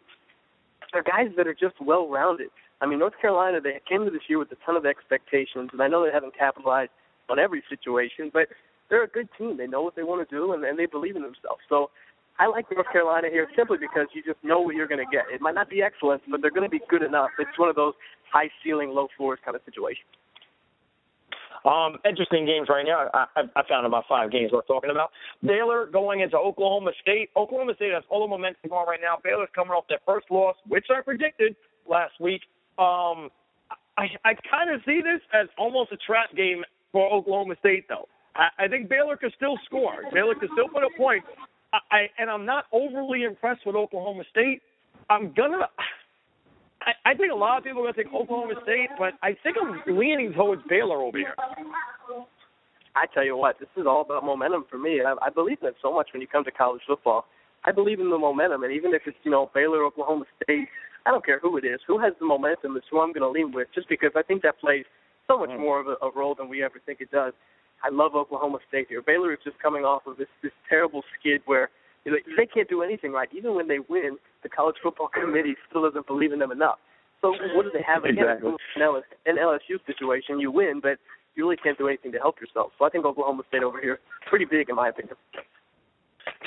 they're 0.93 1.03
guys 1.03 1.33
that 1.39 1.49
are 1.49 1.55
just 1.55 1.81
well 1.81 2.09
rounded. 2.09 2.51
I 2.83 2.87
mean, 2.87 2.99
North 2.99 3.15
Carolina, 3.19 3.59
they 3.61 3.81
came 3.89 4.05
to 4.05 4.11
this 4.11 4.21
year 4.29 4.39
with 4.39 4.53
a 4.53 4.57
ton 4.67 4.77
of 4.77 4.85
expectations, 4.85 5.71
and 5.73 5.81
I 5.81 5.89
know 5.89 6.05
they 6.05 6.13
haven't 6.13 6.37
capitalized 6.37 6.91
on 7.31 7.39
every 7.39 7.65
situation, 7.71 8.31
but 8.31 8.49
they're 8.91 9.03
a 9.03 9.09
good 9.09 9.29
team. 9.39 9.57
They 9.57 9.67
know 9.67 9.81
what 9.81 9.97
they 9.97 10.03
want 10.03 10.29
to 10.29 10.37
do, 10.37 10.53
and, 10.53 10.63
and 10.63 10.79
they 10.79 10.87
believe 10.87 11.17
in 11.17 11.23
themselves. 11.23 11.65
So 11.67 11.91
I 12.39 12.49
like 12.49 12.67
North 12.71 12.87
Carolina 12.93 13.29
here 13.31 13.49
simply 13.57 13.79
because 13.81 14.09
you 14.15 14.23
just 14.23 14.45
know 14.45 14.61
what 14.61 14.77
you're 14.77 14.87
going 14.87 15.05
to 15.05 15.11
get. 15.11 15.25
It 15.33 15.41
might 15.41 15.55
not 15.55 15.71
be 15.71 15.83
excellent, 15.83 16.21
but 16.31 16.43
they're 16.43 16.53
going 16.53 16.69
to 16.69 16.71
be 16.71 16.81
good 16.91 17.03
enough. 17.03 17.31
It's 17.39 17.59
one 17.59 17.71
of 17.71 17.77
those 17.77 17.95
high 18.31 18.51
ceiling, 18.63 18.91
low 18.91 19.09
floors 19.17 19.39
kind 19.43 19.57
of 19.57 19.63
situations. 19.65 20.05
Um, 21.65 21.97
interesting 22.05 22.47
games 22.47 22.69
right 22.69 22.85
now. 22.87 23.09
I, 23.13 23.43
I 23.57 23.63
found 23.69 23.87
about 23.87 24.05
five 24.09 24.31
games 24.31 24.51
we're 24.53 24.63
talking 24.63 24.91
about. 24.91 25.11
Baylor 25.45 25.87
going 25.87 26.21
into 26.21 26.37
Oklahoma 26.37 26.93
State. 27.01 27.31
Oklahoma 27.37 27.75
State 27.77 27.93
has 27.93 28.05
all 28.09 28.23
the 28.23 28.29
momentum 28.29 28.71
going 28.71 28.87
right 28.87 29.01
now. 29.03 29.19
Baylor's 29.23 29.49
coming 29.55 29.73
off 29.73 29.85
their 29.89 30.01
first 30.07 30.31
loss, 30.31 30.57
which 30.67 30.87
I 30.91 31.01
predicted 31.03 31.57
last 31.89 32.15
week. 32.21 32.43
Um, 32.79 33.31
I, 33.97 34.07
I 34.25 34.35
kind 34.49 34.71
of 34.73 34.81
see 34.87 35.01
this 35.03 35.21
as 35.35 35.49
almost 35.59 35.93
a 35.93 35.97
trap 35.97 36.35
game 36.37 36.63
for 36.93 37.13
Oklahoma 37.13 37.57
State, 37.59 37.89
though. 37.89 38.09
I, 38.37 38.65
I 38.65 38.69
think 38.69 38.89
Baylor 38.89 39.17
could 39.17 39.33
still 39.37 39.59
score. 39.67 40.05
Baylor 40.13 40.35
could 40.35 40.51
still 40.53 40.69
put 40.69 40.85
a 40.85 40.91
point. 40.97 41.25
I, 41.73 42.09
and 42.19 42.31
I'm 42.31 42.47
not 42.47 42.65
overly 42.73 43.25
impressed 43.25 43.67
with 43.67 43.77
Oklahoma 43.77 44.25
State. 44.31 44.63
I'm 45.11 45.33
gonna. 45.35 45.69
I, 46.89 47.11
I 47.11 47.15
think 47.15 47.33
a 47.33 47.37
lot 47.37 47.59
of 47.59 47.65
people 47.65 47.81
are 47.81 47.93
going 47.93 47.95
to 47.95 48.03
take 48.05 48.15
Oklahoma 48.15 48.55
State, 48.63 48.89
but 48.99 49.13
I 49.23 49.37
think 49.43 49.57
I'm 49.61 49.77
leaning 49.99 50.33
towards 50.33 50.63
Baylor 50.69 50.97
over 51.03 51.19
here. 51.19 51.35
I 52.97 53.05
tell 53.13 53.25
you 53.25 53.37
what, 53.37 53.61
this 53.61 53.69
is 53.77 53.85
all 53.87 54.01
about 54.01 54.25
momentum 54.25 54.65
for 54.71 54.79
me. 54.79 55.03
I, 55.05 55.15
I 55.21 55.29
believe 55.29 55.59
in 55.61 55.69
it 55.69 55.77
so 55.83 55.93
much 55.93 56.09
when 56.13 56.23
you 56.23 56.27
come 56.27 56.45
to 56.45 56.51
college 56.51 56.81
football. 56.87 57.27
I 57.65 57.73
believe 57.73 58.01
in 58.01 58.09
the 58.09 58.17
momentum, 58.17 58.63
and 58.63 58.73
even 58.73 58.95
if 58.95 59.03
it's 59.05 59.19
you 59.23 59.31
know 59.31 59.51
Baylor, 59.55 59.85
Oklahoma 59.85 60.25
State, 60.43 60.69
I 61.05 61.11
don't 61.11 61.25
care 61.25 61.39
who 61.39 61.59
it 61.59 61.65
is, 61.65 61.81
who 61.87 61.99
has 61.99 62.15
the 62.19 62.25
momentum 62.25 62.77
is 62.77 62.83
who 62.91 63.01
I'm 63.01 63.13
going 63.13 63.23
to 63.23 63.29
lean 63.29 63.53
with, 63.53 63.69
just 63.75 63.89
because 63.89 64.13
I 64.17 64.23
think 64.23 64.43
that 64.43 64.59
plays 64.59 64.85
so 65.27 65.39
much 65.39 65.51
mm. 65.51 65.61
more 65.61 65.81
of 65.81 65.87
a, 65.89 65.97
a 66.07 66.11
role 66.17 66.35
than 66.35 66.49
we 66.49 66.65
ever 66.65 66.81
think 66.87 67.01
it 67.01 67.11
does. 67.11 67.35
I 67.85 67.91
love 67.91 68.15
Oklahoma 68.15 68.59
State 68.69 68.87
here. 68.89 69.03
Baylor 69.03 69.33
is 69.33 69.39
just 69.45 69.59
coming 69.59 69.85
off 69.85 70.07
of 70.07 70.17
this 70.17 70.29
this 70.43 70.53
terrible 70.69 71.03
skid 71.19 71.43
where 71.45 71.69
you 72.05 72.13
know, 72.13 72.19
they 72.37 72.47
can't 72.47 72.69
do 72.69 72.83
anything 72.83 73.13
right. 73.13 73.29
Even 73.37 73.55
when 73.55 73.69
they 73.69 73.79
win, 73.79 74.17
the 74.43 74.49
college 74.49 74.77
football 74.83 75.09
committee 75.13 75.57
still 75.69 75.83
doesn't 75.83 76.07
believe 76.07 76.33
in 76.33 76.39
them 76.39 76.53
enough. 76.53 76.79
So 77.21 77.35
what 77.55 77.65
do 77.65 77.71
they 77.75 77.83
have 77.83 78.05
against 78.05 78.47
exactly. 78.47 78.53
an 79.27 79.37
LSU 79.37 79.79
situation? 79.87 80.39
You 80.39 80.53
win, 80.53 80.79
but 80.81 80.99
you 81.35 81.45
really 81.45 81.57
can't 81.57 81.77
do 81.77 81.89
anything 81.89 82.13
to 82.13 82.19
help 82.19 82.41
yourself. 82.41 82.73
So 82.79 82.85
I 82.85 82.91
think 82.91 83.05
Oklahoma 83.05 83.43
State 83.49 83.63
over 83.63 83.81
here 83.81 83.99
pretty 84.29 84.45
big 84.45 84.71
in 84.71 84.77
my 84.77 84.89
opinion. 84.89 85.17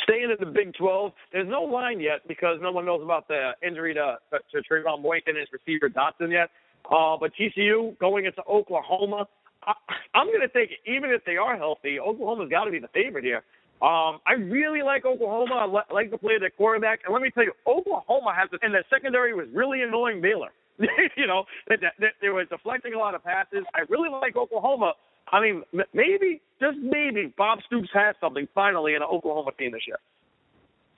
Staying 0.03 0.31
in 0.31 0.35
the 0.39 0.45
Big 0.45 0.73
12, 0.75 1.11
there's 1.33 1.47
no 1.49 1.63
line 1.63 1.99
yet 1.99 2.25
because 2.27 2.59
no 2.61 2.71
one 2.71 2.85
knows 2.85 3.01
about 3.03 3.27
the 3.27 3.51
injury 3.65 3.93
to 3.93 4.17
to 4.31 4.61
Trevone 4.61 5.01
Boykin 5.01 5.35
and 5.35 5.39
his 5.39 5.49
receiver 5.51 5.89
Doctson 5.89 6.31
yet. 6.31 6.49
Uh, 6.89 7.17
but 7.19 7.31
TCU 7.39 7.97
going 7.99 8.25
into 8.25 8.41
Oklahoma, 8.47 9.27
I, 9.63 9.73
I'm 10.13 10.27
going 10.27 10.41
to 10.41 10.47
take 10.47 10.71
it. 10.71 10.79
Even 10.89 11.09
if 11.11 11.23
they 11.25 11.37
are 11.37 11.57
healthy, 11.57 11.99
Oklahoma's 11.99 12.49
got 12.49 12.65
to 12.65 12.71
be 12.71 12.79
the 12.79 12.89
favorite 12.89 13.23
here. 13.23 13.43
Um, 13.81 14.19
I 14.27 14.33
really 14.37 14.83
like 14.83 15.05
Oklahoma. 15.05 15.55
I 15.55 15.65
li- 15.65 15.89
like 15.91 16.11
to 16.11 16.17
play 16.17 16.35
of 16.35 16.41
their 16.41 16.51
quarterback. 16.51 16.99
And 17.05 17.13
let 17.13 17.21
me 17.23 17.31
tell 17.31 17.43
you, 17.43 17.53
Oklahoma 17.65 18.33
has, 18.37 18.49
and 18.61 18.73
the 18.73 18.83
secondary 18.89 19.33
was 19.33 19.47
really 19.53 19.81
annoying 19.81 20.21
Baylor. 20.21 20.49
you 21.17 21.25
know, 21.27 21.45
that, 21.67 21.79
that, 21.99 22.13
they 22.21 22.29
were 22.29 22.45
deflecting 22.45 22.93
a 22.93 22.97
lot 22.99 23.15
of 23.15 23.23
passes. 23.23 23.63
I 23.75 23.81
really 23.89 24.09
like 24.09 24.35
Oklahoma. 24.35 24.93
I 25.31 25.41
mean, 25.41 25.63
m- 25.73 25.85
maybe, 25.93 26.41
just 26.59 26.77
maybe, 26.77 27.33
Bob 27.37 27.59
Stoops 27.65 27.89
has 27.93 28.15
something 28.21 28.47
finally 28.53 28.93
in 28.93 29.01
an 29.01 29.07
Oklahoma 29.11 29.51
team 29.57 29.71
this 29.71 29.81
year. 29.87 29.97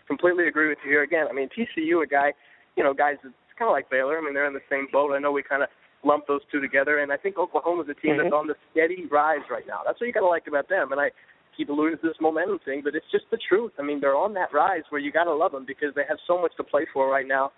Completely 0.08 0.48
agree 0.48 0.67
with 0.67 0.78
you 0.84 0.91
here 0.91 1.04
again. 1.04 1.28
I 1.30 1.34
mean, 1.34 1.50
TCU, 1.58 2.04
a 2.04 2.08
guy, 2.08 2.34
you 2.76 2.84
know, 2.84 2.93
guys, 2.93 3.15
it's 3.24 3.34
kind 3.58 3.69
of 3.69 3.74
like 3.74 3.89
Baylor. 3.89 4.17
I 4.17 4.22
mean, 4.22 4.34
they're 4.34 4.48
in 4.48 4.54
the 4.54 4.65
same 4.69 4.88
boat. 4.91 5.13
I 5.13 5.19
know 5.19 5.32
we 5.32 5.43
kind 5.43 5.63
of 5.63 5.69
lump 6.04 6.28
those 6.28 6.41
two 6.52 6.60
together, 6.60 7.00
and 7.00 7.12
I 7.13 7.17
think 7.17 7.38
Oklahoma's 7.38 7.88
a 7.88 7.93
team 7.93 8.15
Mhm. 8.15 8.24
that's 8.24 8.34
on 8.34 8.48
the 8.48 8.56
steady 8.72 9.06
rise 9.06 9.48
right 9.50 9.65
now. 9.65 9.82
That's 9.86 10.00
what 10.02 10.08
you 10.08 10.12
got 10.13 10.19
to 10.22 10.28
like 10.28 10.48
about 10.48 10.67
them. 10.67 10.91
And 10.91 11.00
I 11.00 11.12
keep 11.56 11.70
alluding 11.70 12.00
to 12.00 12.08
this 12.08 12.18
momentum 12.22 12.60
thing, 12.66 12.82
but 12.84 12.96
it's 12.96 13.06
just 13.12 13.26
the 13.32 13.38
truth. 13.50 13.72
I 13.80 13.84
mean, 13.84 14.00
they're 14.00 14.16
on 14.16 14.34
that 14.36 14.54
rise 14.54 14.84
where 14.89 15.02
you 15.02 15.12
got 15.12 15.26
to 15.26 15.34
love 15.34 15.52
them 15.52 15.66
because 15.66 15.94
they 15.96 16.04
have 16.08 16.18
so 16.28 16.42
much 16.42 16.52
to 16.58 16.63
play 16.63 16.86
for 16.94 17.10
right 17.10 17.28
now. 17.28 17.52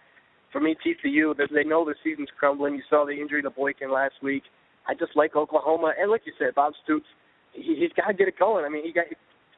For 0.51 0.59
me, 0.61 0.75
TCU, 0.75 1.33
they- 1.33 1.63
know 1.63 1.83
the 1.85 1.95
season's 2.03 2.29
crumbling. 2.37 2.75
You 2.75 2.83
saw 2.89 3.05
the 3.05 3.11
injury 3.19 3.41
to 3.41 3.49
Boykin 3.49 3.91
last 3.91 4.15
week. 4.21 4.43
I 4.87 4.93
just 4.93 5.15
like 5.15 5.35
Oklahoma, 5.35 5.93
and 5.99 6.11
like 6.11 6.21
you 6.25 6.33
said, 6.37 6.53
Bob 6.55 6.73
Stoops, 6.83 7.07
he, 7.53 7.75
he's 7.75 7.91
got 7.93 8.07
to 8.07 8.13
get 8.13 8.27
it 8.27 8.37
going. 8.37 8.65
I 8.65 8.69
mean, 8.69 8.83
he 8.85 8.93
got 8.93 9.05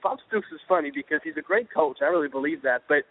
Bob 0.01 0.19
Stoops 0.27 0.47
is 0.53 0.61
funny 0.67 0.91
because 0.93 1.19
he's 1.23 1.37
a 1.37 1.41
great 1.41 1.67
coach. 1.73 1.97
I 2.01 2.05
really 2.05 2.29
believe 2.29 2.61
that, 2.63 2.83
but 2.87 3.03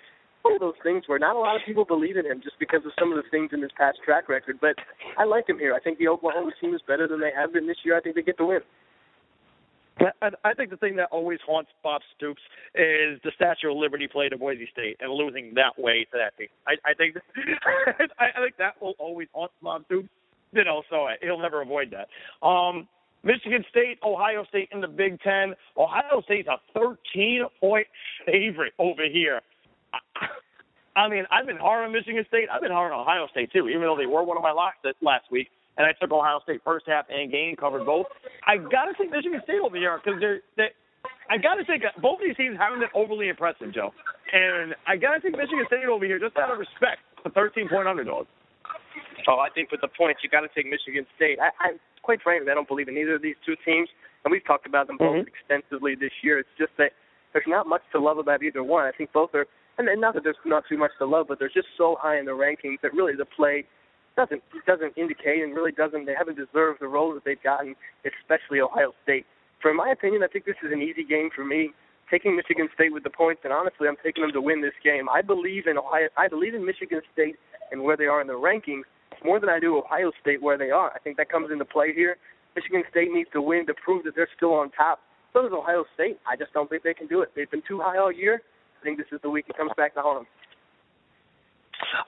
one 0.42 0.54
of 0.54 0.60
those 0.60 0.78
things 0.82 1.04
where 1.06 1.18
not 1.18 1.36
a 1.36 1.38
lot 1.38 1.56
of 1.56 1.62
people 1.66 1.84
believe 1.84 2.16
in 2.16 2.24
him 2.24 2.40
just 2.42 2.58
because 2.58 2.80
of 2.86 2.92
some 2.98 3.10
of 3.12 3.16
the 3.18 3.28
things 3.30 3.50
in 3.52 3.60
his 3.60 3.72
past 3.76 3.98
track 4.04 4.28
record. 4.28 4.58
But 4.60 4.76
I 5.18 5.24
like 5.24 5.48
him 5.48 5.58
here. 5.58 5.74
I 5.74 5.80
think 5.80 5.98
the 5.98 6.08
Oklahoma 6.08 6.52
team 6.60 6.74
is 6.74 6.80
better 6.86 7.08
than 7.08 7.20
they 7.20 7.32
have 7.34 7.52
been 7.52 7.66
this 7.66 7.78
year. 7.84 7.96
I 7.96 8.00
think 8.00 8.14
they 8.14 8.22
get 8.22 8.38
the 8.38 8.46
win. 8.46 8.60
I, 9.98 10.30
I 10.44 10.54
think 10.54 10.70
the 10.70 10.76
thing 10.76 10.96
that 10.96 11.08
always 11.10 11.38
haunts 11.46 11.70
Bob 11.82 12.02
Stoops 12.16 12.42
is 12.74 13.18
the 13.24 13.32
Statue 13.34 13.70
of 13.70 13.76
Liberty 13.76 14.06
play 14.06 14.28
to 14.28 14.36
Boise 14.36 14.68
State 14.72 14.96
and 15.00 15.12
losing 15.12 15.54
that 15.54 15.78
way 15.78 16.06
to 16.12 16.18
that 16.18 16.36
team. 16.36 16.48
I, 16.66 16.74
I 16.84 16.94
think 16.94 17.16
I, 18.18 18.40
think 18.40 18.56
that 18.58 18.80
will 18.80 18.94
always 18.98 19.28
haunt 19.32 19.52
Bob 19.62 19.84
Stoops. 19.86 20.08
You 20.52 20.64
know, 20.64 20.82
so 20.88 21.08
he'll 21.22 21.40
never 21.40 21.60
avoid 21.60 21.92
that. 21.92 22.46
Um, 22.46 22.88
Michigan 23.24 23.64
State, 23.68 23.98
Ohio 24.04 24.44
State 24.44 24.68
in 24.72 24.80
the 24.80 24.88
Big 24.88 25.20
Ten. 25.20 25.54
Ohio 25.76 26.22
State's 26.24 26.48
a 26.48 26.58
13 26.78 27.46
point 27.60 27.86
favorite 28.24 28.72
over 28.78 29.02
here. 29.10 29.40
I 30.96 31.08
mean, 31.08 31.24
I've 31.30 31.46
been 31.46 31.58
hard 31.58 31.84
on 31.84 31.92
Michigan 31.92 32.24
State. 32.28 32.48
I've 32.50 32.62
been 32.62 32.70
hard 32.72 32.92
on 32.92 33.00
Ohio 33.00 33.26
State 33.30 33.52
too, 33.52 33.68
even 33.68 33.82
though 33.82 33.96
they 33.96 34.06
were 34.06 34.22
one 34.22 34.36
of 34.36 34.42
my 34.42 34.52
locks 34.52 34.78
last 35.02 35.30
week. 35.30 35.48
And 35.76 35.86
I 35.86 35.92
took 36.00 36.10
Ohio 36.12 36.40
State 36.42 36.60
first 36.64 36.86
half 36.86 37.04
and 37.10 37.30
game, 37.30 37.54
covered 37.56 37.84
both. 37.84 38.06
I 38.46 38.56
got 38.56 38.86
to 38.86 38.94
take 38.96 39.10
Michigan 39.10 39.40
State 39.44 39.60
over 39.62 39.76
here 39.76 40.00
because 40.02 40.20
they're 40.20 40.40
they. 40.56 40.68
I 41.30 41.38
got 41.38 41.54
to 41.56 41.64
take 41.64 41.82
both 42.02 42.18
of 42.18 42.24
these 42.26 42.36
teams 42.36 42.56
haven't 42.58 42.80
been 42.80 42.90
overly 42.94 43.28
impressive, 43.28 43.72
Joe. 43.74 43.92
And 44.32 44.74
I 44.88 44.96
got 44.96 45.14
to 45.14 45.20
take 45.20 45.36
Michigan 45.36 45.64
State 45.66 45.84
over 45.86 46.04
here 46.04 46.18
just 46.18 46.36
out 46.36 46.50
of 46.50 46.58
respect 46.58 47.02
for 47.22 47.30
13 47.30 47.68
point 47.68 47.86
underdogs. 47.86 48.28
Oh, 49.28 49.38
I 49.38 49.50
think 49.50 49.70
with 49.70 49.80
the 49.82 49.88
points, 49.88 50.20
you 50.22 50.30
got 50.30 50.40
to 50.42 50.50
take 50.54 50.66
Michigan 50.70 51.06
State. 51.16 51.38
I, 51.40 51.50
I 51.60 51.68
quite 52.02 52.22
frankly, 52.22 52.50
I 52.50 52.54
don't 52.54 52.68
believe 52.68 52.88
in 52.88 52.96
either 52.96 53.16
of 53.16 53.22
these 53.22 53.34
two 53.44 53.54
teams, 53.64 53.88
and 54.24 54.30
we've 54.32 54.44
talked 54.46 54.66
about 54.66 54.86
them 54.86 54.96
both 54.96 55.16
Mhm. 55.16 55.26
extensively 55.26 55.94
this 55.94 56.12
year. 56.22 56.38
It's 56.38 56.48
just 56.58 56.72
that 56.78 56.92
there's 57.32 57.46
not 57.46 57.66
much 57.66 57.82
to 57.92 57.98
love 57.98 58.18
about 58.18 58.42
either 58.42 58.62
one. 58.62 58.84
I 58.86 58.92
think 58.92 59.12
both 59.12 59.34
are, 59.34 59.46
and 59.78 59.88
and 59.88 60.00
not 60.00 60.14
that 60.14 60.22
there's 60.24 60.38
not 60.44 60.64
too 60.68 60.78
much 60.78 60.92
to 60.98 61.06
love, 61.06 61.26
but 61.28 61.38
they're 61.38 61.48
just 61.52 61.68
so 61.76 61.96
high 62.00 62.18
in 62.18 62.24
the 62.24 62.32
rankings 62.32 62.80
that 62.82 62.94
really 62.94 63.14
the 63.14 63.26
play 63.26 63.66
doesn't 64.16 64.42
doesn't 64.66 64.92
indicate 64.96 65.42
and 65.42 65.54
really 65.54 65.72
doesn't. 65.72 66.06
They 66.06 66.14
haven't 66.16 66.36
deserved 66.36 66.80
the 66.80 66.88
role 66.88 67.14
that 67.14 67.24
they've 67.24 67.42
gotten, 67.42 67.76
especially 68.04 68.60
Ohio 68.60 68.92
State. 69.02 69.26
For 69.60 69.72
my 69.72 69.90
opinion, 69.90 70.22
I 70.22 70.28
think 70.28 70.44
this 70.44 70.56
is 70.64 70.72
an 70.72 70.82
easy 70.82 71.04
game 71.04 71.30
for 71.34 71.44
me. 71.44 71.70
Taking 72.10 72.36
Michigan 72.36 72.68
State 72.72 72.92
with 72.92 73.02
the 73.02 73.10
points, 73.10 73.42
and 73.42 73.52
honestly, 73.52 73.88
I'm 73.88 73.96
taking 74.02 74.22
them 74.22 74.32
to 74.32 74.40
win 74.40 74.62
this 74.62 74.76
game. 74.82 75.08
I 75.08 75.22
believe 75.22 75.66
in 75.66 75.76
Ohio. 75.76 76.08
I 76.16 76.28
believe 76.28 76.54
in 76.54 76.64
Michigan 76.64 77.00
State 77.12 77.36
and 77.72 77.82
where 77.82 77.96
they 77.96 78.06
are 78.06 78.20
in 78.20 78.28
the 78.28 78.38
rankings 78.38 78.86
more 79.24 79.40
than 79.40 79.48
I 79.48 79.58
do 79.58 79.76
Ohio 79.78 80.12
State 80.20 80.42
where 80.42 80.56
they 80.56 80.70
are. 80.70 80.92
I 80.94 80.98
think 80.98 81.16
that 81.16 81.28
comes 81.28 81.50
into 81.50 81.64
play 81.64 81.92
here. 81.92 82.16
Michigan 82.54 82.84
State 82.90 83.12
needs 83.12 83.28
to 83.32 83.42
win 83.42 83.66
to 83.66 83.74
prove 83.74 84.04
that 84.04 84.14
they're 84.14 84.28
still 84.36 84.54
on 84.54 84.70
top. 84.70 85.00
So 85.32 85.42
does 85.42 85.52
Ohio 85.52 85.84
State. 85.94 86.18
I 86.26 86.36
just 86.36 86.52
don't 86.52 86.70
think 86.70 86.82
they 86.82 86.94
can 86.94 87.06
do 87.06 87.20
it. 87.20 87.30
They've 87.36 87.50
been 87.50 87.62
too 87.66 87.80
high 87.80 87.98
all 87.98 88.12
year. 88.12 88.40
I 88.80 88.84
think 88.84 88.98
this 88.98 89.06
is 89.12 89.20
the 89.22 89.30
week 89.30 89.46
it 89.48 89.56
comes 89.56 89.72
back 89.76 89.94
to 89.94 90.00
haunt 90.00 90.20
them. 90.20 90.26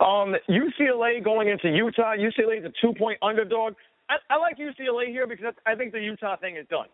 Um, 0.00 0.36
UCLA 0.48 1.22
going 1.22 1.48
into 1.48 1.68
Utah. 1.68 2.14
UCLA 2.14 2.60
is 2.60 2.64
a 2.64 2.72
two 2.80 2.94
point 2.94 3.18
underdog. 3.22 3.74
I, 4.08 4.16
I 4.30 4.38
like 4.38 4.56
UCLA 4.56 5.06
here 5.08 5.26
because 5.26 5.54
I 5.66 5.74
think 5.74 5.92
the 5.92 6.00
Utah 6.00 6.36
thing 6.36 6.56
is 6.56 6.66
done. 6.70 6.86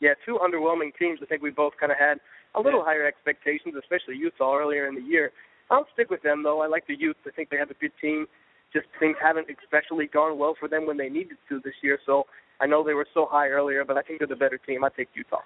Yeah, 0.00 0.14
two 0.26 0.38
underwhelming 0.42 0.96
teams. 0.98 1.20
I 1.22 1.26
think 1.26 1.42
we 1.42 1.50
both 1.50 1.74
kind 1.78 1.92
of 1.92 1.98
had 1.98 2.18
a 2.54 2.60
little 2.60 2.84
higher 2.84 3.06
expectations, 3.06 3.74
especially 3.78 4.16
Utah 4.16 4.56
earlier 4.56 4.86
in 4.86 4.94
the 4.94 5.02
year. 5.02 5.32
I'll 5.70 5.86
stick 5.92 6.10
with 6.10 6.22
them 6.22 6.42
though. 6.42 6.62
I 6.62 6.66
like 6.66 6.86
the 6.86 6.96
Utes. 6.98 7.20
I 7.26 7.30
think 7.30 7.50
they 7.50 7.56
have 7.56 7.70
a 7.70 7.74
good 7.74 7.92
team. 8.00 8.26
Just 8.72 8.86
things 8.98 9.16
haven't 9.22 9.46
especially 9.62 10.06
gone 10.06 10.38
well 10.38 10.54
for 10.58 10.68
them 10.68 10.86
when 10.86 10.96
they 10.96 11.08
needed 11.08 11.36
to 11.48 11.60
this 11.64 11.74
year. 11.82 11.98
So 12.04 12.24
I 12.60 12.66
know 12.66 12.82
they 12.82 12.94
were 12.94 13.06
so 13.14 13.26
high 13.30 13.48
earlier, 13.48 13.84
but 13.84 13.96
I 13.96 14.02
think 14.02 14.18
they're 14.18 14.28
the 14.28 14.36
better 14.36 14.58
team. 14.58 14.84
I 14.84 14.88
take 14.96 15.08
Utah. 15.14 15.42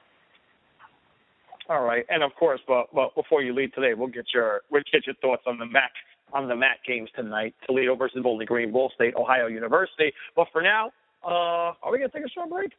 All 1.68 1.82
right, 1.82 2.06
and 2.08 2.22
of 2.22 2.34
course, 2.34 2.60
but 2.66 2.86
but 2.94 3.14
before 3.14 3.42
you 3.42 3.54
leave 3.54 3.74
today, 3.74 3.92
we'll 3.94 4.08
get 4.08 4.26
your 4.32 4.62
we'll 4.70 4.82
get 4.90 5.06
your 5.06 5.14
thoughts 5.16 5.42
on 5.46 5.58
the 5.58 5.66
MAC 5.66 5.90
on 6.32 6.48
the 6.48 6.56
MAC 6.56 6.78
games 6.86 7.10
tonight: 7.14 7.54
Toledo 7.66 7.94
versus 7.94 8.20
Bowling 8.22 8.46
Green, 8.46 8.72
Ball 8.72 8.90
State, 8.94 9.14
Ohio 9.16 9.48
University. 9.48 10.12
But 10.34 10.46
for 10.50 10.62
now, 10.62 10.92
uh, 11.22 11.76
are 11.82 11.92
we 11.92 11.98
gonna 11.98 12.10
take 12.10 12.24
a 12.24 12.30
short 12.30 12.48
break? 12.48 12.72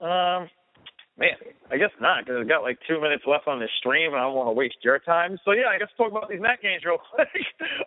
Um, 0.00 0.46
man, 1.18 1.34
I 1.72 1.78
guess 1.78 1.90
not 2.00 2.24
because 2.24 2.38
we've 2.38 2.48
got 2.48 2.62
like 2.62 2.78
two 2.86 3.00
minutes 3.00 3.24
left 3.26 3.48
on 3.48 3.58
this 3.58 3.70
stream, 3.80 4.12
and 4.12 4.20
I 4.20 4.24
don't 4.24 4.36
want 4.36 4.46
to 4.48 4.52
waste 4.52 4.76
your 4.82 5.00
time. 5.00 5.36
So 5.44 5.50
yeah, 5.50 5.66
I 5.74 5.78
guess 5.78 5.88
talk 5.96 6.12
about 6.12 6.28
these 6.28 6.40
MAC 6.40 6.62
games 6.62 6.84
real 6.84 6.98
quick. 7.14 7.26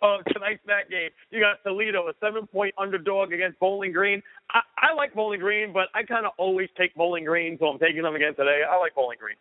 uh, 0.02 0.18
tonight's 0.34 0.60
MAC 0.66 0.90
game, 0.90 1.08
you 1.30 1.40
got 1.40 1.62
Toledo, 1.64 2.08
a 2.08 2.12
seven-point 2.20 2.74
underdog 2.76 3.32
against 3.32 3.58
Bowling 3.58 3.92
Green. 3.92 4.20
I, 4.50 4.60
I 4.76 4.94
like 4.94 5.14
Bowling 5.14 5.40
Green, 5.40 5.72
but 5.72 5.88
I 5.94 6.02
kind 6.02 6.26
of 6.26 6.32
always 6.36 6.68
take 6.76 6.94
Bowling 6.94 7.24
Green, 7.24 7.56
so 7.58 7.68
I'm 7.68 7.78
taking 7.78 8.02
them 8.02 8.16
again 8.16 8.34
today. 8.36 8.60
I 8.68 8.76
like 8.76 8.94
Bowling 8.94 9.16
Green. 9.18 9.36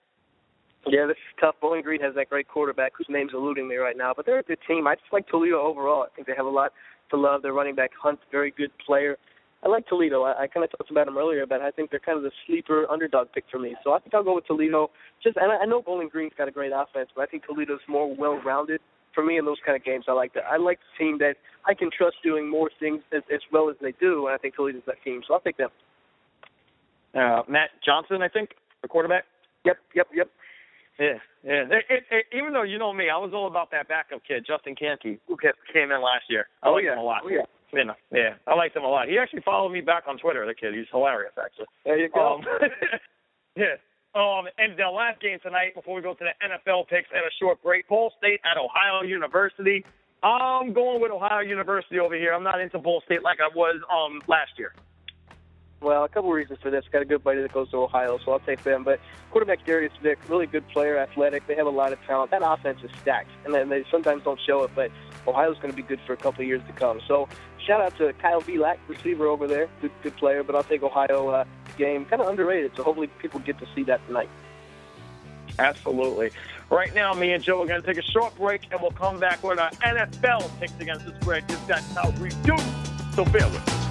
Yeah, 0.87 1.05
this 1.05 1.17
is 1.17 1.35
tough. 1.39 1.55
Bowling 1.61 1.81
Green 1.81 2.01
has 2.01 2.15
that 2.15 2.29
great 2.29 2.47
quarterback 2.47 2.93
whose 2.97 3.07
name's 3.09 3.31
eluding 3.33 3.67
me 3.67 3.75
right 3.75 3.97
now, 3.97 4.13
but 4.15 4.25
they're 4.25 4.39
a 4.39 4.43
good 4.43 4.59
team. 4.67 4.87
I 4.87 4.95
just 4.95 5.11
like 5.11 5.27
Toledo 5.27 5.61
overall. 5.61 6.03
I 6.03 6.15
think 6.15 6.27
they 6.27 6.33
have 6.37 6.45
a 6.45 6.49
lot 6.49 6.71
to 7.11 7.17
love. 7.17 7.41
Their 7.41 7.53
running 7.53 7.75
back 7.75 7.91
Hunt's 8.01 8.21
a 8.27 8.31
very 8.31 8.51
good 8.51 8.71
player. 8.85 9.17
I 9.63 9.67
like 9.67 9.87
Toledo. 9.87 10.23
I, 10.23 10.43
I 10.43 10.47
kind 10.47 10.63
of 10.63 10.71
talked 10.71 10.89
about 10.89 11.05
them 11.07 11.17
earlier, 11.17 11.45
but 11.45 11.61
I 11.61 11.69
think 11.71 11.91
they're 11.91 11.99
kind 11.99 12.17
of 12.17 12.23
the 12.23 12.31
sleeper 12.47 12.85
underdog 12.89 13.27
pick 13.33 13.43
for 13.51 13.59
me. 13.59 13.75
So 13.83 13.91
I 13.91 13.99
think 13.99 14.13
I'll 14.13 14.23
go 14.23 14.35
with 14.35 14.47
Toledo. 14.47 14.89
Just 15.21 15.35
and 15.35 15.51
I, 15.51 15.57
I 15.57 15.65
know 15.65 15.81
Bowling 15.81 16.07
Green's 16.07 16.31
got 16.37 16.47
a 16.47 16.51
great 16.51 16.71
offense, 16.73 17.09
but 17.13 17.23
I 17.23 17.25
think 17.25 17.43
Toledo's 17.45 17.81
more 17.87 18.13
well-rounded. 18.15 18.79
For 19.15 19.25
me, 19.25 19.37
in 19.37 19.43
those 19.43 19.57
kind 19.65 19.75
of 19.75 19.83
games, 19.83 20.05
I 20.07 20.13
like 20.13 20.33
that. 20.35 20.43
I 20.49 20.57
like 20.57 20.77
the 20.79 21.03
team 21.03 21.17
that 21.17 21.33
I 21.65 21.73
can 21.73 21.89
trust 21.95 22.17
doing 22.23 22.47
more 22.47 22.69
things 22.79 23.01
as, 23.11 23.23
as 23.33 23.41
well 23.51 23.69
as 23.69 23.75
they 23.81 23.91
do, 23.99 24.27
and 24.27 24.35
I 24.35 24.37
think 24.37 24.55
Toledo's 24.55 24.83
that 24.85 25.01
team. 25.03 25.21
So 25.27 25.33
I'll 25.33 25.39
take 25.39 25.57
them. 25.57 25.71
Uh, 27.15 27.41
Matt 27.49 27.71
Johnson, 27.83 28.21
I 28.21 28.29
think, 28.29 28.51
the 28.81 28.87
quarterback. 28.87 29.25
Yep, 29.65 29.77
yep, 29.95 30.07
yep. 30.13 30.29
Yeah, 30.99 31.17
yeah. 31.43 31.63
It, 31.71 31.85
it, 31.89 32.03
it, 32.11 32.25
even 32.35 32.51
though 32.53 32.63
you 32.63 32.77
know 32.77 32.91
me, 32.93 33.09
I 33.09 33.17
was 33.17 33.31
all 33.33 33.47
about 33.47 33.71
that 33.71 33.87
backup 33.87 34.21
kid, 34.27 34.45
Justin 34.45 34.75
Canty, 34.75 35.19
who 35.27 35.37
came 35.73 35.91
in 35.91 36.01
last 36.01 36.25
year. 36.29 36.47
I 36.61 36.67
Oh, 36.67 36.73
liked 36.73 36.85
yeah. 36.85 36.93
him 36.93 36.99
a 36.99 37.03
lot. 37.03 37.21
Oh, 37.23 37.29
yeah. 37.29 37.43
You 37.71 37.85
know, 37.85 37.93
yeah, 38.11 38.33
I 38.47 38.55
liked 38.55 38.75
him 38.75 38.83
a 38.83 38.87
lot. 38.89 39.07
He 39.07 39.17
actually 39.19 39.41
followed 39.43 39.69
me 39.69 39.79
back 39.81 40.03
on 40.07 40.17
Twitter. 40.17 40.43
The 40.45 40.55
kid, 40.55 40.73
he's 40.73 40.87
hilarious, 40.91 41.33
actually. 41.41 41.67
There 41.85 41.99
you 41.99 42.09
go. 42.09 42.35
Um, 42.37 42.41
yeah. 43.55 43.77
Um, 44.15 44.49
and 44.57 44.73
the 44.75 44.89
last 44.89 45.21
game 45.21 45.37
tonight, 45.43 45.75
before 45.75 45.95
we 45.95 46.01
go 46.01 46.15
to 46.15 46.23
the 46.25 46.33
NFL 46.43 46.87
picks 46.89 47.09
and 47.13 47.21
a 47.21 47.29
short 47.39 47.61
break, 47.61 47.87
Ball 47.87 48.11
State 48.17 48.41
at 48.43 48.57
Ohio 48.57 49.03
University. 49.05 49.85
I'm 50.23 50.73
going 50.73 50.99
with 50.99 51.11
Ohio 51.11 51.41
University 51.41 51.99
over 51.99 52.15
here. 52.15 52.33
I'm 52.33 52.43
not 52.43 52.59
into 52.59 52.79
Ball 52.79 53.01
State 53.05 53.21
like 53.23 53.37
I 53.39 53.55
was 53.55 53.79
um 53.93 54.19
last 54.27 54.51
year. 54.57 54.73
Well, 55.81 56.03
a 56.03 56.09
couple 56.09 56.29
of 56.29 56.35
reasons 56.35 56.59
for 56.61 56.69
this. 56.69 56.83
Got 56.91 57.03
a 57.03 57.05
good 57.05 57.23
buddy 57.23 57.41
that 57.41 57.53
goes 57.53 57.69
to 57.71 57.77
Ohio, 57.77 58.19
so 58.25 58.33
I'll 58.33 58.39
take 58.39 58.63
them. 58.63 58.83
But 58.83 58.99
quarterback 59.31 59.65
Derrius 59.65 59.97
Vick, 60.01 60.19
really 60.27 60.45
good 60.45 60.67
player, 60.69 60.97
athletic. 60.97 61.47
They 61.47 61.55
have 61.55 61.67
a 61.67 61.71
lot 61.71 61.93
of 61.93 62.01
talent. 62.05 62.31
That 62.31 62.41
offense 62.43 62.79
is 62.83 62.91
stacked, 63.01 63.29
and 63.45 63.53
then 63.53 63.69
they 63.69 63.85
sometimes 63.89 64.23
don't 64.23 64.39
show 64.45 64.63
it. 64.63 64.71
But 64.75 64.91
Ohio's 65.25 65.57
going 65.57 65.69
to 65.69 65.75
be 65.75 65.83
good 65.83 66.01
for 66.05 66.13
a 66.13 66.17
couple 66.17 66.41
of 66.41 66.47
years 66.47 66.61
to 66.67 66.73
come. 66.73 66.99
So 67.07 67.29
shout 67.65 67.79
out 67.79 67.97
to 67.97 68.11
Kyle 68.13 68.41
Belak, 68.41 68.77
receiver 68.89 69.27
over 69.27 69.47
there, 69.47 69.69
good, 69.81 69.91
good 70.03 70.17
player. 70.17 70.43
But 70.43 70.55
I'll 70.55 70.63
take 70.63 70.83
Ohio 70.83 71.29
uh, 71.29 71.45
game, 71.77 72.03
kind 72.05 72.21
of 72.21 72.27
underrated. 72.27 72.73
So 72.75 72.83
hopefully 72.83 73.07
people 73.19 73.39
get 73.39 73.57
to 73.59 73.67
see 73.73 73.83
that 73.83 74.05
tonight. 74.07 74.29
Absolutely. 75.59 76.31
Right 76.69 76.93
now, 76.93 77.13
me 77.13 77.31
and 77.31 77.43
Joe 77.43 77.61
are 77.61 77.67
going 77.67 77.81
to 77.81 77.87
take 77.87 77.97
a 77.97 78.11
short 78.11 78.35
break, 78.35 78.61
and 78.71 78.81
we'll 78.81 78.91
come 78.91 79.17
back 79.17 79.41
with 79.43 79.59
our 79.59 79.71
NFL 79.71 80.49
picks 80.59 80.77
against 80.79 81.05
the 81.05 81.15
spread. 81.21 81.47
Just 81.47 81.67
that's 81.67 81.93
how 81.93 82.09
we 82.21 82.29
do. 82.43 82.57
So 83.15 83.23
bear 83.25 83.47
with 83.47 83.67
us. 83.69 83.88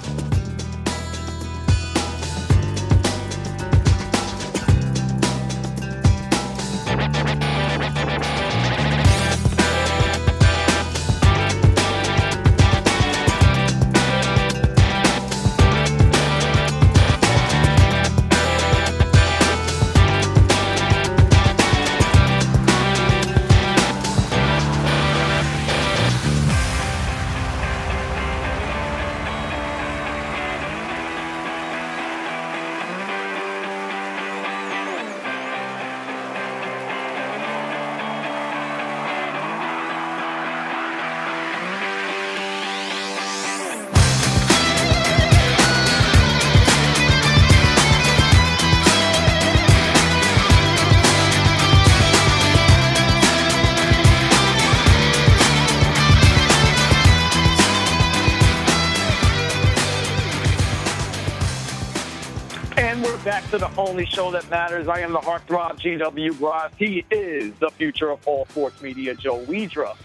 Show 64.19 64.31
that 64.31 64.49
matters. 64.49 64.89
I 64.89 64.99
am 64.99 65.13
the 65.13 65.19
heartthrob 65.19 65.79
GW 65.79 66.37
Gras. 66.39 66.71
He 66.77 67.05
is 67.09 67.53
the 67.59 67.69
future 67.69 68.09
of 68.09 68.27
all 68.27 68.45
sports 68.47 68.81
media, 68.81 69.15
Joe 69.15 69.39
Wedra. 69.45 69.95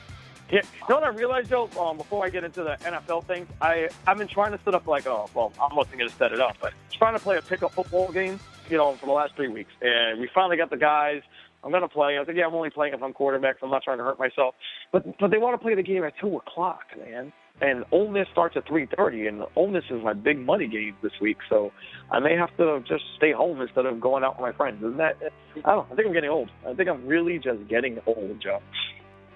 Yeah, 0.52 0.60
you 0.62 0.86
know 0.88 1.00
what 1.00 1.02
I 1.02 1.08
realized, 1.08 1.50
Joe? 1.50 1.68
Um, 1.80 1.96
before 1.96 2.24
I 2.24 2.28
get 2.28 2.44
into 2.44 2.62
the 2.62 2.76
NFL 2.82 3.24
things, 3.24 3.48
I 3.60 3.88
I've 4.06 4.16
been 4.16 4.28
trying 4.28 4.52
to 4.52 4.60
set 4.64 4.72
up 4.72 4.86
like 4.86 5.06
a 5.06 5.24
well, 5.34 5.52
I'm 5.60 5.74
not 5.74 5.90
going 5.90 6.08
to 6.08 6.14
set 6.14 6.30
it 6.30 6.38
up, 6.38 6.56
but 6.60 6.72
trying 6.92 7.14
to 7.14 7.18
play 7.18 7.38
a 7.38 7.42
pickup 7.42 7.72
football 7.72 8.12
game, 8.12 8.38
you 8.70 8.76
know, 8.76 8.94
for 8.94 9.06
the 9.06 9.12
last 9.12 9.34
three 9.34 9.48
weeks, 9.48 9.72
and 9.82 10.20
we 10.20 10.30
finally 10.32 10.56
got 10.56 10.70
the 10.70 10.76
guys. 10.76 11.22
I'm 11.64 11.72
going 11.72 11.82
to 11.82 11.88
play. 11.88 12.16
I 12.16 12.24
said, 12.24 12.36
yeah, 12.36 12.46
I'm 12.46 12.54
only 12.54 12.70
playing 12.70 12.94
if 12.94 13.02
I'm 13.02 13.12
quarterback. 13.12 13.58
So 13.58 13.66
I'm 13.66 13.72
not 13.72 13.82
trying 13.82 13.98
to 13.98 14.04
hurt 14.04 14.20
myself, 14.20 14.54
but 14.92 15.18
but 15.18 15.32
they 15.32 15.38
want 15.38 15.54
to 15.54 15.58
play 15.58 15.74
the 15.74 15.82
game 15.82 16.04
at 16.04 16.16
two 16.20 16.36
o'clock, 16.36 16.84
man. 16.96 17.32
And 17.60 17.84
Ole 17.92 18.10
Miss 18.10 18.26
starts 18.32 18.56
at 18.56 18.66
3:30, 18.66 19.28
and 19.28 19.44
Ole 19.54 19.68
Miss 19.68 19.84
is 19.88 20.02
my 20.02 20.12
big 20.12 20.38
money 20.38 20.66
game 20.66 20.96
this 21.02 21.12
week. 21.20 21.38
So 21.48 21.72
I 22.10 22.18
may 22.18 22.36
have 22.36 22.54
to 22.56 22.80
just 22.80 23.04
stay 23.16 23.32
home 23.32 23.60
instead 23.60 23.86
of 23.86 24.00
going 24.00 24.24
out 24.24 24.36
with 24.36 24.42
my 24.42 24.52
friends. 24.52 24.82
Isn't 24.82 24.96
that? 24.96 25.16
I 25.64 25.72
don't. 25.72 25.90
I 25.90 25.94
think 25.94 26.08
I'm 26.08 26.12
getting 26.12 26.30
old. 26.30 26.50
I 26.66 26.74
think 26.74 26.88
I'm 26.88 27.06
really 27.06 27.38
just 27.38 27.68
getting 27.68 28.00
old, 28.06 28.40
Joe. 28.40 28.60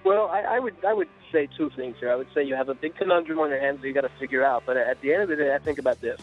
Well, 0.03 0.27
I, 0.27 0.41
I 0.41 0.59
would 0.59 0.75
I 0.85 0.93
would 0.93 1.07
say 1.31 1.47
two 1.57 1.69
things 1.77 1.95
here. 1.99 2.11
I 2.11 2.15
would 2.15 2.27
say 2.33 2.43
you 2.43 2.55
have 2.55 2.67
a 2.67 2.73
big 2.73 2.95
conundrum 2.95 3.39
on 3.39 3.49
your 3.49 3.59
hands 3.59 3.81
that 3.81 3.87
you 3.87 3.93
got 3.93 4.01
to 4.01 4.11
figure 4.19 4.43
out. 4.43 4.63
But 4.65 4.75
at 4.75 4.99
the 4.99 5.13
end 5.13 5.23
of 5.23 5.29
the 5.29 5.37
day, 5.37 5.55
I 5.55 5.59
think 5.59 5.79
about 5.79 6.01
this. 6.01 6.19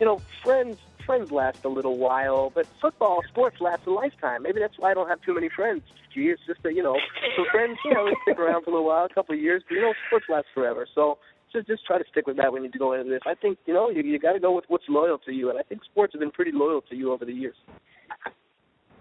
You 0.00 0.06
know, 0.06 0.22
friends 0.42 0.78
friends 1.06 1.30
last 1.30 1.64
a 1.64 1.68
little 1.68 1.96
while, 1.96 2.50
but 2.54 2.66
football 2.80 3.22
sports 3.28 3.60
last 3.60 3.86
a 3.86 3.90
lifetime. 3.90 4.42
Maybe 4.42 4.60
that's 4.60 4.78
why 4.78 4.90
I 4.90 4.94
don't 4.94 5.08
have 5.08 5.22
too 5.22 5.34
many 5.34 5.48
friends. 5.48 5.82
Gee, 6.12 6.28
it's 6.28 6.42
just 6.46 6.62
that 6.64 6.74
you 6.74 6.82
know, 6.82 6.98
some 7.36 7.46
friends 7.52 7.78
you 7.84 7.94
know 7.94 8.10
stick 8.22 8.38
around 8.38 8.64
for 8.64 8.70
a 8.70 8.74
little 8.74 8.86
while, 8.86 9.04
a 9.04 9.14
couple 9.14 9.34
of 9.34 9.40
years. 9.40 9.62
But 9.68 9.76
you 9.76 9.82
know, 9.82 9.94
sports 10.08 10.26
last 10.28 10.46
forever. 10.52 10.86
So 10.94 11.18
just 11.52 11.68
just 11.68 11.86
try 11.86 11.98
to 11.98 12.04
stick 12.10 12.26
with 12.26 12.36
that 12.36 12.52
when 12.52 12.64
you 12.64 12.70
go 12.70 12.92
into 12.92 13.08
this. 13.08 13.22
I 13.24 13.34
think 13.34 13.58
you 13.66 13.74
know 13.74 13.88
you 13.88 14.02
you 14.02 14.18
got 14.18 14.32
to 14.32 14.40
go 14.40 14.54
with 14.54 14.64
what's 14.68 14.84
loyal 14.88 15.18
to 15.18 15.32
you, 15.32 15.48
and 15.48 15.58
I 15.58 15.62
think 15.62 15.84
sports 15.84 16.12
have 16.12 16.20
been 16.20 16.32
pretty 16.32 16.52
loyal 16.52 16.82
to 16.82 16.96
you 16.96 17.12
over 17.12 17.24
the 17.24 17.32
years. 17.32 17.56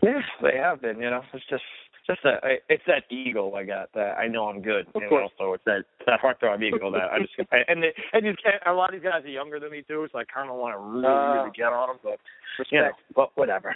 Yeah, 0.02 0.22
they 0.42 0.58
have 0.58 0.82
been. 0.82 1.00
You 1.00 1.10
know, 1.10 1.24
it's 1.34 1.46
just 1.50 1.64
just 2.08 2.22
that 2.24 2.44
it's 2.70 2.84
that 2.88 3.04
ego 3.10 3.54
I 3.54 3.64
got 3.64 3.90
that 3.94 4.18
I 4.18 4.28
know 4.28 4.46
I'm 4.48 4.62
good. 4.62 4.88
Of 4.94 5.02
you 5.02 5.10
course. 5.10 5.32
Know? 5.40 5.46
So 5.46 5.54
it's 5.54 5.64
that 5.66 5.86
that 6.06 6.20
heartthrob 6.22 6.62
ego 6.64 6.92
that 6.92 7.12
I 7.12 7.20
just 7.20 7.34
and 7.68 7.82
the, 7.84 7.90
and 8.14 8.26
these, 8.26 8.36
a 8.66 8.72
lot 8.74 8.94
of 8.94 9.02
these 9.02 9.10
guys 9.10 9.24
are 9.26 9.30
younger 9.30 9.60
than 9.60 9.72
me 9.72 9.84
too, 9.88 10.08
so 10.12 10.20
I 10.20 10.24
kind 10.26 10.50
of 10.50 10.56
want 10.58 10.76
to 10.76 10.80
really 10.80 11.06
Uh, 11.06 11.34
really 11.42 11.52
get 11.56 11.74
on 11.74 11.90
them, 11.90 12.00
but 12.04 12.20
Respect. 12.60 12.72
you 12.72 12.82
know, 12.82 12.92
but 13.16 13.30
whatever. 13.36 13.76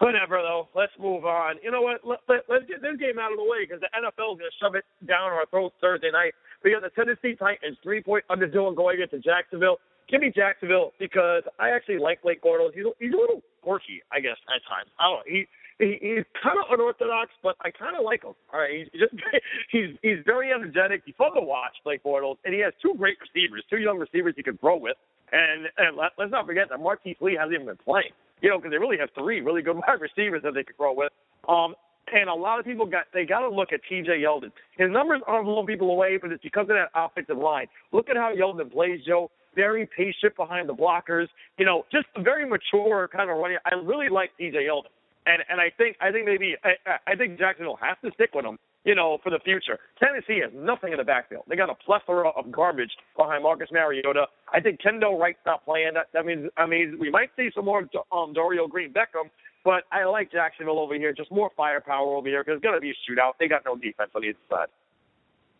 Whatever 0.00 0.42
though, 0.42 0.68
let's 0.74 0.92
move 0.98 1.24
on. 1.24 1.54
You 1.62 1.70
know 1.70 1.80
what? 1.82 2.00
Let, 2.04 2.18
let, 2.28 2.40
let's 2.48 2.66
get 2.66 2.82
this 2.82 2.96
game 2.98 3.18
out 3.20 3.30
of 3.30 3.38
the 3.38 3.44
way 3.46 3.62
because 3.62 3.78
the 3.80 3.92
NFL 3.94 4.34
is 4.34 4.38
going 4.42 4.50
to 4.50 4.58
shove 4.60 4.74
it 4.74 4.84
down 5.06 5.30
our 5.30 5.46
throats 5.50 5.74
Thursday 5.80 6.10
night. 6.10 6.34
We 6.64 6.72
got 6.74 6.82
the 6.82 6.90
Tennessee 6.90 7.36
Titans 7.38 7.78
three 7.82 8.02
point 8.02 8.24
underdoing 8.28 8.74
going 8.74 9.00
into 9.00 9.20
Jacksonville. 9.22 9.78
Give 10.10 10.20
me 10.20 10.32
Jacksonville 10.34 10.92
because 10.98 11.44
I 11.60 11.70
actually 11.70 11.98
like 11.98 12.20
Blake 12.22 12.42
Bortles. 12.42 12.74
He's 12.74 12.84
a, 12.84 12.90
he's 12.98 13.14
a 13.14 13.16
little 13.16 13.40
quirky, 13.62 14.02
I 14.10 14.18
guess, 14.18 14.36
at 14.50 14.60
times. 14.68 14.90
I 14.98 15.04
don't 15.06 15.22
know. 15.22 15.28
He 15.30 15.46
he, 15.78 15.98
he's 16.00 16.24
kind 16.42 16.58
of 16.58 16.70
unorthodox, 16.70 17.30
but 17.42 17.56
I 17.60 17.70
kind 17.70 17.96
of 17.96 18.04
like 18.04 18.22
him. 18.22 18.34
All 18.52 18.60
right, 18.60 18.86
he's 18.92 19.00
just 19.00 19.14
he's 19.70 19.96
he's 20.02 20.18
very 20.24 20.52
energetic. 20.52 21.02
He's 21.04 21.14
fun 21.16 21.34
to 21.34 21.40
watch, 21.40 21.72
Blake 21.84 22.02
Bortles, 22.04 22.36
and 22.44 22.54
he 22.54 22.60
has 22.60 22.72
two 22.80 22.94
great 22.96 23.16
receivers, 23.20 23.64
two 23.68 23.78
young 23.78 23.98
receivers 23.98 24.34
he 24.36 24.42
can 24.42 24.58
throw 24.58 24.76
with. 24.76 24.96
And 25.32 25.66
and 25.78 25.96
let, 25.96 26.12
let's 26.18 26.30
not 26.30 26.46
forget 26.46 26.68
that 26.70 26.78
Marquise 26.78 27.16
Lee 27.20 27.36
hasn't 27.36 27.54
even 27.54 27.66
been 27.66 27.82
playing. 27.84 28.12
You 28.40 28.50
know, 28.50 28.58
because 28.58 28.70
they 28.70 28.78
really 28.78 28.98
have 28.98 29.10
three 29.18 29.40
really 29.40 29.62
good 29.62 29.76
wide 29.86 30.00
receivers 30.00 30.42
that 30.42 30.54
they 30.54 30.64
could 30.64 30.76
throw 30.76 30.92
with. 30.92 31.12
Um, 31.48 31.74
and 32.12 32.28
a 32.28 32.34
lot 32.34 32.58
of 32.58 32.64
people 32.64 32.86
got 32.86 33.04
they 33.12 33.24
got 33.24 33.40
to 33.40 33.48
look 33.48 33.72
at 33.72 33.80
T.J. 33.88 34.22
Yeldon. 34.22 34.52
His 34.76 34.90
numbers 34.90 35.20
aren't 35.26 35.46
blowing 35.46 35.66
people 35.66 35.90
away, 35.90 36.18
but 36.20 36.32
it's 36.32 36.42
because 36.42 36.68
of 36.68 36.76
that 36.76 36.90
offensive 36.94 37.38
line. 37.38 37.66
Look 37.92 38.08
at 38.08 38.16
how 38.16 38.32
Yeldon 38.34 38.72
plays, 38.72 39.00
Joe. 39.06 39.30
Very 39.54 39.88
patient 39.96 40.34
behind 40.36 40.68
the 40.68 40.74
blockers. 40.74 41.28
You 41.58 41.64
know, 41.64 41.84
just 41.92 42.06
a 42.16 42.22
very 42.22 42.44
mature 42.44 43.08
kind 43.08 43.30
of 43.30 43.36
running. 43.36 43.58
I 43.64 43.74
really 43.76 44.08
like 44.08 44.30
T.J. 44.36 44.58
Yeldon, 44.58 44.90
and 45.26 45.42
and 45.48 45.60
I 45.60 45.70
think 45.76 45.96
I 46.00 46.10
think 46.10 46.26
maybe 46.26 46.56
I, 46.64 47.12
I 47.12 47.16
think 47.16 47.38
Jacksonville 47.38 47.78
has 47.80 47.96
to 48.04 48.10
stick 48.14 48.30
with 48.34 48.44
him. 48.44 48.58
You 48.84 48.94
know, 48.94 49.16
for 49.24 49.30
the 49.30 49.38
future. 49.38 49.78
Tennessee 49.98 50.40
has 50.44 50.52
nothing 50.54 50.92
in 50.92 50.98
the 50.98 51.04
backfield. 51.04 51.44
They 51.48 51.56
got 51.56 51.70
a 51.70 51.74
plethora 51.74 52.28
of 52.28 52.52
garbage 52.52 52.90
behind 53.16 53.42
Marcus 53.42 53.70
Mariota. 53.72 54.26
I 54.52 54.60
think 54.60 54.78
Kendall 54.78 55.18
Wright 55.18 55.36
stopped 55.40 55.64
playing. 55.64 55.92
That, 55.94 56.08
that 56.12 56.26
means 56.26 56.50
I 56.58 56.66
mean 56.66 56.98
we 57.00 57.10
might 57.10 57.30
see 57.34 57.48
some 57.54 57.64
more 57.64 57.88
um, 58.12 58.34
Dorial 58.34 58.68
Green 58.68 58.92
Beckham, 58.92 59.30
but 59.64 59.84
I 59.90 60.04
like 60.04 60.30
Jacksonville 60.30 60.78
over 60.78 60.94
here. 60.96 61.14
Just 61.14 61.32
more 61.32 61.50
firepower 61.56 62.14
over 62.14 62.28
here 62.28 62.44
because 62.44 62.58
it's 62.58 62.62
gonna 62.62 62.78
be 62.78 62.90
a 62.90 63.10
shootout. 63.10 63.32
They 63.40 63.48
got 63.48 63.62
no 63.64 63.74
defense 63.74 64.10
on 64.14 64.22
either 64.22 64.38
side. 64.50 64.68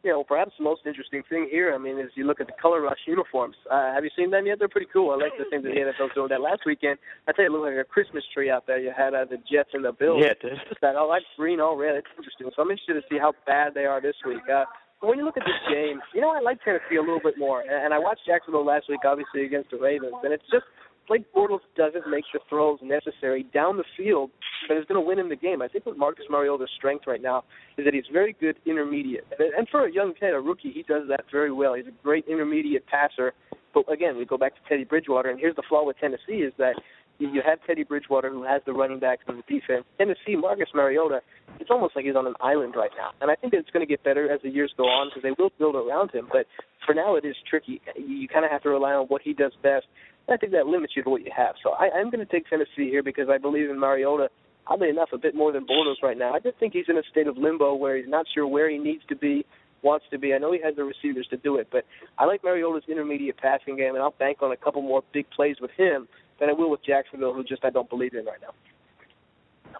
You 0.04 0.10
know, 0.10 0.22
perhaps 0.22 0.52
the 0.58 0.64
most 0.64 0.82
interesting 0.84 1.22
thing 1.30 1.48
here, 1.50 1.74
I 1.74 1.78
mean, 1.78 1.98
is 1.98 2.10
you 2.14 2.26
look 2.26 2.38
at 2.40 2.46
the 2.46 2.52
color 2.60 2.82
rush 2.82 3.00
uniforms. 3.06 3.56
Uh, 3.70 3.92
have 3.94 4.04
you 4.04 4.10
seen 4.14 4.30
them 4.30 4.44
yet? 4.44 4.58
They're 4.58 4.68
pretty 4.68 4.92
cool. 4.92 5.10
I 5.10 5.16
like 5.16 5.32
the 5.38 5.48
things 5.48 5.64
that 5.64 5.72
the 5.72 5.80
NFL's 5.80 6.12
doing. 6.14 6.28
That 6.28 6.42
last 6.44 6.62
weekend, 6.66 6.98
I 7.26 7.32
tell 7.32 7.48
you, 7.48 7.50
it 7.50 7.52
looked 7.56 7.72
like 7.72 7.80
a 7.80 7.88
Christmas 7.88 8.22
tree 8.34 8.50
out 8.50 8.66
there. 8.66 8.78
You 8.78 8.92
had 8.94 9.14
uh, 9.14 9.24
the 9.24 9.40
Jets 9.50 9.72
and 9.72 9.82
the 9.82 9.92
Bills. 9.92 10.20
Yeah, 10.20 10.36
it 10.36 10.44
did. 10.44 10.60
That 10.82 10.96
all 10.96 11.08
that 11.08 11.24
green, 11.36 11.58
all 11.58 11.76
red. 11.76 11.96
It's 11.96 12.12
interesting. 12.12 12.52
So 12.54 12.60
I'm 12.60 12.70
interested 12.70 13.00
to 13.00 13.04
see 13.08 13.16
how 13.16 13.32
bad 13.46 13.72
they 13.72 13.88
are 13.88 14.00
this 14.00 14.16
week. 14.28 14.44
Uh, 14.44 14.68
but 15.00 15.08
when 15.08 15.18
you 15.18 15.24
look 15.24 15.36
at 15.36 15.44
this 15.44 15.60
game, 15.72 16.00
you 16.12 16.20
know, 16.20 16.30
I 16.32 16.40
like 16.40 16.60
Tennessee 16.64 16.96
a 16.96 17.04
little 17.04 17.20
bit 17.22 17.36
more. 17.38 17.64
And 17.64 17.92
I 17.92 17.98
watched 17.98 18.24
Jacksonville 18.26 18.64
last 18.64 18.88
week, 18.88 19.04
obviously 19.04 19.44
against 19.44 19.70
the 19.70 19.76
Ravens, 19.76 20.16
and 20.22 20.32
it's 20.32 20.48
just 20.52 20.64
Blake 21.06 21.24
Bortles 21.34 21.60
doesn't 21.76 22.08
make 22.08 22.24
the 22.32 22.40
throws 22.48 22.78
necessary 22.82 23.44
down 23.52 23.76
the 23.76 23.84
field 23.96 24.30
that 24.68 24.78
is 24.78 24.84
going 24.86 25.00
to 25.00 25.06
win 25.06 25.18
him 25.18 25.28
the 25.28 25.36
game. 25.36 25.60
I 25.60 25.68
think 25.68 25.84
what 25.86 25.98
Marcus 25.98 26.24
Mariota's 26.30 26.70
strength 26.76 27.06
right 27.06 27.20
now 27.20 27.44
is 27.76 27.84
that 27.84 27.92
he's 27.92 28.04
very 28.12 28.34
good 28.40 28.56
intermediate. 28.64 29.26
And, 29.38 29.68
for 29.68 29.86
a 29.86 29.92
young 29.92 30.14
kid, 30.18 30.32
a 30.34 30.40
rookie, 30.40 30.72
he 30.72 30.82
does 30.82 31.02
that 31.08 31.24
very 31.30 31.52
well. 31.52 31.74
He's 31.74 31.86
a 31.86 32.02
great 32.02 32.26
intermediate 32.26 32.86
passer. 32.86 33.32
But 33.74 33.90
again, 33.92 34.16
we 34.16 34.24
go 34.24 34.38
back 34.38 34.54
to 34.54 34.60
Teddy 34.68 34.84
Bridgewater, 34.84 35.30
and 35.30 35.38
here's 35.38 35.56
the 35.56 35.64
flaw 35.68 35.84
with 35.84 35.98
Tennessee 35.98 36.42
is 36.42 36.52
that 36.58 36.74
you 37.18 37.42
have 37.46 37.58
Teddy 37.66 37.84
Bridgewater 37.84 38.30
who 38.30 38.42
has 38.42 38.62
the 38.66 38.72
running 38.72 38.98
backs 38.98 39.22
and 39.28 39.38
the 39.38 39.42
defense. 39.42 39.84
Tennessee, 39.98 40.36
Marcus 40.36 40.68
Mariota, 40.74 41.20
it's 41.60 41.70
almost 41.70 41.94
like 41.94 42.04
he's 42.04 42.16
on 42.16 42.26
an 42.26 42.34
island 42.40 42.74
right 42.76 42.90
now. 42.96 43.10
And 43.20 43.30
I 43.30 43.36
think 43.36 43.52
that 43.52 43.58
it's 43.58 43.70
going 43.70 43.86
to 43.86 43.90
get 43.90 44.02
better 44.02 44.30
as 44.32 44.40
the 44.42 44.50
years 44.50 44.72
go 44.76 44.84
on 44.84 45.10
because 45.10 45.22
they 45.22 45.34
will 45.38 45.50
build 45.58 45.76
around 45.76 46.10
him. 46.10 46.28
But 46.32 46.46
for 46.84 46.94
now, 46.94 47.14
it 47.16 47.24
is 47.24 47.36
tricky. 47.48 47.80
You 47.96 48.26
kind 48.28 48.44
of 48.44 48.50
have 48.50 48.62
to 48.62 48.70
rely 48.70 48.92
on 48.92 49.06
what 49.06 49.22
he 49.22 49.32
does 49.32 49.52
best. 49.62 49.86
I 50.28 50.36
think 50.36 50.52
that 50.52 50.66
limits 50.66 50.94
you 50.96 51.02
to 51.02 51.10
what 51.10 51.22
you 51.22 51.30
have. 51.36 51.54
So 51.62 51.70
I, 51.72 51.90
I'm 51.96 52.10
going 52.10 52.24
to 52.24 52.32
take 52.32 52.48
Tennessee 52.48 52.88
here 52.90 53.02
because 53.02 53.28
I 53.28 53.38
believe 53.38 53.68
in 53.70 53.78
Mariota. 53.78 54.28
Oddly 54.66 54.88
enough, 54.88 55.10
a 55.12 55.18
bit 55.18 55.34
more 55.34 55.52
than 55.52 55.66
Bortles 55.66 56.02
right 56.02 56.16
now. 56.16 56.32
I 56.32 56.40
just 56.40 56.56
think 56.58 56.72
he's 56.72 56.86
in 56.88 56.96
a 56.96 57.02
state 57.10 57.26
of 57.26 57.36
limbo 57.36 57.74
where 57.74 57.98
he's 57.98 58.08
not 58.08 58.24
sure 58.34 58.46
where 58.46 58.70
he 58.70 58.78
needs 58.78 59.02
to 59.10 59.16
be. 59.16 59.44
wants 59.82 60.06
to 60.10 60.18
be. 60.18 60.32
I 60.32 60.38
know 60.38 60.52
he 60.52 60.60
has 60.64 60.74
the 60.74 60.84
receivers 60.84 61.26
to 61.28 61.36
do 61.36 61.56
it, 61.56 61.68
but 61.70 61.84
I 62.18 62.24
like 62.24 62.42
Mariota's 62.42 62.84
intermediate 62.88 63.36
passing 63.36 63.76
game, 63.76 63.94
and 63.94 64.02
I'll 64.02 64.14
bank 64.18 64.38
on 64.40 64.52
a 64.52 64.56
couple 64.56 64.80
more 64.80 65.02
big 65.12 65.28
plays 65.30 65.56
with 65.60 65.70
him 65.76 66.08
than 66.40 66.48
I 66.48 66.52
will 66.54 66.70
with 66.70 66.82
Jacksonville, 66.82 67.34
who 67.34 67.44
just 67.44 67.62
I 67.64 67.70
don't 67.70 67.90
believe 67.90 68.14
in 68.14 68.24
right 68.24 68.40
now. 68.40 68.54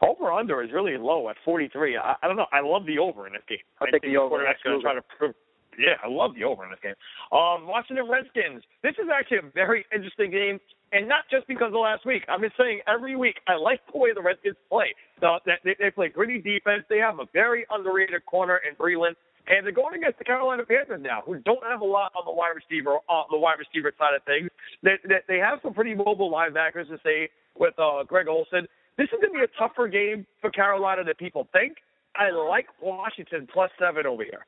Over 0.07 0.30
under 0.32 0.62
is 0.62 0.70
really 0.72 0.99
low 0.99 1.30
at 1.30 1.36
43. 1.45 1.97
I, 1.97 2.14
I 2.22 2.26
don't 2.28 2.36
know. 2.36 2.47
I 2.53 2.61
love 2.61 2.84
the 2.84 2.99
over 2.99 3.26
in 3.26 3.32
this 3.32 3.42
game. 3.49 3.59
I'll 3.80 3.88
I 3.88 3.90
take 3.90 4.03
think 4.03 4.12
the 4.12 4.18
over, 4.18 4.28
quarterback's 4.28 4.61
going 4.62 4.76
to 4.78 4.82
try 4.82 4.95
to 4.95 5.03
prove. 5.18 5.34
Yeah, 5.79 5.97
I 6.03 6.09
love 6.09 6.35
the 6.35 6.45
over 6.45 6.64
in 6.64 6.70
this 6.70 6.81
game. 6.83 6.95
Um, 7.33 7.66
Washington 7.66 8.09
Redskins. 8.09 8.62
This 8.83 8.95
is 8.99 9.09
actually 9.12 9.39
a 9.39 9.51
very 9.55 9.85
interesting 9.95 10.31
game, 10.31 10.61
and 10.93 11.09
not 11.09 11.25
just 11.31 11.47
because 11.47 11.68
of 11.68 11.81
last 11.81 12.07
week. 12.07 12.22
I've 12.29 12.41
been 12.41 12.55
saying 12.59 12.81
every 12.87 13.16
week 13.16 13.37
I 13.49 13.57
like 13.57 13.81
the 13.93 13.99
way 13.99 14.12
the 14.14 14.22
Redskins 14.22 14.57
play. 14.68 14.95
So 15.20 15.39
they, 15.47 15.77
they 15.79 15.91
play 15.91 16.09
gritty 16.09 16.41
defense. 16.41 16.85
They 16.89 16.99
have 16.99 17.18
a 17.18 17.27
very 17.33 17.66
underrated 17.70 18.25
corner 18.27 18.61
in 18.68 18.75
Breeland. 18.77 19.14
And 19.47 19.66
they're 19.66 19.72
going 19.72 19.95
against 19.95 20.18
the 20.18 20.25
Carolina 20.25 20.64
Panthers 20.64 21.03
now, 21.03 21.22
who 21.27 21.37
don't 21.41 21.62
have 21.64 21.83
a 21.83 21.85
lot 21.85 22.12
on 22.16 22.25
the 22.25 22.33
wide 22.33 22.55
receiver 22.57 22.97
on 23.09 23.27
the 23.31 23.37
wide 23.37 23.59
receiver 23.59 23.93
side 23.99 24.14
of 24.16 24.22
things. 24.25 24.49
They, 24.83 24.95
they, 25.07 25.20
they 25.29 25.39
have 25.39 25.59
some 25.62 25.75
pretty 25.75 25.95
mobile 25.95 26.33
linebackers 26.33 26.89
to 26.89 26.99
say 27.05 27.29
with 27.59 27.75
uh, 27.79 28.05
Greg 28.05 28.27
Olsen. 28.27 28.66
This 28.97 29.05
is 29.12 29.20
going 29.20 29.35
to 29.35 29.39
be 29.41 29.45
a 29.45 29.59
tougher 29.59 29.89
game 29.89 30.27
for 30.41 30.51
Carolina 30.51 31.05
than 31.05 31.14
people 31.16 31.47
think. 31.53 31.77
I 32.16 32.31
like 32.31 32.66
Washington 32.81 33.47
plus 33.53 33.70
seven 33.79 34.07
over 34.07 34.25
here. 34.25 34.47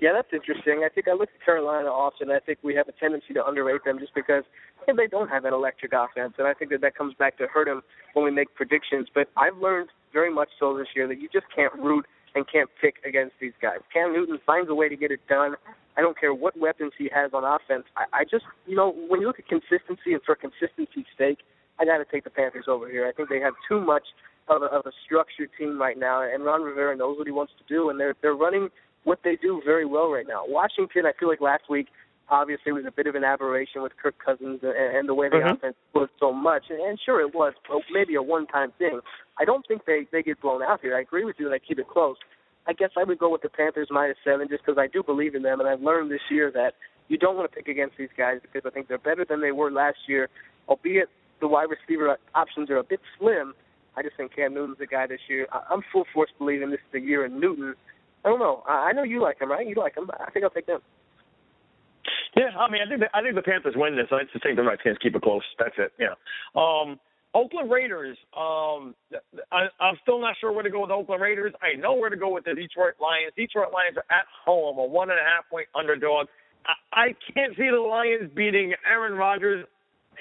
Yeah, 0.00 0.10
that's 0.14 0.32
interesting. 0.32 0.86
I 0.86 0.88
think 0.88 1.08
I 1.08 1.12
look 1.12 1.28
at 1.34 1.44
Carolina 1.44 1.88
often. 1.88 2.30
I 2.30 2.38
think 2.38 2.60
we 2.62 2.74
have 2.76 2.86
a 2.86 2.92
tendency 2.92 3.34
to 3.34 3.44
underrate 3.44 3.82
them 3.84 3.98
just 3.98 4.14
because 4.14 4.44
yeah, 4.86 4.94
they 4.96 5.08
don't 5.08 5.28
have 5.28 5.44
an 5.44 5.52
electric 5.52 5.92
offense, 5.92 6.34
and 6.38 6.46
I 6.46 6.54
think 6.54 6.70
that 6.70 6.80
that 6.82 6.94
comes 6.94 7.14
back 7.18 7.36
to 7.38 7.48
hurt 7.48 7.66
them 7.66 7.82
when 8.14 8.24
we 8.24 8.30
make 8.30 8.54
predictions. 8.54 9.08
But 9.12 9.28
I've 9.36 9.58
learned 9.58 9.88
very 10.12 10.32
much 10.32 10.50
so 10.60 10.78
this 10.78 10.86
year 10.94 11.08
that 11.08 11.20
you 11.20 11.28
just 11.32 11.46
can't 11.54 11.74
root 11.74 12.06
and 12.36 12.46
can't 12.46 12.70
pick 12.80 12.96
against 13.04 13.34
these 13.40 13.54
guys. 13.60 13.78
Cam 13.92 14.12
Newton 14.12 14.38
finds 14.46 14.70
a 14.70 14.74
way 14.74 14.88
to 14.88 14.96
get 14.96 15.10
it 15.10 15.20
done. 15.28 15.56
I 15.96 16.00
don't 16.00 16.18
care 16.18 16.32
what 16.32 16.56
weapons 16.56 16.92
he 16.96 17.10
has 17.12 17.32
on 17.34 17.42
offense. 17.42 17.84
I, 17.96 18.20
I 18.20 18.24
just, 18.24 18.44
you 18.66 18.76
know, 18.76 18.94
when 19.08 19.20
you 19.20 19.26
look 19.26 19.40
at 19.40 19.48
consistency 19.48 20.14
and 20.14 20.22
for 20.22 20.36
consistency's 20.36 21.10
sake, 21.18 21.38
I 21.80 21.84
got 21.84 21.98
to 21.98 22.04
take 22.04 22.22
the 22.22 22.30
Panthers 22.30 22.66
over 22.68 22.88
here. 22.88 23.08
I 23.08 23.12
think 23.12 23.28
they 23.28 23.40
have 23.40 23.54
too 23.68 23.80
much 23.80 24.04
of 24.48 24.62
a, 24.62 24.66
of 24.66 24.86
a 24.86 24.92
structured 25.04 25.50
team 25.58 25.80
right 25.80 25.98
now, 25.98 26.22
and 26.22 26.44
Ron 26.44 26.62
Rivera 26.62 26.96
knows 26.96 27.18
what 27.18 27.26
he 27.26 27.32
wants 27.32 27.52
to 27.58 27.64
do, 27.68 27.90
and 27.90 27.98
they're 27.98 28.14
they're 28.22 28.34
running 28.34 28.68
what 29.04 29.20
they 29.24 29.36
do 29.36 29.62
very 29.64 29.84
well 29.86 30.10
right 30.10 30.26
now. 30.26 30.42
Washington, 30.46 31.06
I 31.06 31.12
feel 31.18 31.28
like 31.28 31.40
last 31.40 31.64
week 31.70 31.88
obviously 32.30 32.72
was 32.72 32.84
a 32.86 32.90
bit 32.90 33.06
of 33.06 33.14
an 33.14 33.24
aberration 33.24 33.82
with 33.82 33.92
Kirk 33.96 34.14
Cousins 34.22 34.60
and, 34.62 34.74
and 34.96 35.08
the 35.08 35.14
way 35.14 35.28
the 35.30 35.36
Mhm. 35.36 35.52
offense 35.56 35.76
was 35.94 36.10
so 36.18 36.30
much, 36.32 36.64
and, 36.68 36.78
and 36.80 37.00
sure 37.00 37.20
it 37.20 37.34
was, 37.34 37.54
but 37.66 37.80
maybe 37.90 38.14
a 38.16 38.22
one-time 38.22 38.70
thing. 38.72 39.00
I 39.38 39.44
don't 39.46 39.66
think 39.66 39.86
they 39.86 40.06
they 40.12 40.22
get 40.22 40.40
blown 40.40 40.62
out 40.62 40.80
here. 40.82 40.94
I 40.94 41.00
agree 41.00 41.24
with 41.24 41.36
you, 41.38 41.46
and 41.46 41.54
I 41.54 41.58
keep 41.58 41.78
it 41.78 41.88
close. 41.88 42.16
I 42.66 42.74
guess 42.74 42.90
I 42.98 43.04
would 43.04 43.18
go 43.18 43.30
with 43.30 43.40
the 43.40 43.48
Panthers 43.48 43.88
minus 43.90 44.18
seven 44.22 44.46
just 44.48 44.62
because 44.64 44.78
I 44.78 44.88
do 44.88 45.02
believe 45.02 45.34
in 45.34 45.42
them, 45.42 45.58
and 45.60 45.68
I've 45.68 45.80
learned 45.80 46.10
this 46.10 46.20
year 46.30 46.50
that 46.50 46.74
you 47.08 47.16
don't 47.16 47.34
want 47.34 47.50
to 47.50 47.56
pick 47.56 47.66
against 47.68 47.96
these 47.96 48.10
guys 48.14 48.40
because 48.42 48.66
I 48.66 48.70
think 48.70 48.88
they're 48.88 48.98
better 48.98 49.24
than 49.24 49.40
they 49.40 49.52
were 49.52 49.70
last 49.70 50.06
year, 50.06 50.28
albeit 50.68 51.08
the 51.40 51.48
wide 51.48 51.68
receiver 51.70 52.18
options 52.34 52.68
are 52.68 52.76
a 52.76 52.84
bit 52.84 53.00
slim. 53.18 53.54
I 53.96 54.02
just 54.02 54.16
think 54.18 54.36
Cam 54.36 54.52
Newton's 54.52 54.76
the 54.78 54.86
guy 54.86 55.06
this 55.06 55.20
year. 55.28 55.46
I'm 55.70 55.82
full 55.90 56.04
force 56.12 56.30
believing 56.38 56.70
this 56.70 56.80
is 56.80 56.92
the 56.92 57.00
year 57.00 57.24
in 57.24 57.40
Newton. 57.40 57.74
I 58.24 58.28
don't 58.28 58.38
know. 58.38 58.62
I 58.68 58.90
I 58.90 58.92
know 58.92 59.02
you 59.02 59.22
like 59.22 59.40
him, 59.40 59.50
right? 59.50 59.66
You 59.66 59.74
like 59.76 59.96
him. 59.96 60.10
I 60.18 60.30
think 60.30 60.44
I'll 60.44 60.50
take 60.50 60.66
them. 60.66 60.80
Yeah, 62.36 62.50
I 62.58 62.70
mean, 62.70 62.82
I 62.84 62.88
think 62.88 63.00
the, 63.00 63.08
I 63.16 63.22
think 63.22 63.34
the 63.34 63.42
Panthers 63.42 63.74
win 63.76 63.96
this. 63.96 64.06
I 64.12 64.22
just 64.30 64.42
think 64.44 64.56
the 64.56 64.62
Redskins 64.62 64.98
keep 65.02 65.14
it 65.16 65.22
close. 65.22 65.42
That's 65.58 65.74
it. 65.78 65.92
Yeah. 65.98 66.14
Um, 66.54 67.00
Oakland 67.34 67.70
Raiders. 67.70 68.16
Um, 68.36 68.94
I, 69.50 69.68
I'm 69.80 69.96
still 70.02 70.20
not 70.20 70.36
sure 70.40 70.52
where 70.52 70.62
to 70.62 70.70
go 70.70 70.80
with 70.80 70.88
the 70.90 70.94
Oakland 70.94 71.22
Raiders. 71.22 71.52
I 71.62 71.78
know 71.78 71.94
where 71.94 72.10
to 72.10 72.16
go 72.16 72.32
with 72.32 72.44
the 72.44 72.54
Detroit 72.54 72.94
Lions. 73.00 73.32
Detroit 73.36 73.72
Lions 73.72 73.96
are 73.96 74.06
at 74.10 74.26
home, 74.44 74.78
a 74.78 74.84
one 74.84 75.10
and 75.10 75.18
a 75.18 75.22
half 75.22 75.48
point 75.50 75.66
underdog. 75.74 76.26
I, 76.66 77.00
I 77.00 77.06
can't 77.34 77.56
see 77.56 77.68
the 77.70 77.80
Lions 77.80 78.30
beating 78.34 78.74
Aaron 78.88 79.14
Rodgers 79.14 79.66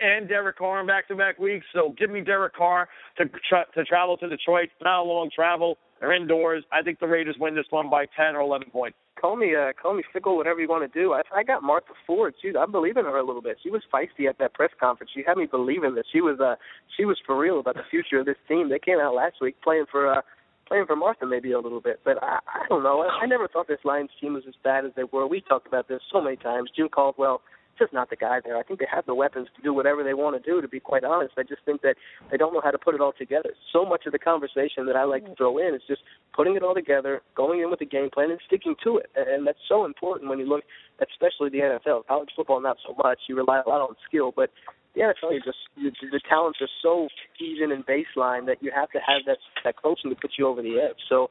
and 0.01 0.27
Derek 0.27 0.57
Carr 0.57 0.81
in 0.81 0.87
back-to-back 0.87 1.39
weeks. 1.39 1.65
So 1.73 1.93
give 1.97 2.09
me 2.09 2.21
Derek 2.21 2.55
Carr 2.55 2.87
to 3.17 3.25
tra- 3.49 3.65
to 3.75 3.83
travel 3.83 4.17
to 4.17 4.29
Detroit. 4.29 4.69
Not 4.81 5.01
a 5.01 5.03
long 5.03 5.29
travel. 5.33 5.77
They're 5.99 6.13
indoors. 6.13 6.63
I 6.71 6.81
think 6.81 6.99
the 6.99 7.07
Raiders 7.07 7.35
win 7.39 7.55
this 7.55 7.65
one 7.69 7.89
by 7.89 8.05
10 8.15 8.35
or 8.35 8.41
11 8.41 8.69
points. 8.71 8.97
Call 9.19 9.35
me, 9.35 9.55
uh, 9.55 9.73
call 9.81 9.95
me 9.95 10.03
fickle, 10.13 10.37
whatever 10.37 10.59
you 10.59 10.67
want 10.67 10.91
to 10.91 10.99
do. 10.99 11.13
I, 11.13 11.21
I 11.35 11.43
got 11.43 11.63
Martha 11.63 11.93
Ford. 12.05 12.35
She, 12.41 12.51
I 12.55 12.65
believe 12.67 12.97
in 12.97 13.05
her 13.05 13.17
a 13.17 13.25
little 13.25 13.41
bit. 13.41 13.57
She 13.63 13.71
was 13.71 13.81
feisty 13.91 14.29
at 14.29 14.37
that 14.37 14.53
press 14.53 14.69
conference. 14.79 15.11
She 15.13 15.23
had 15.25 15.37
me 15.37 15.47
believing 15.47 15.95
that 15.95 16.05
she 16.11 16.21
was, 16.21 16.39
uh, 16.39 16.55
she 16.95 17.05
was 17.05 17.17
for 17.25 17.37
real 17.37 17.59
about 17.59 17.75
the 17.75 17.87
future 17.89 18.19
of 18.19 18.27
this 18.27 18.37
team. 18.47 18.69
They 18.69 18.79
came 18.79 18.99
out 18.99 19.15
last 19.15 19.37
week 19.41 19.55
playing 19.63 19.85
for, 19.91 20.13
uh, 20.13 20.21
playing 20.67 20.85
for 20.85 20.95
Martha 20.95 21.25
maybe 21.25 21.51
a 21.53 21.59
little 21.59 21.81
bit, 21.81 22.01
but 22.03 22.21
I, 22.21 22.39
I 22.45 22.67
don't 22.69 22.83
know. 22.83 23.01
I, 23.01 23.23
I 23.23 23.25
never 23.25 23.47
thought 23.47 23.67
this 23.67 23.79
Lions 23.83 24.11
team 24.21 24.33
was 24.33 24.43
as 24.47 24.53
bad 24.63 24.85
as 24.85 24.91
they 24.95 25.03
were. 25.11 25.25
We 25.25 25.41
talked 25.41 25.67
about 25.67 25.87
this 25.87 26.01
so 26.11 26.21
many 26.21 26.35
times. 26.35 26.69
Jim 26.75 26.89
Caldwell, 26.89 27.41
just 27.77 27.93
not 27.93 28.09
the 28.09 28.15
guy 28.15 28.39
there. 28.43 28.57
I 28.57 28.63
think 28.63 28.79
they 28.79 28.87
have 28.91 29.05
the 29.05 29.15
weapons 29.15 29.47
to 29.55 29.61
do 29.61 29.73
whatever 29.73 30.03
they 30.03 30.13
want 30.13 30.41
to 30.41 30.51
do. 30.51 30.61
To 30.61 30.67
be 30.67 30.79
quite 30.79 31.03
honest, 31.03 31.33
I 31.37 31.43
just 31.43 31.61
think 31.65 31.81
that 31.81 31.95
they 32.31 32.37
don't 32.37 32.53
know 32.53 32.61
how 32.63 32.71
to 32.71 32.77
put 32.77 32.95
it 32.95 33.01
all 33.01 33.13
together. 33.17 33.51
So 33.71 33.85
much 33.85 34.05
of 34.05 34.11
the 34.11 34.19
conversation 34.19 34.85
that 34.87 34.95
I 34.95 35.03
like 35.03 35.25
to 35.25 35.35
throw 35.35 35.57
in 35.57 35.75
is 35.75 35.81
just 35.87 36.01
putting 36.35 36.55
it 36.55 36.63
all 36.63 36.73
together, 36.73 37.21
going 37.35 37.61
in 37.61 37.69
with 37.69 37.81
a 37.81 37.85
game 37.85 38.09
plan, 38.09 38.31
and 38.31 38.39
sticking 38.45 38.75
to 38.83 38.97
it. 38.97 39.09
And 39.15 39.45
that's 39.45 39.59
so 39.67 39.85
important 39.85 40.29
when 40.29 40.39
you 40.39 40.47
look, 40.47 40.63
especially 41.01 41.49
the 41.49 41.59
NFL. 41.59 42.07
College 42.07 42.29
football, 42.35 42.61
not 42.61 42.77
so 42.85 42.95
much. 43.01 43.19
You 43.27 43.35
rely 43.35 43.61
a 43.65 43.69
lot 43.69 43.81
on 43.81 43.95
skill, 44.07 44.33
but 44.35 44.49
the 44.95 45.01
NFL, 45.01 45.33
you 45.33 45.41
just 45.41 45.57
you, 45.75 45.91
the 46.11 46.21
talents 46.27 46.59
are 46.61 46.69
so 46.81 47.07
even 47.39 47.71
and 47.71 47.85
baseline 47.85 48.47
that 48.47 48.57
you 48.61 48.71
have 48.75 48.89
to 48.91 48.99
have 48.99 49.21
that 49.27 49.37
that 49.63 49.75
coaching 49.81 50.09
to 50.09 50.15
put 50.15 50.31
you 50.37 50.47
over 50.47 50.61
the 50.61 50.79
edge. 50.79 50.97
So 51.07 51.29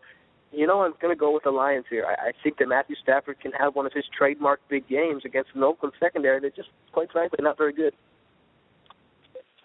you 0.57 0.66
know, 0.66 0.80
I'm 0.80 0.94
going 1.00 1.14
to 1.14 1.18
go 1.18 1.32
with 1.32 1.44
the 1.44 1.50
Lions 1.50 1.84
here. 1.90 2.04
I, 2.07 2.28
I 2.28 2.32
think 2.42 2.59
that 2.59 2.68
Matthew 2.68 2.96
Stafford 3.02 3.40
can 3.40 3.52
have 3.52 3.74
one 3.74 3.86
of 3.86 3.92
his 3.92 4.04
trademark 4.16 4.61
big 4.68 4.88
games 4.88 5.22
against 5.24 5.50
an 5.54 5.62
Oakland 5.62 5.94
secondary 6.00 6.40
that's 6.40 6.57
just, 6.57 6.70
quite 6.92 7.12
frankly, 7.12 7.38
not 7.42 7.59
very 7.59 7.72
good. 7.72 7.92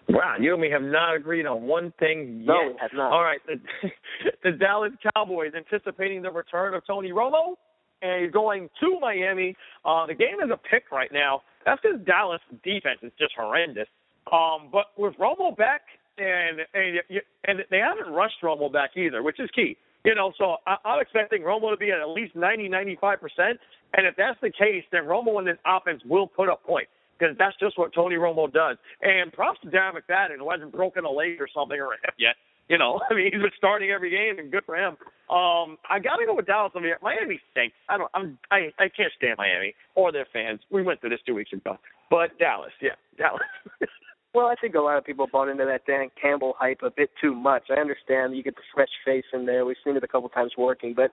Wow, 0.08 0.36
you 0.38 0.52
and 0.52 0.60
me 0.60 0.70
have 0.70 0.82
not 0.82 1.16
agreed 1.16 1.46
on 1.46 1.62
one 1.62 1.92
thing 1.98 2.40
yet. 2.40 2.46
No, 2.46 2.72
we 2.72 2.78
have 2.80 2.90
not. 2.92 3.12
All 3.12 3.22
right, 3.22 3.40
the, 3.46 3.60
the 4.44 4.50
Dallas 4.52 4.92
Cowboys 5.14 5.52
anticipating 5.56 6.22
the 6.22 6.30
return 6.30 6.74
of 6.74 6.86
Tony 6.86 7.10
Romo, 7.10 7.54
and 8.02 8.24
he's 8.24 8.32
going 8.32 8.68
to 8.80 8.98
Miami. 9.00 9.56
Uh, 9.84 10.06
the 10.06 10.14
game 10.14 10.36
is 10.44 10.50
a 10.52 10.56
pick 10.56 10.90
right 10.92 11.10
now. 11.12 11.42
That's 11.64 11.80
because 11.80 12.04
Dallas 12.04 12.40
defense 12.62 12.98
is 13.02 13.12
just 13.18 13.32
horrendous. 13.38 13.88
Um, 14.30 14.68
but 14.70 14.86
with 14.98 15.14
Romo 15.14 15.56
back, 15.56 15.82
and 16.18 16.60
and 16.74 16.98
and 17.44 17.58
they 17.70 17.78
haven't 17.78 18.12
rushed 18.12 18.42
Romo 18.42 18.70
back 18.70 18.90
either, 18.96 19.22
which 19.22 19.40
is 19.40 19.48
key. 19.54 19.76
You 20.04 20.14
know, 20.14 20.32
so 20.36 20.56
I, 20.66 20.76
I'm 20.84 21.00
expecting 21.00 21.42
Romo 21.42 21.70
to 21.70 21.76
be 21.76 21.90
at 21.92 22.00
at 22.00 22.08
least 22.08 22.34
90, 22.34 22.68
95 22.68 23.20
percent. 23.20 23.58
And 23.94 24.06
if 24.06 24.16
that's 24.16 24.40
the 24.40 24.50
case, 24.50 24.84
then 24.90 25.02
Romo 25.02 25.38
and 25.38 25.46
this 25.46 25.58
offense 25.66 26.02
will 26.04 26.26
put 26.26 26.48
up 26.48 26.64
points 26.64 26.90
because 27.18 27.36
that's 27.38 27.56
just 27.60 27.78
what 27.78 27.94
Tony 27.94 28.16
Romo 28.16 28.52
does. 28.52 28.76
And 29.02 29.32
props 29.32 29.60
to 29.62 29.68
Darren 29.68 29.92
McFadden, 29.94 30.38
who 30.38 30.50
hasn't 30.50 30.72
broken 30.72 31.04
a 31.04 31.10
leg 31.10 31.40
or 31.40 31.48
something 31.54 31.78
or 31.78 31.92
a 31.92 31.96
hip 32.02 32.14
yet. 32.18 32.34
You 32.68 32.78
know, 32.78 33.00
I 33.10 33.14
mean, 33.14 33.30
he's 33.32 33.40
been 33.40 33.50
starting 33.56 33.90
every 33.90 34.10
game, 34.10 34.38
and 34.38 34.50
good 34.50 34.64
for 34.64 34.76
him. 34.76 34.96
Um, 35.30 35.78
I 35.88 35.98
got 35.98 36.16
to 36.16 36.26
go 36.26 36.34
with 36.34 36.46
Dallas 36.46 36.72
over 36.74 36.84
here. 36.84 36.98
Miami 37.02 37.40
stinks. 37.50 37.76
I 37.88 37.98
don't. 37.98 38.10
I'm. 38.14 38.38
I. 38.50 38.72
I 38.78 38.88
can't 38.88 39.12
stand 39.16 39.36
Miami 39.38 39.74
or 39.94 40.10
their 40.10 40.26
fans. 40.32 40.60
We 40.70 40.82
went 40.82 41.00
through 41.00 41.10
this 41.10 41.20
two 41.26 41.34
weeks 41.34 41.52
ago. 41.52 41.78
But 42.10 42.38
Dallas, 42.38 42.72
yeah, 42.80 42.96
Dallas. 43.18 43.42
Well, 44.34 44.46
I 44.46 44.54
think 44.54 44.74
a 44.74 44.80
lot 44.80 44.96
of 44.96 45.04
people 45.04 45.26
bought 45.30 45.50
into 45.50 45.66
that 45.66 45.84
Dan 45.86 46.08
Campbell 46.20 46.54
hype 46.58 46.80
a 46.82 46.90
bit 46.90 47.10
too 47.20 47.34
much. 47.34 47.64
I 47.68 47.78
understand 47.78 48.34
you 48.34 48.42
get 48.42 48.56
the 48.56 48.62
fresh 48.74 48.88
face 49.04 49.26
in 49.34 49.44
there. 49.44 49.66
We've 49.66 49.76
seen 49.84 49.96
it 49.96 50.04
a 50.04 50.08
couple 50.08 50.28
times 50.30 50.52
working, 50.56 50.94
but 50.94 51.10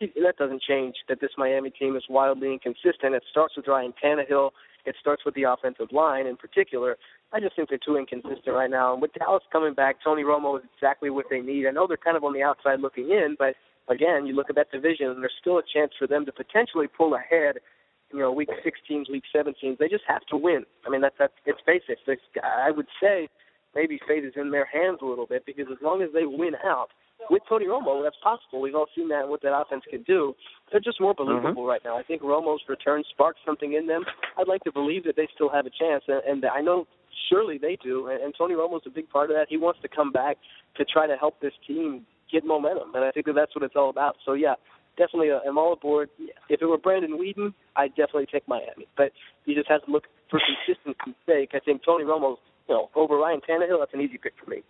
that 0.00 0.36
doesn't 0.38 0.62
change 0.62 0.94
that 1.08 1.20
this 1.20 1.32
Miami 1.36 1.70
team 1.70 1.96
is 1.96 2.04
wildly 2.08 2.52
inconsistent. 2.52 3.14
It 3.14 3.24
starts 3.28 3.56
with 3.56 3.66
Ryan 3.66 3.92
Tannehill. 4.02 4.50
It 4.86 4.94
starts 5.00 5.24
with 5.24 5.34
the 5.34 5.42
offensive 5.42 5.88
line 5.90 6.26
in 6.26 6.36
particular. 6.36 6.96
I 7.32 7.40
just 7.40 7.56
think 7.56 7.68
they're 7.68 7.78
too 7.84 7.96
inconsistent 7.96 8.54
right 8.54 8.70
now. 8.70 8.92
And 8.92 9.02
with 9.02 9.14
Dallas 9.14 9.42
coming 9.52 9.74
back, 9.74 9.96
Tony 10.02 10.22
Romo 10.22 10.58
is 10.58 10.64
exactly 10.76 11.10
what 11.10 11.26
they 11.28 11.40
need. 11.40 11.66
I 11.66 11.72
know 11.72 11.88
they're 11.88 11.96
kind 11.96 12.16
of 12.16 12.22
on 12.22 12.32
the 12.32 12.42
outside 12.42 12.80
looking 12.80 13.10
in, 13.10 13.34
but 13.36 13.56
again, 13.88 14.26
you 14.26 14.34
look 14.34 14.48
at 14.48 14.56
that 14.56 14.70
division, 14.70 15.08
and 15.08 15.20
there's 15.20 15.34
still 15.40 15.58
a 15.58 15.62
chance 15.74 15.92
for 15.98 16.06
them 16.06 16.24
to 16.24 16.32
potentially 16.32 16.86
pull 16.86 17.14
ahead 17.16 17.58
you 18.12 18.18
know, 18.18 18.32
week 18.32 18.50
16s, 18.64 19.10
week 19.10 19.24
17s. 19.34 19.78
They 19.78 19.88
just 19.88 20.04
have 20.08 20.22
to 20.30 20.36
win. 20.36 20.64
I 20.86 20.90
mean, 20.90 21.00
that's 21.00 21.14
that's 21.18 21.32
it's 21.46 21.60
basic. 21.66 21.98
It's, 22.06 22.22
I 22.42 22.70
would 22.70 22.86
say 23.00 23.28
maybe 23.74 24.00
fate 24.06 24.24
is 24.24 24.32
in 24.36 24.50
their 24.50 24.66
hands 24.66 24.98
a 25.02 25.06
little 25.06 25.26
bit 25.26 25.46
because 25.46 25.66
as 25.70 25.78
long 25.82 26.02
as 26.02 26.08
they 26.12 26.26
win 26.26 26.54
out 26.64 26.88
with 27.28 27.42
Tony 27.48 27.66
Romo, 27.66 28.02
that's 28.02 28.16
possible. 28.22 28.60
We've 28.60 28.74
all 28.74 28.88
seen 28.96 29.08
that 29.08 29.28
what 29.28 29.42
that 29.42 29.54
offense 29.56 29.84
can 29.88 30.02
do. 30.02 30.34
They're 30.70 30.80
just 30.80 31.00
more 31.00 31.14
mm-hmm. 31.14 31.30
believable 31.30 31.66
right 31.66 31.82
now. 31.84 31.96
I 31.96 32.02
think 32.02 32.22
Romo's 32.22 32.62
return 32.68 33.02
sparked 33.10 33.40
something 33.44 33.74
in 33.74 33.86
them. 33.86 34.04
I'd 34.38 34.48
like 34.48 34.64
to 34.64 34.72
believe 34.72 35.04
that 35.04 35.16
they 35.16 35.28
still 35.34 35.50
have 35.50 35.66
a 35.66 35.70
chance, 35.70 36.04
and, 36.08 36.22
and 36.26 36.44
I 36.46 36.60
know 36.60 36.86
surely 37.28 37.58
they 37.58 37.76
do. 37.82 38.08
And, 38.08 38.22
and 38.22 38.34
Tony 38.36 38.54
Romo's 38.54 38.82
a 38.86 38.90
big 38.90 39.08
part 39.10 39.30
of 39.30 39.36
that. 39.36 39.46
He 39.48 39.56
wants 39.56 39.80
to 39.82 39.88
come 39.88 40.10
back 40.10 40.38
to 40.76 40.84
try 40.84 41.06
to 41.06 41.16
help 41.16 41.40
this 41.40 41.52
team 41.66 42.06
get 42.32 42.44
momentum, 42.44 42.94
and 42.94 43.04
I 43.04 43.10
think 43.10 43.26
that 43.26 43.34
that's 43.34 43.54
what 43.54 43.64
it's 43.64 43.76
all 43.76 43.90
about. 43.90 44.16
So 44.24 44.32
yeah, 44.32 44.54
definitely, 44.96 45.30
uh, 45.30 45.40
I'm 45.46 45.58
all 45.58 45.72
aboard. 45.72 46.10
If 46.48 46.62
it 46.62 46.66
were 46.66 46.78
Brandon 46.78 47.18
Weeden, 47.18 47.54
I'd 47.76 47.90
definitely 47.90 48.26
take 48.26 48.46
Miami. 48.48 48.86
But 48.96 49.12
you 49.44 49.54
just 49.54 49.68
have 49.68 49.84
to 49.84 49.90
look 49.90 50.04
for 50.30 50.40
consistency's 50.66 51.14
sake. 51.26 51.50
I 51.54 51.60
think 51.60 51.82
Tony 51.84 52.04
Romo's, 52.04 52.38
you 52.68 52.74
know, 52.74 52.90
over 52.94 53.16
Ryan 53.16 53.40
Tannehill, 53.48 53.78
that's 53.80 53.94
an 53.94 54.00
easy 54.00 54.18
pick 54.18 54.34
for 54.42 54.50
me. 54.50 54.62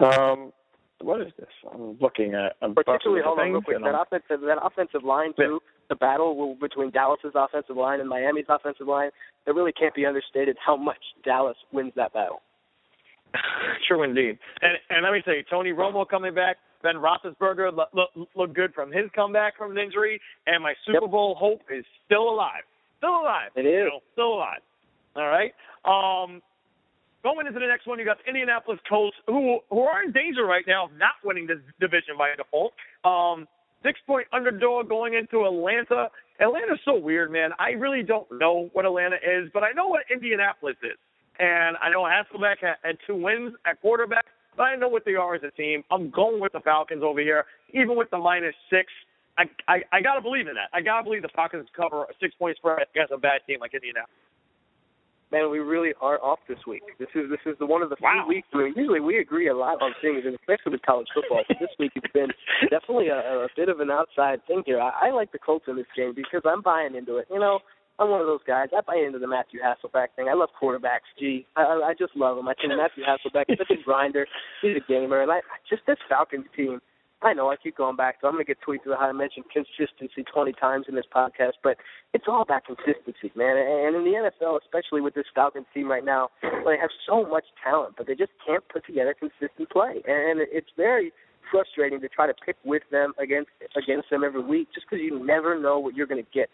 Um, 0.00 0.52
what 1.00 1.20
is 1.20 1.32
this? 1.38 1.48
I'm 1.72 1.98
looking 2.00 2.34
at. 2.34 2.56
I'm 2.62 2.74
Particularly, 2.74 3.22
hold 3.24 3.38
on 3.38 3.52
real 3.52 3.62
quick. 3.62 3.78
That 3.78 3.94
I'm- 3.94 4.00
offensive, 4.00 4.40
that 4.46 4.58
offensive 4.62 5.04
line 5.04 5.32
too. 5.34 5.60
The 5.88 5.94
battle 5.94 6.36
will- 6.36 6.54
between 6.56 6.90
Dallas's 6.90 7.32
offensive 7.34 7.76
line 7.76 8.00
and 8.00 8.08
Miami's 8.08 8.46
offensive 8.48 8.88
line. 8.88 9.10
It 9.46 9.54
really 9.54 9.72
can't 9.72 9.94
be 9.94 10.04
understated 10.04 10.56
how 10.58 10.76
much 10.76 10.98
Dallas 11.22 11.56
wins 11.70 11.94
that 11.94 12.12
battle. 12.12 12.42
True 13.86 14.02
indeed. 14.02 14.38
And 14.62 14.78
and 14.90 15.04
let 15.04 15.12
me 15.12 15.22
tell 15.22 15.34
you, 15.34 15.44
Tony 15.48 15.70
Romo 15.72 16.08
coming 16.08 16.34
back, 16.34 16.56
Ben 16.86 17.02
Roethlisberger 17.02 17.74
look 17.74 17.88
look, 17.92 18.28
look 18.36 18.54
good 18.54 18.72
from 18.72 18.92
his 18.92 19.10
comeback 19.12 19.56
from 19.58 19.72
an 19.72 19.78
injury, 19.78 20.20
and 20.46 20.62
my 20.62 20.74
Super 20.86 21.00
Yep. 21.02 21.10
Bowl 21.10 21.34
hope 21.34 21.62
is 21.68 21.84
still 22.04 22.30
alive. 22.30 22.62
Still 22.98 23.22
alive. 23.22 23.50
It 23.56 23.66
is 23.66 23.90
know, 23.90 24.00
still 24.12 24.34
alive. 24.34 24.60
All 25.16 25.26
right. 25.26 25.52
Um, 25.84 26.40
going 27.24 27.48
into 27.48 27.58
the 27.58 27.66
next 27.66 27.88
one, 27.88 27.98
you 27.98 28.04
got 28.04 28.18
the 28.22 28.28
Indianapolis 28.28 28.78
Colts, 28.88 29.16
who 29.26 29.58
who 29.68 29.80
are 29.80 30.04
in 30.04 30.12
danger 30.12 30.44
right 30.46 30.64
now 30.68 30.84
of 30.84 30.92
not 30.92 31.18
winning 31.24 31.48
this 31.48 31.58
division 31.80 32.14
by 32.16 32.30
default. 32.36 32.72
Um, 33.04 33.48
six 33.82 33.98
point 34.06 34.28
underdog 34.32 34.88
going 34.88 35.14
into 35.14 35.44
Atlanta. 35.44 36.08
Atlanta's 36.38 36.78
so 36.84 36.96
weird, 36.96 37.32
man. 37.32 37.50
I 37.58 37.70
really 37.70 38.04
don't 38.04 38.30
know 38.30 38.70
what 38.74 38.84
Atlanta 38.84 39.16
is, 39.16 39.50
but 39.52 39.64
I 39.64 39.72
know 39.72 39.88
what 39.88 40.02
Indianapolis 40.12 40.76
is. 40.84 40.98
And 41.40 41.76
I 41.82 41.90
know 41.90 42.02
Hasselbeck 42.02 42.58
had, 42.60 42.76
had 42.82 42.96
two 43.06 43.16
wins 43.16 43.54
at 43.66 43.80
quarterback, 43.80 44.24
but 44.56 44.64
I 44.64 44.76
know 44.76 44.88
what 44.88 45.04
they 45.04 45.14
are 45.14 45.34
as 45.34 45.42
a 45.42 45.50
team. 45.50 45.84
I'm 45.90 46.10
going 46.10 46.40
with 46.40 46.52
the 46.52 46.60
Falcons 46.60 47.02
over 47.02 47.20
here, 47.20 47.44
even 47.72 47.96
with 47.96 48.10
the 48.10 48.18
minus 48.18 48.54
six. 48.70 48.90
I 49.38 49.44
I, 49.68 49.82
I 49.92 50.00
gotta 50.00 50.20
believe 50.20 50.48
in 50.48 50.54
that. 50.54 50.70
I 50.72 50.80
gotta 50.80 51.04
believe 51.04 51.22
the 51.22 51.28
Falcons 51.34 51.68
cover 51.76 52.04
a 52.04 52.14
six 52.20 52.34
point 52.34 52.56
spread 52.56 52.86
against 52.94 53.12
a 53.12 53.18
bad 53.18 53.40
team 53.46 53.60
like 53.60 53.74
Indianapolis. 53.74 54.10
Man, 55.32 55.50
we 55.50 55.58
really 55.58 55.92
are 56.00 56.22
off 56.22 56.38
this 56.48 56.58
week. 56.68 56.82
This 57.00 57.08
is 57.14 57.28
this 57.28 57.40
is 57.46 57.58
the 57.58 57.66
one 57.66 57.82
of 57.82 57.90
the 57.90 57.96
Wow. 58.00 58.22
few 58.22 58.36
weeks. 58.36 58.48
I 58.54 58.58
mean, 58.58 58.74
usually 58.76 59.00
we 59.00 59.18
agree 59.18 59.48
a 59.48 59.56
lot 59.56 59.82
on 59.82 59.92
things, 60.00 60.22
and 60.24 60.36
especially 60.36 60.72
with 60.72 60.82
college 60.82 61.08
football. 61.12 61.42
But 61.48 61.58
this 61.58 61.70
week 61.80 61.92
it's 61.96 62.12
been 62.12 62.30
definitely 62.70 63.08
a, 63.08 63.18
a 63.18 63.48
bit 63.56 63.68
of 63.68 63.80
an 63.80 63.90
outside 63.90 64.46
thing 64.46 64.62
here. 64.64 64.80
I, 64.80 65.08
I 65.08 65.10
like 65.10 65.32
the 65.32 65.38
Colts 65.38 65.66
in 65.66 65.74
this 65.74 65.90
game 65.96 66.14
because 66.14 66.42
I'm 66.44 66.62
buying 66.62 66.94
into 66.94 67.16
it. 67.16 67.26
You 67.28 67.40
know, 67.40 67.58
I'm 67.98 68.10
one 68.10 68.20
of 68.20 68.26
those 68.26 68.44
guys. 68.46 68.68
I 68.76 68.80
buy 68.82 68.96
into 68.96 69.18
the 69.18 69.26
Matthew 69.26 69.60
Hasselbeck 69.60 70.08
thing. 70.16 70.28
I 70.28 70.34
love 70.34 70.50
quarterbacks. 70.60 71.08
Gee, 71.18 71.46
I, 71.56 71.62
I 71.62 71.94
just 71.98 72.14
love 72.14 72.36
him. 72.36 72.46
I 72.48 72.54
think 72.54 72.72
Matthew 72.76 73.04
Hasselbeck 73.04 73.46
is 73.48 73.58
such 73.58 73.70
a 73.70 73.82
grinder. 73.84 74.26
He's 74.60 74.76
a 74.76 74.84
gamer, 74.86 75.22
and 75.22 75.30
I 75.30 75.40
just 75.68 75.82
this 75.86 75.96
Falcons 76.08 76.46
team. 76.54 76.80
I 77.22 77.32
know 77.32 77.50
I 77.50 77.56
keep 77.56 77.78
going 77.78 77.96
back, 77.96 78.16
so 78.20 78.28
I'm 78.28 78.34
going 78.34 78.44
to 78.44 78.54
get 78.54 78.58
tweets 78.60 78.84
about 78.84 79.00
how 79.00 79.08
I 79.08 79.12
mentioned 79.12 79.46
consistency 79.50 80.22
20 80.22 80.52
times 80.52 80.84
in 80.86 80.94
this 80.94 81.06
podcast, 81.08 81.56
but 81.64 81.78
it's 82.12 82.26
all 82.28 82.42
about 82.42 82.66
consistency, 82.66 83.32
man. 83.34 83.56
And 83.56 83.96
in 83.96 84.04
the 84.04 84.28
NFL, 84.28 84.60
especially 84.60 85.00
with 85.00 85.14
this 85.14 85.24
Falcons 85.34 85.64
team 85.72 85.90
right 85.90 86.04
now, 86.04 86.28
they 86.42 86.76
have 86.78 86.90
so 87.08 87.24
much 87.24 87.44
talent, 87.64 87.94
but 87.96 88.06
they 88.06 88.14
just 88.14 88.32
can't 88.46 88.62
put 88.68 88.84
together 88.84 89.16
consistent 89.18 89.70
play. 89.70 90.02
And 90.06 90.44
it's 90.52 90.68
very 90.76 91.10
frustrating 91.50 92.02
to 92.02 92.08
try 92.08 92.26
to 92.26 92.34
pick 92.34 92.56
with 92.64 92.82
them 92.90 93.14
against 93.18 93.50
against 93.76 94.10
them 94.10 94.22
every 94.22 94.42
week, 94.42 94.68
just 94.74 94.86
because 94.88 95.02
you 95.02 95.24
never 95.24 95.58
know 95.58 95.78
what 95.78 95.94
you're 95.94 96.06
going 96.06 96.22
to 96.22 96.30
get. 96.34 96.50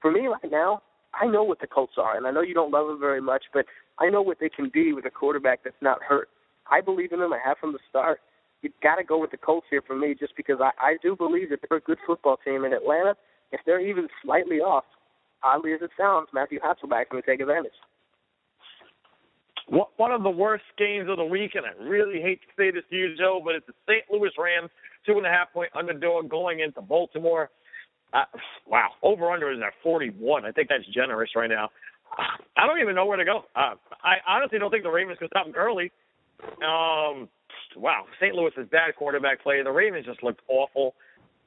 For 0.00 0.10
me 0.10 0.26
right 0.26 0.50
now, 0.50 0.82
I 1.14 1.26
know 1.26 1.42
what 1.42 1.60
the 1.60 1.66
Colts 1.66 1.94
are, 1.96 2.16
and 2.16 2.26
I 2.26 2.30
know 2.30 2.42
you 2.42 2.54
don't 2.54 2.70
love 2.70 2.86
them 2.86 3.00
very 3.00 3.20
much, 3.20 3.44
but 3.52 3.66
I 3.98 4.08
know 4.08 4.22
what 4.22 4.38
they 4.40 4.48
can 4.48 4.70
be 4.72 4.92
with 4.92 5.04
a 5.06 5.10
quarterback 5.10 5.60
that's 5.64 5.80
not 5.80 6.02
hurt. 6.02 6.28
I 6.70 6.80
believe 6.80 7.12
in 7.12 7.20
them. 7.20 7.32
I 7.32 7.40
have 7.44 7.58
from 7.58 7.72
the 7.72 7.78
start. 7.88 8.20
You've 8.62 8.78
got 8.82 8.96
to 8.96 9.04
go 9.04 9.18
with 9.18 9.30
the 9.30 9.36
Colts 9.36 9.66
here 9.70 9.82
for 9.86 9.96
me, 9.96 10.14
just 10.18 10.36
because 10.36 10.58
I, 10.60 10.70
I 10.80 10.96
do 11.02 11.16
believe 11.16 11.50
that 11.50 11.60
they're 11.68 11.78
a 11.78 11.82
good 11.82 11.98
football 12.06 12.38
team 12.44 12.64
in 12.64 12.72
Atlanta. 12.72 13.14
If 13.52 13.60
they're 13.64 13.80
even 13.80 14.08
slightly 14.22 14.58
off, 14.58 14.84
oddly 15.42 15.72
as 15.72 15.80
it 15.82 15.90
sounds, 15.98 16.28
Matthew 16.34 16.58
Hasselbeck's 16.60 17.08
going 17.10 17.22
to 17.22 17.28
take 17.28 17.40
advantage. 17.40 17.72
One 19.68 20.12
of 20.12 20.22
the 20.22 20.30
worst 20.30 20.64
games 20.78 21.10
of 21.10 21.18
the 21.18 21.24
week, 21.24 21.52
and 21.54 21.66
I 21.66 21.82
really 21.82 22.22
hate 22.22 22.40
to 22.40 22.48
say 22.56 22.70
this 22.70 22.84
to 22.88 22.96
you, 22.96 23.14
Joe, 23.16 23.40
but 23.44 23.54
it's 23.54 23.66
the 23.66 23.74
St. 23.86 24.04
Louis 24.10 24.30
Rams, 24.38 24.70
two 25.04 25.18
and 25.18 25.26
a 25.26 25.28
half 25.28 25.52
point 25.52 25.70
underdog 25.76 26.30
going 26.30 26.60
into 26.60 26.80
Baltimore. 26.80 27.50
Uh, 28.12 28.24
wow, 28.66 28.90
over 29.02 29.30
under 29.30 29.52
is 29.52 29.60
at 29.64 29.74
41. 29.82 30.44
I 30.44 30.52
think 30.52 30.68
that's 30.68 30.86
generous 30.94 31.30
right 31.36 31.50
now. 31.50 31.68
I 32.56 32.66
don't 32.66 32.80
even 32.80 32.94
know 32.94 33.06
where 33.06 33.18
to 33.18 33.24
go. 33.24 33.44
Uh, 33.54 33.74
I 34.02 34.16
honestly 34.26 34.58
don't 34.58 34.70
think 34.70 34.82
the 34.82 34.90
Ravens 34.90 35.18
can 35.18 35.28
stop 35.28 35.52
Gurley. 35.52 35.92
Um, 36.42 37.28
wow, 37.76 38.04
St. 38.20 38.34
Louis 38.34 38.52
is 38.56 38.68
bad 38.70 38.96
quarterback 38.96 39.42
play. 39.42 39.62
The 39.62 39.70
Ravens 39.70 40.06
just 40.06 40.22
looked 40.22 40.40
awful. 40.48 40.94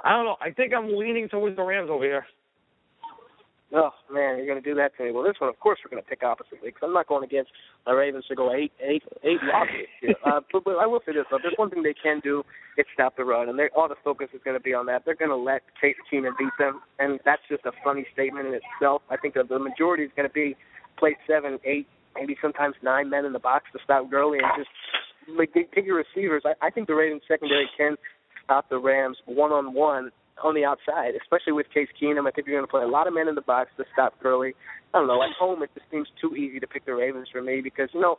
I 0.04 0.12
don't 0.12 0.26
know. 0.26 0.38
I 0.42 0.52
think 0.52 0.74
I'm 0.74 0.96
leaning 0.98 1.30
towards 1.30 1.56
the 1.56 1.64
Rams 1.64 1.90
over 1.92 2.04
here. 2.04 2.26
Oh 3.74 3.92
man, 4.12 4.36
you're 4.38 4.48
going 4.48 4.62
to 4.62 4.70
do 4.70 4.76
that 4.76 4.92
to 4.98 5.04
me. 5.04 5.12
Well, 5.12 5.24
this 5.24 5.40
one, 5.40 5.50
of 5.50 5.60
course, 5.60 5.80
we're 5.84 5.92
going 5.92 6.04
to 6.04 6.10
pick 6.10 6.24
oppositely 6.24 6.76
because 6.76 6.82
I'm 6.84 6.94
not 6.94 7.08
going 7.08 7.24
against 7.24 7.52
the 7.86 7.94
Ravens 7.94 8.26
to 8.28 8.36
go 8.36 8.54
eight, 8.54 8.74
eight, 8.84 9.04
eight 9.24 9.40
losses. 9.44 9.88
Here. 10.02 10.16
Uh, 10.26 10.42
but, 10.52 10.66
but 10.66 10.76
I 10.76 10.86
will 10.86 11.00
say 11.06 11.14
this: 11.14 11.24
though, 11.32 11.40
there's 11.42 11.56
one 11.56 11.70
thing 11.70 11.82
they 11.82 11.96
can 11.96 12.20
do. 12.20 12.44
It's 12.76 12.90
stop 12.94 13.16
the 13.16 13.24
run, 13.24 13.48
and 13.48 13.60
all 13.76 13.88
the 13.88 13.96
focus 14.04 14.28
is 14.34 14.42
going 14.44 14.58
to 14.58 14.64
be 14.64 14.74
on 14.74 14.88
that. 14.88 15.04
They're 15.06 15.16
going 15.16 15.32
to 15.32 15.40
let 15.40 15.62
Case 15.80 15.96
Keenum 16.12 16.38
beat 16.38 16.52
them, 16.60 16.82
and 17.00 17.20
that's 17.24 17.42
just 17.50 17.66
a 17.66 17.72
funny 17.84 18.06
statement 18.12 18.48
in 18.48 18.60
itself. 18.60 19.04
I 19.10 19.16
think 19.16 19.36
that 19.36 19.48
the 19.48 19.60
majority 19.60 20.04
is 20.04 20.12
going 20.16 20.28
to 20.28 20.34
be 20.34 20.58
play 21.00 21.16
seven, 21.26 21.58
eight, 21.64 21.88
maybe 22.16 22.36
sometimes 22.42 22.76
nine 22.84 23.10
men 23.10 23.24
in 23.24 23.32
the 23.32 23.40
box 23.40 23.66
to 23.72 23.80
stop 23.84 24.12
Gurley 24.12 24.40
and 24.40 24.52
just 24.58 24.70
like 25.38 25.54
take 25.54 25.86
your 25.86 26.04
receivers. 26.04 26.44
I, 26.46 26.68
I 26.68 26.70
think 26.72 26.88
the 26.88 26.96
Ravens 26.96 27.22
secondary 27.26 27.70
can 27.78 27.96
stop 28.44 28.70
the 28.70 28.80
Rams 28.80 29.18
one 29.26 29.52
on 29.52 29.74
one 29.74 30.12
on 30.44 30.56
the 30.56 30.66
outside, 30.66 31.14
especially 31.20 31.54
with 31.54 31.68
Case 31.74 31.90
Keenum. 32.02 32.28
I 32.28 32.32
think 32.32 32.48
you're 32.48 32.58
going 32.58 32.68
to 32.68 32.72
play 32.72 32.84
a 32.84 32.88
lot 32.88 33.08
of 33.08 33.14
men 33.14 33.28
in 33.28 33.36
the 33.36 33.42
box 33.42 33.70
to 33.78 33.86
stop 33.94 34.14
Gurley. 34.22 34.54
I 34.94 35.00
don't 35.00 35.08
know. 35.08 35.22
At 35.24 35.32
home, 35.38 35.64
it 35.64 35.70
just 35.74 35.90
seems 35.90 36.08
too 36.20 36.36
easy 36.36 36.60
to 36.60 36.68
pick 36.68 36.86
the 36.86 36.94
Ravens 36.94 37.28
for 37.32 37.42
me 37.42 37.62
because 37.62 37.90
you 37.94 38.02
know 38.02 38.18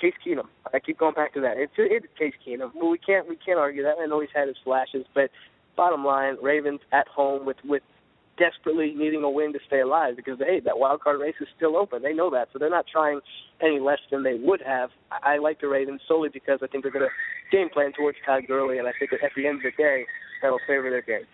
Case 0.00 0.14
Keenum. 0.26 0.46
I 0.72 0.80
keep 0.80 0.98
going 0.98 1.14
back 1.14 1.34
to 1.34 1.40
that. 1.40 1.56
It's 1.56 1.72
it's 1.76 2.06
Case 2.18 2.34
Keenum. 2.46 2.72
Well, 2.74 2.90
we 2.90 2.98
can't 2.98 3.28
we 3.28 3.36
can't 3.36 3.58
argue 3.58 3.82
that. 3.82 3.96
I 4.00 4.06
know 4.06 4.20
he's 4.20 4.30
had 4.34 4.48
his 4.48 4.56
flashes, 4.64 5.06
but 5.14 5.30
bottom 5.76 6.04
line, 6.04 6.36
Ravens 6.42 6.80
at 6.92 7.08
home 7.08 7.46
with 7.46 7.56
with 7.64 7.82
desperately 8.38 8.94
needing 8.96 9.22
a 9.22 9.30
win 9.30 9.52
to 9.52 9.58
stay 9.66 9.80
alive 9.80 10.16
because 10.16 10.38
hey, 10.38 10.60
that 10.64 10.78
wild 10.78 11.00
card 11.00 11.20
race 11.20 11.34
is 11.40 11.48
still 11.56 11.76
open. 11.76 12.02
They 12.02 12.14
know 12.14 12.30
that, 12.30 12.48
so 12.52 12.58
they're 12.58 12.70
not 12.70 12.86
trying 12.90 13.20
any 13.60 13.78
less 13.78 13.98
than 14.10 14.22
they 14.22 14.34
would 14.34 14.62
have. 14.62 14.90
I, 15.12 15.34
I 15.34 15.38
like 15.38 15.60
the 15.60 15.68
Ravens 15.68 16.00
solely 16.08 16.30
because 16.30 16.60
I 16.62 16.66
think 16.66 16.82
they're 16.82 16.92
going 16.92 17.06
to 17.06 17.56
game 17.56 17.68
plan 17.68 17.92
towards 17.92 18.16
Todd 18.24 18.44
Gurley, 18.48 18.78
and 18.78 18.88
I 18.88 18.92
think 18.98 19.10
that 19.10 19.22
at 19.22 19.32
the 19.36 19.46
end 19.46 19.58
of 19.58 19.62
the 19.64 19.82
day, 19.82 20.06
that'll 20.42 20.58
favor 20.66 20.88
their 20.88 21.02
game. 21.02 21.26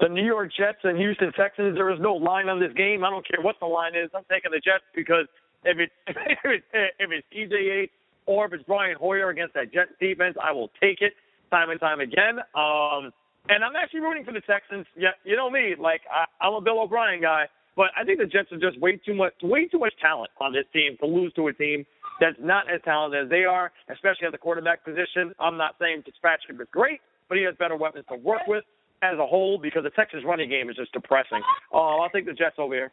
The 0.00 0.08
New 0.08 0.24
York 0.24 0.50
Jets 0.56 0.78
and 0.84 0.98
Houston 0.98 1.32
Texans. 1.32 1.76
There 1.76 1.90
is 1.90 2.00
no 2.00 2.14
line 2.14 2.48
on 2.48 2.60
this 2.60 2.72
game. 2.76 3.04
I 3.04 3.10
don't 3.10 3.26
care 3.26 3.40
what 3.42 3.56
the 3.60 3.66
line 3.66 3.94
is. 3.94 4.10
I'm 4.14 4.24
taking 4.30 4.50
the 4.50 4.60
Jets 4.60 4.84
because 4.94 5.26
if 5.64 5.78
it's 5.78 5.92
if 6.06 6.16
it's, 6.44 6.66
if 6.98 7.10
it's 7.10 7.26
EJ 7.32 7.52
Yates 7.52 7.92
or 8.26 8.46
if 8.46 8.52
it's 8.52 8.64
Brian 8.64 8.96
Hoyer 8.96 9.30
against 9.30 9.54
that 9.54 9.72
Jets 9.72 9.92
defense, 10.00 10.36
I 10.42 10.52
will 10.52 10.68
take 10.80 11.00
it 11.00 11.12
time 11.50 11.70
and 11.70 11.80
time 11.80 12.00
again. 12.00 12.38
Um, 12.54 13.12
and 13.48 13.64
I'm 13.64 13.74
actually 13.74 14.00
rooting 14.00 14.24
for 14.24 14.32
the 14.32 14.42
Texans. 14.42 14.86
Yeah, 14.96 15.16
you 15.24 15.36
know 15.36 15.50
me. 15.50 15.74
Like 15.78 16.02
I, 16.10 16.24
I'm 16.44 16.54
a 16.54 16.60
Bill 16.60 16.80
O'Brien 16.80 17.20
guy, 17.20 17.46
but 17.76 17.90
I 17.98 18.04
think 18.04 18.18
the 18.18 18.26
Jets 18.26 18.52
are 18.52 18.60
just 18.60 18.80
way 18.80 19.00
too 19.04 19.14
much 19.14 19.34
way 19.42 19.66
too 19.66 19.78
much 19.78 19.94
talent 20.00 20.30
on 20.40 20.52
this 20.52 20.64
team 20.72 20.96
to 21.00 21.06
lose 21.06 21.32
to 21.34 21.48
a 21.48 21.52
team 21.52 21.84
that's 22.20 22.36
not 22.38 22.70
as 22.72 22.80
talented 22.84 23.24
as 23.24 23.30
they 23.30 23.44
are, 23.44 23.72
especially 23.88 24.26
at 24.26 24.32
the 24.32 24.38
quarterback 24.38 24.84
position. 24.84 25.32
I'm 25.40 25.56
not 25.56 25.76
saying 25.80 26.02
Fitzpatrick 26.04 26.60
is 26.60 26.68
great, 26.70 27.00
but 27.28 27.38
he 27.38 27.44
has 27.44 27.54
better 27.58 27.76
weapons 27.76 28.04
to 28.10 28.16
work 28.16 28.42
with 28.46 28.64
as 29.02 29.18
a 29.18 29.26
whole 29.26 29.58
because 29.58 29.82
the 29.84 29.90
Texas 29.90 30.20
running 30.24 30.48
game 30.48 30.70
is 30.70 30.76
just 30.76 30.92
depressing. 30.92 31.42
Oh, 31.72 32.00
I'll 32.02 32.10
take 32.10 32.26
the 32.26 32.32
Jets 32.32 32.56
over 32.58 32.74
here. 32.74 32.92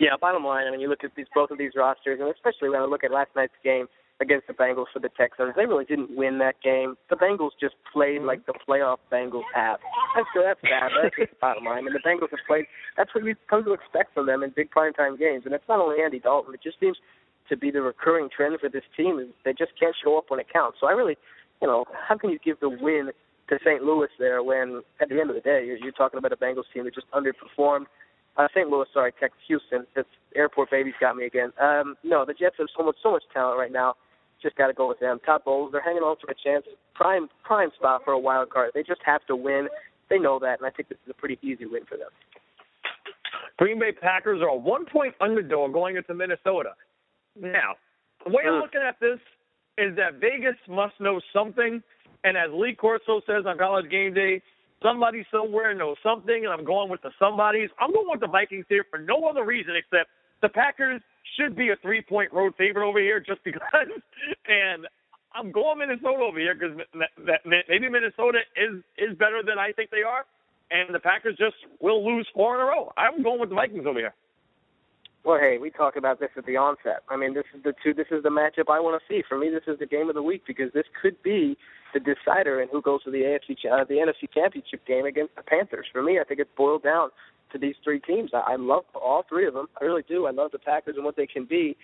Yeah, 0.00 0.16
bottom 0.20 0.44
line, 0.44 0.66
I 0.66 0.70
mean, 0.70 0.80
you 0.80 0.88
look 0.88 1.04
at 1.04 1.14
these 1.16 1.26
both 1.34 1.50
of 1.50 1.58
these 1.58 1.72
rosters, 1.76 2.18
and 2.20 2.28
especially 2.28 2.68
when 2.68 2.80
I 2.80 2.84
look 2.84 3.04
at 3.04 3.12
last 3.12 3.30
night's 3.36 3.54
game 3.62 3.86
against 4.20 4.46
the 4.46 4.52
Bengals 4.52 4.86
for 4.92 4.98
the 4.98 5.10
Texans, 5.16 5.54
they 5.56 5.66
really 5.66 5.84
didn't 5.84 6.16
win 6.16 6.38
that 6.38 6.56
game. 6.62 6.96
The 7.10 7.16
Bengals 7.16 7.50
just 7.60 7.74
played 7.92 8.22
like 8.22 8.44
the 8.46 8.54
playoff 8.66 8.98
Bengals 9.12 9.46
have. 9.54 9.78
That's 10.16 10.26
that's 10.34 10.60
bad. 10.62 10.90
That's 11.00 11.14
just 11.16 11.30
the 11.30 11.36
bottom 11.40 11.64
line. 11.64 11.78
I 11.78 11.82
mean, 11.82 11.94
the 11.94 12.02
Bengals 12.02 12.30
have 12.30 12.42
played. 12.46 12.66
That's 12.96 13.14
what 13.14 13.24
you 13.24 13.36
come 13.48 13.64
to 13.64 13.72
expect 13.72 14.14
from 14.14 14.26
them 14.26 14.42
in 14.42 14.50
big 14.56 14.70
primetime 14.70 15.18
games, 15.18 15.42
and 15.44 15.54
it's 15.54 15.68
not 15.68 15.78
only 15.78 16.02
Andy 16.02 16.18
Dalton. 16.18 16.54
It 16.54 16.62
just 16.62 16.80
seems 16.80 16.96
to 17.48 17.56
be 17.56 17.70
the 17.70 17.82
recurring 17.82 18.28
trend 18.34 18.58
for 18.60 18.68
this 18.68 18.84
team 18.96 19.18
is 19.18 19.28
they 19.44 19.52
just 19.52 19.72
can't 19.78 19.94
show 20.02 20.18
up 20.18 20.24
when 20.28 20.40
it 20.40 20.46
counts. 20.52 20.78
So 20.80 20.86
I 20.86 20.92
really, 20.92 21.16
you 21.60 21.68
know, 21.68 21.84
how 22.08 22.16
can 22.16 22.30
you 22.30 22.38
give 22.42 22.58
the 22.60 22.70
win 22.70 23.10
to 23.48 23.58
St. 23.64 23.82
Louis 23.82 24.08
there 24.18 24.42
when 24.42 24.82
at 25.00 25.08
the 25.08 25.20
end 25.20 25.30
of 25.30 25.36
the 25.36 25.42
day 25.42 25.64
you're, 25.66 25.76
you're 25.76 25.92
talking 25.92 26.18
about 26.18 26.32
a 26.32 26.36
Bengals 26.36 26.64
team 26.72 26.84
that 26.84 26.94
just 26.94 27.10
underperformed? 27.12 27.86
Uh, 28.36 28.48
St. 28.54 28.68
Louis, 28.68 28.86
sorry, 28.92 29.12
Texas, 29.20 29.40
Houston. 29.46 29.86
This 29.94 30.06
airport 30.34 30.70
baby's 30.70 30.94
got 31.00 31.16
me 31.16 31.26
again. 31.26 31.52
Um, 31.60 31.94
no, 32.02 32.24
the 32.24 32.34
Jets 32.34 32.56
have 32.58 32.66
so 32.76 32.84
much, 32.84 32.96
so 33.02 33.12
much 33.12 33.22
talent 33.32 33.58
right 33.58 33.70
now. 33.70 33.94
Just 34.42 34.56
got 34.56 34.66
to 34.66 34.72
go 34.72 34.88
with 34.88 34.98
them. 34.98 35.20
Todd 35.24 35.42
Bowles, 35.44 35.70
they're 35.72 35.82
hanging 35.82 36.02
on 36.02 36.16
for 36.20 36.30
a 36.30 36.34
chance. 36.34 36.66
Prime, 36.94 37.28
prime 37.44 37.70
spot 37.76 38.02
for 38.04 38.12
a 38.12 38.18
wild 38.18 38.50
card. 38.50 38.72
They 38.74 38.82
just 38.82 39.00
have 39.04 39.24
to 39.26 39.36
win. 39.36 39.68
They 40.10 40.18
know 40.18 40.38
that, 40.40 40.58
and 40.58 40.66
I 40.66 40.70
think 40.70 40.88
this 40.88 40.98
is 41.06 41.10
a 41.10 41.14
pretty 41.14 41.38
easy 41.42 41.64
win 41.64 41.84
for 41.88 41.96
them. 41.96 42.10
Green 43.56 43.78
Bay 43.78 43.92
Packers 43.92 44.42
are 44.42 44.48
a 44.48 44.56
one 44.56 44.84
point 44.84 45.14
underdog 45.20 45.72
going 45.72 45.96
into 45.96 46.12
Minnesota. 46.12 46.70
Now, 47.40 47.74
the 48.24 48.30
way 48.30 48.42
I'm 48.46 48.60
looking 48.60 48.80
at 48.86 48.98
this 49.00 49.18
is 49.78 49.96
that 49.96 50.14
Vegas 50.20 50.56
must 50.68 50.94
know 51.00 51.20
something, 51.32 51.82
and 52.24 52.36
as 52.36 52.50
Lee 52.52 52.74
Corso 52.74 53.20
says 53.26 53.44
on 53.46 53.58
College 53.58 53.90
Game 53.90 54.14
Day, 54.14 54.42
somebody 54.82 55.24
somewhere 55.30 55.74
knows 55.74 55.96
something, 56.02 56.44
and 56.44 56.52
I'm 56.52 56.64
going 56.64 56.90
with 56.90 57.02
the 57.02 57.10
somebodies. 57.18 57.70
I'm 57.78 57.92
going 57.92 58.08
with 58.10 58.20
the 58.20 58.28
Vikings 58.28 58.66
here 58.68 58.84
for 58.90 58.98
no 58.98 59.28
other 59.28 59.44
reason 59.44 59.74
except 59.76 60.10
the 60.42 60.48
Packers 60.48 61.00
should 61.38 61.56
be 61.56 61.70
a 61.70 61.76
three 61.82 62.02
point 62.02 62.32
road 62.32 62.54
favorite 62.56 62.88
over 62.88 62.98
here 62.98 63.20
just 63.20 63.42
because. 63.44 63.92
And 64.46 64.86
I'm 65.34 65.52
going 65.52 65.78
Minnesota 65.78 66.22
over 66.22 66.38
here 66.38 66.54
because 66.54 66.76
maybe 67.68 67.88
Minnesota 67.88 68.40
is 68.56 68.82
is 68.98 69.16
better 69.18 69.42
than 69.44 69.58
I 69.58 69.72
think 69.72 69.90
they 69.90 70.02
are, 70.02 70.24
and 70.70 70.94
the 70.94 71.00
Packers 71.00 71.36
just 71.38 71.56
will 71.80 72.04
lose 72.04 72.28
four 72.34 72.54
in 72.54 72.60
a 72.60 72.64
row. 72.64 72.92
I'm 72.96 73.22
going 73.22 73.40
with 73.40 73.50
the 73.50 73.56
Vikings 73.56 73.86
over 73.86 73.98
here. 73.98 74.14
Well, 75.24 75.38
hey, 75.40 75.56
we 75.56 75.70
talked 75.70 75.96
about 75.96 76.20
this 76.20 76.28
at 76.36 76.44
the 76.44 76.58
onset. 76.58 77.02
I 77.08 77.16
mean, 77.16 77.32
this 77.32 77.46
is 77.56 77.62
the 77.62 77.72
two. 77.82 77.94
This 77.94 78.08
is 78.10 78.22
the 78.22 78.28
matchup 78.28 78.68
I 78.70 78.78
want 78.78 79.00
to 79.00 79.04
see. 79.08 79.22
For 79.26 79.38
me, 79.38 79.48
this 79.48 79.64
is 79.66 79.78
the 79.78 79.86
game 79.86 80.10
of 80.10 80.14
the 80.14 80.22
week 80.22 80.42
because 80.46 80.70
this 80.74 80.84
could 81.00 81.20
be 81.22 81.56
the 81.94 82.00
decider 82.00 82.60
in 82.60 82.68
who 82.68 82.82
goes 82.82 83.04
to 83.04 83.10
the 83.10 83.22
AFC, 83.22 83.56
uh, 83.72 83.84
the 83.84 83.94
NFC 83.94 84.28
Championship 84.32 84.86
game 84.86 85.06
against 85.06 85.34
the 85.34 85.42
Panthers. 85.42 85.86
For 85.90 86.02
me, 86.02 86.20
I 86.20 86.24
think 86.24 86.40
it's 86.40 86.50
boiled 86.54 86.82
down 86.82 87.08
to 87.52 87.58
these 87.58 87.74
three 87.82 88.00
teams. 88.00 88.32
I, 88.34 88.52
I 88.52 88.56
love 88.56 88.84
all 88.94 89.24
three 89.26 89.46
of 89.46 89.54
them. 89.54 89.66
I 89.80 89.84
really 89.84 90.04
do. 90.06 90.26
I 90.26 90.30
love 90.30 90.50
the 90.52 90.58
Packers 90.58 90.96
and 90.96 91.06
what 91.06 91.16
they 91.16 91.26
can 91.26 91.46
be. 91.46 91.74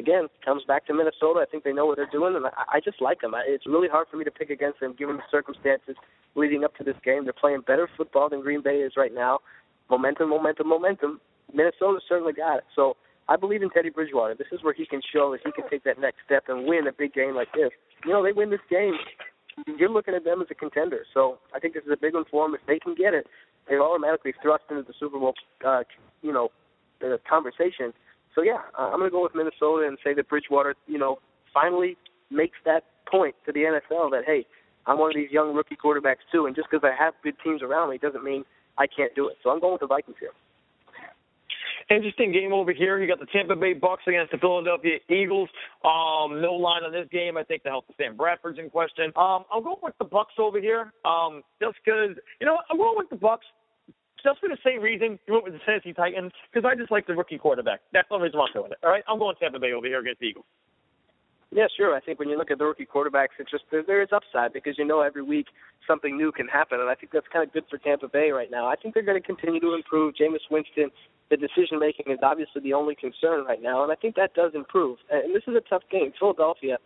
Again, 0.00 0.26
comes 0.44 0.64
back 0.66 0.86
to 0.86 0.94
Minnesota. 0.94 1.38
I 1.40 1.46
think 1.48 1.62
they 1.62 1.72
know 1.72 1.86
what 1.86 1.96
they're 1.96 2.10
doing, 2.10 2.34
and 2.34 2.46
I, 2.46 2.78
I 2.78 2.80
just 2.80 3.00
like 3.00 3.20
them. 3.20 3.32
I, 3.32 3.44
it's 3.46 3.66
really 3.66 3.88
hard 3.88 4.08
for 4.10 4.16
me 4.16 4.24
to 4.24 4.30
pick 4.32 4.50
against 4.50 4.80
them 4.80 4.94
given 4.98 5.16
the 5.16 5.22
circumstances 5.30 5.94
leading 6.34 6.64
up 6.64 6.74
to 6.76 6.84
this 6.84 6.96
game. 7.04 7.24
They're 7.24 7.32
playing 7.32 7.62
better 7.64 7.88
football 7.96 8.28
than 8.28 8.40
Green 8.40 8.62
Bay 8.62 8.78
is 8.78 8.94
right 8.96 9.14
now. 9.14 9.38
Momentum, 9.88 10.30
momentum, 10.30 10.68
momentum. 10.68 11.20
Minnesota 11.52 12.00
certainly 12.08 12.32
got 12.32 12.58
it. 12.58 12.64
So 12.74 12.96
I 13.28 13.36
believe 13.36 13.62
in 13.62 13.70
Teddy 13.70 13.90
Bridgewater. 13.90 14.34
This 14.34 14.48
is 14.52 14.62
where 14.62 14.74
he 14.74 14.86
can 14.86 15.00
show 15.12 15.32
that 15.32 15.40
he 15.44 15.52
can 15.52 15.68
take 15.68 15.84
that 15.84 16.00
next 16.00 16.18
step 16.24 16.44
and 16.48 16.66
win 16.66 16.86
a 16.86 16.92
big 16.92 17.12
game 17.12 17.34
like 17.34 17.52
this. 17.52 17.70
You 18.04 18.12
know, 18.12 18.22
they 18.22 18.32
win 18.32 18.50
this 18.50 18.64
game, 18.70 18.94
you're 19.66 19.90
looking 19.90 20.14
at 20.14 20.24
them 20.24 20.40
as 20.40 20.48
a 20.50 20.54
contender. 20.54 21.04
So 21.12 21.38
I 21.54 21.58
think 21.58 21.74
this 21.74 21.84
is 21.84 21.92
a 21.92 21.96
big 21.96 22.14
one 22.14 22.24
for 22.30 22.46
them. 22.46 22.54
If 22.54 22.60
they 22.66 22.78
can 22.78 22.94
get 22.94 23.14
it, 23.14 23.26
they're 23.68 23.82
automatically 23.82 24.32
thrust 24.42 24.64
into 24.70 24.82
the 24.82 24.94
Super 24.98 25.18
Bowl, 25.18 25.34
uh, 25.66 25.82
you 26.22 26.32
know, 26.32 26.50
the 27.00 27.18
conversation. 27.28 27.92
So 28.34 28.42
yeah, 28.42 28.62
uh, 28.78 28.90
I'm 28.92 28.98
going 28.98 29.10
to 29.10 29.14
go 29.14 29.22
with 29.22 29.34
Minnesota 29.34 29.86
and 29.86 29.98
say 30.02 30.14
that 30.14 30.28
Bridgewater, 30.28 30.74
you 30.86 30.98
know, 30.98 31.18
finally 31.52 31.96
makes 32.30 32.56
that 32.64 32.84
point 33.10 33.34
to 33.46 33.52
the 33.52 33.60
NFL 33.60 34.10
that 34.10 34.22
hey, 34.26 34.46
I'm 34.86 34.98
one 34.98 35.10
of 35.10 35.16
these 35.16 35.30
young 35.30 35.54
rookie 35.54 35.76
quarterbacks 35.76 36.24
too, 36.32 36.46
and 36.46 36.56
just 36.56 36.68
because 36.70 36.84
I 36.86 36.96
have 36.96 37.14
good 37.22 37.34
teams 37.44 37.62
around 37.62 37.90
me 37.90 37.98
doesn't 37.98 38.24
mean 38.24 38.44
I 38.78 38.86
can't 38.86 39.14
do 39.14 39.28
it. 39.28 39.36
So 39.42 39.50
I'm 39.50 39.60
going 39.60 39.72
with 39.72 39.80
the 39.80 39.86
Vikings 39.86 40.16
here. 40.18 40.30
Interesting 41.90 42.32
game 42.32 42.52
over 42.52 42.72
here. 42.72 43.00
You 43.00 43.08
got 43.08 43.18
the 43.18 43.26
Tampa 43.32 43.56
Bay 43.56 43.72
Bucks 43.72 44.02
against 44.06 44.32
the 44.32 44.38
Philadelphia 44.38 44.98
Eagles. 45.08 45.48
Um, 45.84 46.42
no 46.42 46.52
line 46.52 46.84
on 46.84 46.92
this 46.92 47.08
game. 47.10 47.38
I 47.38 47.44
think 47.44 47.62
the 47.62 47.70
health 47.70 47.84
of 47.88 47.94
Sam 47.96 48.14
Bradford's 48.14 48.58
in 48.58 48.68
question. 48.68 49.06
Um, 49.16 49.44
I'll 49.50 49.62
go 49.62 49.78
with 49.82 49.94
the 49.98 50.04
Bucks 50.04 50.34
over 50.38 50.60
here. 50.60 50.92
Um, 51.06 51.42
just 51.62 51.76
because 51.82 52.16
you 52.40 52.46
know 52.46 52.58
I'm 52.70 52.76
going 52.76 52.96
with 52.96 53.08
the 53.08 53.16
Bucks. 53.16 53.46
Just 54.22 54.40
for 54.40 54.48
the 54.48 54.58
same 54.66 54.82
reason 54.82 55.18
you 55.26 55.32
went 55.32 55.44
with 55.44 55.54
the 55.54 55.60
Tennessee 55.64 55.92
Titans, 55.92 56.32
because 56.52 56.68
I 56.68 56.74
just 56.74 56.90
like 56.90 57.06
the 57.06 57.14
rookie 57.14 57.38
quarterback. 57.38 57.80
That's 57.92 58.08
the 58.08 58.16
only 58.16 58.26
reason 58.26 58.40
I'm 58.40 58.52
doing 58.52 58.72
it. 58.72 58.78
All 58.82 58.90
right, 58.90 59.04
I'm 59.06 59.18
going 59.18 59.36
Tampa 59.40 59.60
Bay 59.60 59.72
over 59.72 59.86
here 59.86 60.00
against 60.00 60.20
the 60.20 60.26
Eagles. 60.26 60.44
Yeah, 61.50 61.66
sure. 61.76 61.94
I 61.94 62.00
think 62.00 62.18
when 62.18 62.28
you 62.28 62.36
look 62.36 62.50
at 62.50 62.58
the 62.58 62.66
rookie 62.66 62.84
quarterbacks, 62.84 63.38
it's 63.38 63.50
just 63.50 63.64
there, 63.70 63.82
there 63.86 64.02
is 64.02 64.08
upside 64.12 64.52
because 64.52 64.76
you 64.76 64.84
know 64.84 65.00
every 65.00 65.22
week 65.22 65.46
something 65.86 66.16
new 66.16 66.30
can 66.32 66.46
happen, 66.46 66.80
and 66.80 66.90
I 66.90 66.94
think 66.94 67.12
that's 67.12 67.26
kind 67.32 67.46
of 67.46 67.52
good 67.54 67.64
for 67.70 67.78
Tampa 67.78 68.08
Bay 68.08 68.30
right 68.30 68.50
now. 68.50 68.66
I 68.66 68.76
think 68.76 68.92
they're 68.92 69.02
going 69.02 69.20
to 69.20 69.26
continue 69.26 69.60
to 69.60 69.72
improve. 69.74 70.14
Jameis 70.20 70.44
Winston, 70.50 70.90
the 71.30 71.36
decision 71.36 71.78
making 71.78 72.12
is 72.12 72.18
obviously 72.22 72.62
the 72.62 72.72
only 72.72 72.94
concern 72.94 73.44
right 73.44 73.62
now, 73.62 73.82
and 73.82 73.92
I 73.92 73.96
think 73.96 74.16
that 74.16 74.34
does 74.34 74.52
improve. 74.54 74.98
And 75.10 75.34
this 75.34 75.42
is 75.46 75.54
a 75.54 75.60
tough 75.68 75.82
game. 75.90 76.12
Philadelphia, 76.18 76.78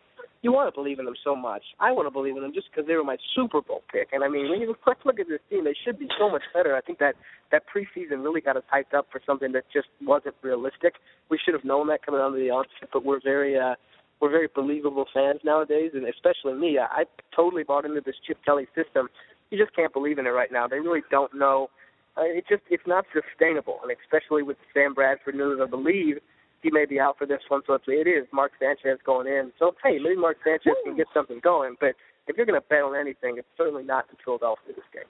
you 0.43 0.51
want 0.51 0.73
to 0.73 0.77
believe 0.77 0.99
in 0.99 1.05
them 1.05 1.15
so 1.23 1.37
much. 1.37 1.63
I 1.79 1.93
want 1.93 2.07
to 2.07 2.11
believe 2.11 2.37
in 2.37 2.43
them 2.43 2.53
just 2.53 2.67
because 2.71 2.87
they 2.89 2.95
were 2.95 3.05
my 3.05 3.17
Super 3.35 3.63
Bowl 3.63 3.83
pick. 3.93 4.09
And 4.13 4.25
I 4.25 4.29
mean, 4.29 4.51
when 4.51 4.61
you 4.61 4.75
look, 5.05 5.21
at 5.21 5.29
this 5.29 5.41
team, 5.49 5.65
they 5.65 5.77
should 5.85 5.99
be 5.99 6.09
so 6.19 6.29
much 6.29 6.43
better. 6.53 6.75
I 6.75 6.81
think 6.81 6.99
that 6.99 7.15
that 7.53 7.63
preseason 7.71 8.25
really 8.25 8.41
got 8.41 8.57
us 8.57 8.65
hyped 8.73 8.97
up 8.97 9.07
for 9.13 9.21
something 9.25 9.53
that 9.53 9.65
just 9.73 9.89
wasn't 10.03 10.35
realistic. 10.43 10.95
We 11.31 11.39
should 11.43 11.55
have 11.55 11.65
known 11.65 11.87
that 11.89 12.05
coming 12.05 12.21
out 12.21 12.35
of 12.35 12.35
the 12.35 12.51
onset, 12.51 12.91
but 12.93 13.05
we're 13.05 13.21
very. 13.23 13.59
uh 13.59 13.75
we're 14.21 14.31
very 14.31 14.49
believable 14.55 15.05
fans 15.13 15.41
nowadays, 15.45 15.91
and 15.95 16.07
especially 16.07 16.55
me. 16.55 16.79
I, 16.79 17.01
I 17.01 17.05
totally 17.35 17.65
bought 17.65 17.85
into 17.85 18.01
this 18.01 18.15
Chip 18.25 18.39
Kelly 18.45 18.69
system. 18.73 19.09
You 19.51 19.59
just 19.59 19.75
can't 19.75 19.93
believe 19.93 20.19
in 20.19 20.27
it 20.27 20.31
right 20.31 20.53
now. 20.53 20.69
They 20.69 20.79
really 20.79 21.03
don't 21.11 21.35
know. 21.35 21.71
Uh, 22.17 22.23
it 22.25 22.45
just 22.49 22.63
it's 22.71 22.87
not 22.87 23.05
sustainable, 23.13 23.81
and 23.83 23.93
especially 23.93 24.43
with 24.43 24.59
Sam 24.75 24.95
Bradford 24.95 25.35
news, 25.35 25.61
I 25.63 25.67
believe 25.67 26.19
he 26.63 26.71
may 26.71 26.85
be 26.85 27.01
out 27.01 27.19
for 27.19 27.27
this 27.27 27.41
one. 27.49 27.63
So 27.67 27.75
it's, 27.75 27.85
it 27.89 28.07
is 28.07 28.27
Mark 28.33 28.53
Sanchez 28.61 28.99
going 29.05 29.27
in. 29.27 29.53
So 29.59 29.75
hey, 29.83 29.99
maybe 29.99 30.17
Mark 30.17 30.37
Sanchez 30.45 30.77
can 30.85 30.97
get 30.97 31.07
something 31.15 31.41
going. 31.43 31.77
But 31.81 31.95
if 32.29 32.37
you're 32.37 32.47
going 32.47 32.61
to 32.61 32.67
bet 32.69 32.83
on 32.83 32.95
anything, 32.95 33.37
it's 33.39 33.49
certainly 33.57 33.83
not 33.83 34.07
in 34.11 34.17
Philadelphia 34.25 34.75
this 34.77 34.85
game. 34.93 35.09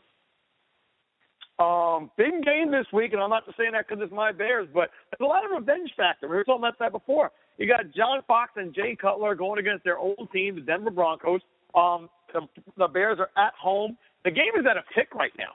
Um, 1.59 2.11
big 2.17 2.43
game 2.43 2.73
this 2.73 2.87
week, 2.93 3.13
and 3.13 3.23
I'm 3.23 3.31
not 3.31 3.45
just 3.45 3.57
saying 3.59 3.73
that 3.73 3.87
because 3.87 4.03
it's 4.03 4.13
my 4.13 4.33
Bears, 4.33 4.67
but 4.73 4.91
there's 5.11 5.25
a 5.25 5.29
lot 5.29 5.45
of 5.45 5.51
revenge 5.53 5.93
factor. 5.97 6.27
We 6.27 6.37
were 6.37 6.45
talking 6.45 6.65
about 6.65 6.79
that 6.79 6.93
before. 6.93 7.31
You 7.59 7.69
got 7.69 7.93
John 7.95 8.21
Fox 8.27 8.53
and 8.57 8.75
Jay 8.75 8.97
Cutler 9.01 9.35
going 9.35 9.61
against 9.61 9.85
their 9.85 9.99
old 9.99 10.29
team, 10.33 10.57
the 10.57 10.63
Denver 10.63 10.91
Broncos. 10.91 11.41
Um, 11.75 12.09
the, 12.33 12.41
the 12.79 12.89
Bears 12.89 13.19
are 13.21 13.31
at 13.37 13.53
home. 13.55 13.97
The 14.25 14.31
game 14.31 14.59
is 14.59 14.65
at 14.69 14.77
a 14.77 14.83
pick 14.95 15.15
right 15.15 15.33
now, 15.39 15.53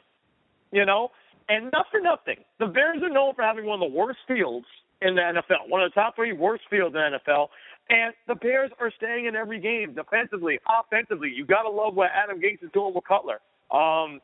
you 0.71 0.85
know, 0.85 1.09
and 1.49 1.69
not 1.71 1.87
for 1.91 1.99
nothing. 1.99 2.37
The 2.59 2.67
Bears 2.67 3.01
are 3.03 3.09
known 3.09 3.33
for 3.35 3.43
having 3.43 3.65
one 3.65 3.81
of 3.81 3.91
the 3.91 3.97
worst 3.97 4.19
fields 4.27 4.65
in 5.01 5.15
the 5.15 5.21
NFL, 5.21 5.69
one 5.69 5.81
of 5.81 5.91
the 5.91 5.95
top 5.95 6.15
three 6.15 6.33
worst 6.33 6.63
fields 6.69 6.95
in 6.95 7.01
the 7.01 7.19
NFL. 7.19 7.47
And 7.89 8.13
the 8.27 8.35
Bears 8.35 8.71
are 8.79 8.91
staying 8.97 9.25
in 9.27 9.35
every 9.35 9.59
game, 9.59 9.93
defensively, 9.93 10.59
offensively. 10.67 11.31
You 11.33 11.45
gotta 11.45 11.69
love 11.69 11.95
what 11.95 12.09
Adam 12.13 12.39
Gase 12.41 12.63
is 12.63 12.69
doing 12.73 12.93
with 12.93 13.05
Cutler. 13.05 13.39
Um, 13.71 14.19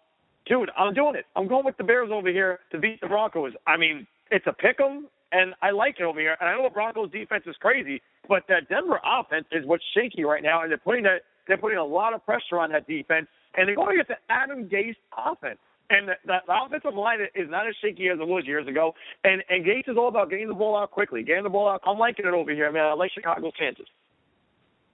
dude, 0.45 0.69
I'm 0.77 0.93
doing 0.93 1.15
it. 1.15 1.25
I'm 1.35 1.47
going 1.47 1.65
with 1.65 1.77
the 1.77 1.83
Bears 1.83 2.09
over 2.11 2.29
here 2.29 2.59
to 2.71 2.79
beat 2.79 2.99
the 3.01 3.07
Broncos. 3.07 3.53
I 3.67 3.77
mean, 3.77 4.05
it's 4.31 4.47
a 4.47 4.53
pick 4.53 4.81
'em, 4.81 5.07
and 5.31 5.53
I 5.61 5.71
like 5.71 5.99
it 5.99 6.03
over 6.03 6.19
here. 6.19 6.35
And 6.39 6.49
I 6.49 6.55
know 6.55 6.63
the 6.63 6.69
Broncos 6.69 7.11
defense 7.11 7.45
is 7.47 7.55
crazy, 7.57 8.01
but 8.27 8.45
that 8.47 8.67
Denver 8.67 8.99
offense 9.03 9.45
is 9.51 9.65
what's 9.65 9.83
shaky 9.93 10.25
right 10.25 10.43
now, 10.43 10.61
and 10.61 10.71
they're 10.71 10.77
putting 10.77 11.03
that 11.03 11.23
they're 11.47 11.57
putting 11.57 11.77
a 11.77 11.83
lot 11.83 12.13
of 12.13 12.23
pressure 12.25 12.59
on 12.59 12.71
that 12.71 12.87
defense, 12.87 13.27
and 13.55 13.67
they're 13.67 13.75
going 13.75 13.99
against 13.99 14.09
the 14.09 14.17
Adam 14.29 14.69
Gase 14.69 14.95
offense. 15.17 15.59
And 15.93 16.07
the, 16.07 16.13
the, 16.25 16.37
the 16.47 16.55
offensive 16.65 16.95
line 16.95 17.19
is 17.35 17.49
not 17.49 17.67
as 17.67 17.75
shaky 17.79 18.09
as 18.09 18.17
it 18.19 18.27
was 18.27 18.43
years 18.47 18.67
ago. 18.67 18.93
And 19.23 19.43
and 19.49 19.63
Gase 19.63 19.87
is 19.87 19.95
all 19.97 20.07
about 20.07 20.31
getting 20.31 20.47
the 20.47 20.55
ball 20.55 20.75
out 20.75 20.89
quickly, 20.89 21.21
getting 21.21 21.43
the 21.43 21.53
ball 21.53 21.69
out. 21.69 21.81
I'm 21.85 21.99
liking 21.99 22.25
it 22.25 22.33
over 22.33 22.51
here, 22.51 22.71
man. 22.71 22.85
I 22.85 22.93
like 22.93 23.11
Chicago's 23.13 23.53
chances. 23.53 23.85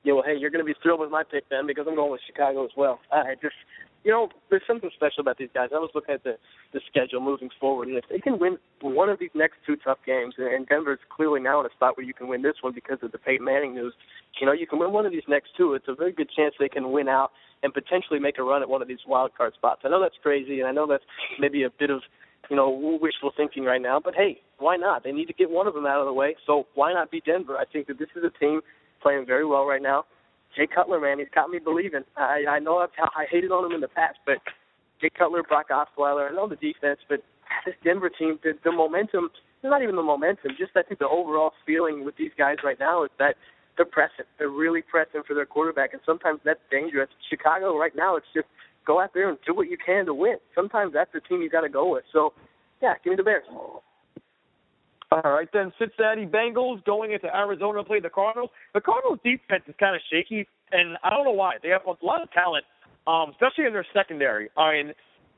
Yeah, 0.03 0.13
well, 0.13 0.23
hey, 0.25 0.35
you're 0.37 0.49
going 0.49 0.65
to 0.65 0.67
be 0.67 0.75
thrilled 0.81 0.99
with 1.01 1.11
my 1.11 1.23
pick, 1.23 1.47
then, 1.49 1.67
because 1.67 1.85
I'm 1.87 1.95
going 1.95 2.11
with 2.11 2.21
Chicago 2.25 2.63
as 2.63 2.71
well. 2.75 2.99
I 3.11 3.35
just 3.41 3.55
you 4.03 4.11
know, 4.11 4.29
there's 4.49 4.63
something 4.65 4.89
special 4.95 5.21
about 5.21 5.37
these 5.37 5.49
guys. 5.53 5.69
I 5.73 5.79
was 5.79 5.91
looking 5.93 6.15
at 6.15 6.23
the 6.23 6.37
the 6.73 6.79
schedule 6.87 7.19
moving 7.19 7.49
forward, 7.59 7.87
and 7.87 7.97
if 7.97 8.05
they 8.09 8.19
can 8.19 8.39
win 8.39 8.57
one 8.81 9.09
of 9.09 9.19
these 9.19 9.31
next 9.33 9.57
two 9.65 9.75
tough 9.75 9.97
games, 10.05 10.35
and 10.37 10.67
Denver's 10.67 10.99
clearly 11.09 11.39
now 11.39 11.59
in 11.59 11.65
a 11.65 11.69
spot 11.71 11.97
where 11.97 12.05
you 12.05 12.13
can 12.13 12.27
win 12.27 12.41
this 12.41 12.55
one 12.61 12.73
because 12.73 12.99
of 13.01 13.11
the 13.11 13.17
Peyton 13.17 13.45
Manning 13.45 13.75
news. 13.75 13.93
You 14.39 14.45
know, 14.45 14.53
you 14.53 14.67
can 14.67 14.79
win 14.79 14.93
one 14.93 15.05
of 15.05 15.11
these 15.11 15.27
next 15.27 15.49
two. 15.57 15.73
It's 15.73 15.87
a 15.87 15.95
very 15.95 16.11
good 16.11 16.29
chance 16.35 16.55
they 16.59 16.69
can 16.69 16.91
win 16.91 17.09
out 17.09 17.31
and 17.61 17.73
potentially 17.73 18.19
make 18.19 18.37
a 18.37 18.43
run 18.43 18.61
at 18.61 18.69
one 18.69 18.81
of 18.81 18.87
these 18.87 19.03
wild 19.05 19.31
card 19.35 19.53
spots. 19.53 19.81
I 19.83 19.89
know 19.89 20.01
that's 20.01 20.15
crazy, 20.21 20.59
and 20.59 20.67
I 20.67 20.71
know 20.71 20.87
that's 20.87 21.03
maybe 21.39 21.63
a 21.63 21.69
bit 21.69 21.89
of 21.89 22.01
you 22.49 22.55
know 22.55 22.69
wishful 23.01 23.31
thinking 23.35 23.63
right 23.63 23.81
now, 23.81 23.99
but 23.99 24.15
hey, 24.15 24.41
why 24.59 24.77
not? 24.77 25.03
They 25.03 25.11
need 25.11 25.25
to 25.25 25.33
get 25.33 25.49
one 25.49 25.67
of 25.67 25.73
them 25.73 25.85
out 25.85 25.99
of 25.99 26.05
the 26.05 26.13
way, 26.13 26.35
so 26.45 26.67
why 26.75 26.93
not 26.93 27.11
be 27.11 27.21
Denver? 27.25 27.57
I 27.57 27.65
think 27.65 27.87
that 27.87 27.99
this 27.99 28.09
is 28.15 28.23
a 28.23 28.39
team 28.39 28.61
playing 29.01 29.25
very 29.25 29.45
well 29.45 29.65
right 29.65 29.81
now. 29.81 30.05
Jay 30.55 30.67
Cutler, 30.67 30.99
man, 30.99 31.19
he's 31.19 31.27
got 31.33 31.49
me 31.49 31.59
believing. 31.59 32.03
I 32.17 32.43
I 32.49 32.59
know 32.59 32.79
I've 32.79 32.89
I 32.97 33.25
hated 33.29 33.51
on 33.51 33.65
him 33.65 33.73
in 33.73 33.81
the 33.81 33.87
past, 33.87 34.17
but 34.25 34.37
Jay 35.01 35.09
Cutler, 35.09 35.43
Brock 35.43 35.67
Osweiler, 35.69 36.29
I 36.29 36.35
know 36.35 36.47
the 36.47 36.55
defense, 36.55 36.99
but 37.07 37.23
this 37.65 37.75
Denver 37.83 38.09
team, 38.09 38.39
the, 38.43 38.53
the 38.63 38.71
momentum, 38.71 39.29
not 39.63 39.81
even 39.81 39.95
the 39.95 40.03
momentum, 40.03 40.51
just 40.57 40.71
I 40.75 40.83
think 40.83 40.99
the 40.99 41.07
overall 41.07 41.53
feeling 41.65 42.05
with 42.05 42.15
these 42.17 42.31
guys 42.37 42.57
right 42.63 42.79
now 42.79 43.03
is 43.03 43.11
that 43.19 43.35
they're 43.77 43.85
pressing. 43.85 44.25
They're 44.37 44.49
really 44.49 44.81
pressing 44.81 45.21
for 45.25 45.33
their 45.33 45.45
quarterback, 45.45 45.93
and 45.93 46.01
sometimes 46.05 46.41
that's 46.43 46.59
dangerous. 46.69 47.09
Chicago 47.29 47.77
right 47.77 47.95
now, 47.95 48.17
it's 48.17 48.27
just 48.33 48.47
go 48.85 48.99
out 48.99 49.13
there 49.13 49.29
and 49.29 49.37
do 49.45 49.53
what 49.53 49.69
you 49.69 49.77
can 49.77 50.05
to 50.05 50.13
win. 50.13 50.37
Sometimes 50.53 50.93
that's 50.93 51.11
the 51.13 51.21
team 51.21 51.41
you 51.41 51.49
got 51.49 51.61
to 51.61 51.69
go 51.69 51.93
with. 51.93 52.03
So, 52.11 52.33
yeah, 52.81 52.95
give 53.03 53.11
me 53.11 53.17
the 53.17 53.23
Bears. 53.23 53.45
All 55.11 55.21
right, 55.23 55.47
then 55.51 55.73
Cincinnati 55.79 56.27
Bengals 56.27 56.85
going 56.85 57.13
into 57.13 57.35
Arizona 57.35 57.79
to 57.79 57.83
play 57.83 57.99
the 57.99 58.11
Cardinals. 58.11 58.51
The 58.75 58.81
Cardinals 58.81 59.17
defense 59.23 59.63
is 59.67 59.73
kind 59.79 59.95
of 59.95 60.01
shaky, 60.11 60.47
and 60.71 60.97
I 61.03 61.09
don't 61.09 61.25
know 61.25 61.31
why. 61.31 61.53
They 61.63 61.69
have 61.69 61.81
a 61.87 62.05
lot 62.05 62.21
of 62.21 62.31
talent, 62.31 62.63
um, 63.07 63.31
especially 63.31 63.65
in 63.65 63.73
their 63.73 63.87
secondary. 63.91 64.49
I 64.55 64.71
mean, 64.71 64.93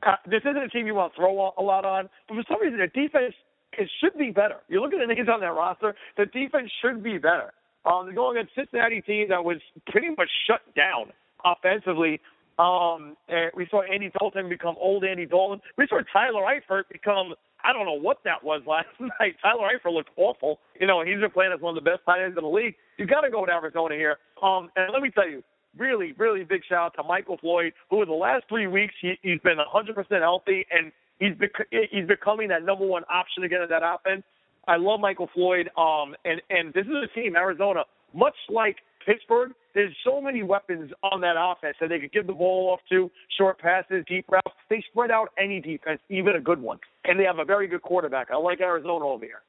uh, 0.06 0.16
this 0.26 0.42
isn't 0.42 0.58
a 0.58 0.68
team 0.68 0.88
you 0.88 0.96
want 0.96 1.14
to 1.14 1.18
throw 1.18 1.54
a 1.58 1.64
lot 1.64 1.86
on, 1.86 2.10
but 2.28 2.36
for 2.36 2.44
some 2.50 2.62
reason 2.62 2.78
their 2.80 2.88
defense 2.88 3.34
it 3.74 3.90
should 4.02 4.18
be 4.18 4.32
better. 4.32 4.58
You 4.68 4.82
look 4.82 4.94
at 4.94 5.00
the 5.00 5.14
names 5.14 5.30
on 5.32 5.40
that 5.40 5.54
roster, 5.54 5.96
the 6.18 6.26
defense 6.26 6.72
should 6.82 7.04
be 7.04 7.18
better. 7.18 7.54
Um, 7.86 8.06
they're 8.06 8.16
going 8.16 8.38
against 8.38 8.56
Cincinnati 8.56 9.02
team 9.02 9.28
that 9.30 9.44
was 9.44 9.58
pretty 9.88 10.10
much 10.10 10.30
shut 10.48 10.62
down 10.76 11.12
offensively. 11.44 12.20
Um, 12.60 13.16
we 13.56 13.66
saw 13.72 13.82
Andy 13.82 14.12
Dalton 14.20 14.50
become 14.50 14.76
old 14.80 15.04
Andy 15.04 15.26
Dalton. 15.26 15.62
We 15.78 15.88
saw 15.88 16.02
Tyler 16.14 16.44
Eifert 16.44 16.84
become 16.92 17.34
I 17.64 17.74
don't 17.74 17.86
know 17.86 18.00
what 18.00 18.20
that 18.26 18.44
was 18.44 18.62
last 18.68 18.88
night. 19.00 19.36
Tyler 19.42 19.70
Eifert 19.70 19.94
looked 19.94 20.12
awful. 20.18 20.60
You 20.80 20.88
know, 20.88 21.04
he's 21.04 21.20
been 21.20 21.32
playing 21.32 21.54
as 21.54 21.62
one 21.62 21.78
of 21.78 21.84
the 21.84 21.90
best 21.90 22.02
tight 22.06 22.24
ends 22.24 22.38
in 22.38 22.44
the 22.44 22.50
league. 22.50 22.76
You've 22.98 23.10
got 23.10 23.22
to 23.22 23.32
go 23.32 23.42
with 23.42 23.50
Arizona 23.50 23.96
here. 23.96 24.18
Um, 24.42 24.70
and 24.76 24.92
let 24.94 25.02
me 25.02 25.12
tell 25.12 25.30
you, 25.30 25.44
really, 25.78 26.14
really 26.18 26.44
big 26.44 26.62
shout 26.68 26.86
out 26.86 26.96
to 26.96 27.04
Michael 27.04 27.38
Floyd, 27.38 27.74
who 27.90 28.02
in 28.02 28.10
the 28.10 28.16
last 28.16 28.46
three 28.50 28.68
weeks 28.68 28.94
he, 29.02 29.14
he's 29.22 29.40
been 29.40 29.58
100% 29.58 30.22
healthy 30.22 30.66
and 30.72 30.92
he's 31.20 31.36
bec- 31.38 31.68
he's 31.92 32.08
becoming 32.08 32.50
that 32.50 32.64
number 32.64 32.86
one 32.86 33.04
option 33.10 33.44
again 33.44 33.62
in 33.62 33.70
that 33.70 33.84
offense. 33.84 34.24
I 34.68 34.78
love 34.78 35.00
Michael 35.00 35.30
Floyd. 35.34 35.70
Um, 35.78 36.16
and 36.26 36.42
and 36.50 36.74
this 36.74 36.86
is 36.86 36.94
a 37.04 37.08
team, 37.20 37.36
Arizona, 37.36 37.84
much 38.14 38.36
like 38.50 38.78
Pittsburgh, 39.06 39.52
there's 39.74 39.96
so 40.04 40.22
many 40.22 40.44
weapons 40.44 40.92
on 41.04 41.22
that 41.22 41.36
offense 41.38 41.78
that 41.80 41.90
they 41.90 42.00
could 42.00 42.12
give 42.12 42.28
the 42.28 42.34
ball 42.34 42.72
off 42.72 42.80
to, 42.90 43.10
short 43.38 43.60
passes, 43.60 44.04
deep 44.08 44.26
routes. 44.30 44.58
They 44.70 44.84
spread 44.92 45.12
out 45.12 45.30
any 45.38 45.60
defense, 45.60 46.00
even 46.10 46.36
a 46.36 46.42
good 46.42 46.62
one, 46.62 46.80
and 47.06 47.20
they 47.20 47.24
have 47.24 47.40
a 47.40 47.46
very 47.46 47.68
good 47.68 47.82
quarterback. 47.82 48.28
I 48.32 48.38
like 48.38 48.62
Arizona 48.62 49.06
over 49.06 49.26
here. 49.26 49.42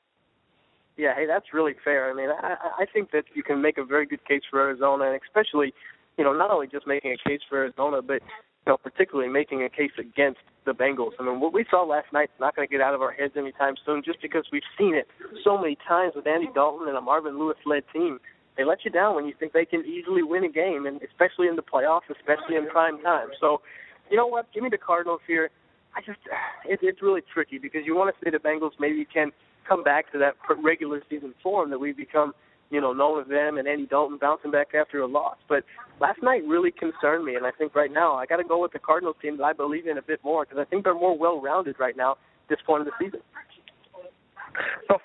Yeah, 0.96 1.14
hey, 1.14 1.26
that's 1.26 1.46
really 1.52 1.74
fair. 1.82 2.10
I 2.10 2.14
mean, 2.14 2.28
I, 2.30 2.56
I 2.80 2.84
think 2.92 3.10
that 3.12 3.24
you 3.34 3.42
can 3.42 3.62
make 3.62 3.78
a 3.78 3.84
very 3.84 4.06
good 4.06 4.24
case 4.26 4.42
for 4.50 4.60
Arizona, 4.60 5.04
and 5.06 5.20
especially, 5.22 5.72
you 6.18 6.24
know, 6.24 6.32
not 6.32 6.50
only 6.50 6.66
just 6.66 6.86
making 6.86 7.12
a 7.12 7.28
case 7.28 7.40
for 7.48 7.58
Arizona, 7.58 8.02
but 8.02 8.20
you 8.66 8.72
know, 8.72 8.76
particularly 8.76 9.30
making 9.30 9.62
a 9.62 9.68
case 9.68 9.90
against 9.98 10.40
the 10.64 10.72
Bengals. 10.72 11.12
I 11.18 11.24
mean, 11.24 11.40
what 11.40 11.52
we 11.52 11.64
saw 11.68 11.82
last 11.82 12.12
night 12.12 12.30
is 12.34 12.40
not 12.40 12.54
going 12.54 12.68
to 12.68 12.70
get 12.70 12.80
out 12.80 12.94
of 12.94 13.02
our 13.02 13.10
heads 13.10 13.34
anytime 13.36 13.74
soon, 13.84 14.02
just 14.04 14.22
because 14.22 14.44
we've 14.52 14.62
seen 14.78 14.94
it 14.94 15.08
so 15.42 15.58
many 15.58 15.76
times 15.88 16.12
with 16.14 16.26
Andy 16.26 16.48
Dalton 16.54 16.86
and 16.86 16.96
a 16.96 17.00
Marvin 17.00 17.38
Lewis-led 17.38 17.82
team. 17.92 18.20
They 18.56 18.64
let 18.64 18.84
you 18.84 18.90
down 18.90 19.14
when 19.14 19.26
you 19.26 19.34
think 19.38 19.52
they 19.52 19.64
can 19.64 19.84
easily 19.84 20.22
win 20.22 20.44
a 20.44 20.48
game, 20.48 20.86
and 20.86 21.00
especially 21.02 21.48
in 21.48 21.56
the 21.56 21.62
playoffs, 21.62 22.10
especially 22.10 22.56
in 22.56 22.68
prime 22.68 23.00
time. 23.02 23.28
So, 23.40 23.62
you 24.10 24.16
know 24.16 24.26
what? 24.26 24.52
Give 24.52 24.62
me 24.62 24.68
the 24.68 24.78
Cardinals 24.78 25.20
here. 25.26 25.50
I 25.96 26.00
just, 26.00 26.18
it, 26.64 26.80
it's 26.82 27.02
really 27.02 27.22
tricky 27.32 27.58
because 27.58 27.82
you 27.86 27.96
want 27.96 28.14
to 28.14 28.24
say 28.24 28.30
the 28.30 28.38
Bengals 28.38 28.72
maybe 28.78 29.06
can 29.06 29.32
come 29.66 29.82
back 29.82 30.10
to 30.12 30.18
that 30.18 30.34
regular 30.62 31.02
season 31.08 31.34
form 31.42 31.70
that 31.70 31.78
we've 31.78 31.96
become 31.96 32.34
you 32.72 32.80
know, 32.80 32.92
known 32.94 33.20
of 33.20 33.28
them 33.28 33.58
and 33.58 33.68
Andy 33.68 33.86
Dalton 33.86 34.16
bouncing 34.18 34.50
back 34.50 34.68
after 34.74 34.98
a 35.00 35.06
loss. 35.06 35.36
But 35.46 35.62
last 36.00 36.22
night 36.22 36.42
really 36.46 36.72
concerned 36.72 37.24
me, 37.24 37.34
and 37.36 37.46
I 37.46 37.50
think 37.50 37.74
right 37.74 37.92
now 37.92 38.14
I 38.14 38.24
got 38.24 38.38
to 38.38 38.44
go 38.44 38.60
with 38.60 38.72
the 38.72 38.78
Cardinals 38.78 39.16
team 39.20 39.36
that 39.36 39.44
I 39.44 39.52
believe 39.52 39.86
in 39.86 39.98
a 39.98 40.02
bit 40.02 40.20
more 40.24 40.46
because 40.46 40.58
I 40.58 40.64
think 40.64 40.84
they're 40.84 40.94
more 40.94 41.16
well-rounded 41.16 41.78
right 41.78 41.96
now 41.96 42.16
this 42.48 42.58
point 42.66 42.80
of 42.80 42.86
the 42.86 42.92
season. 42.98 43.20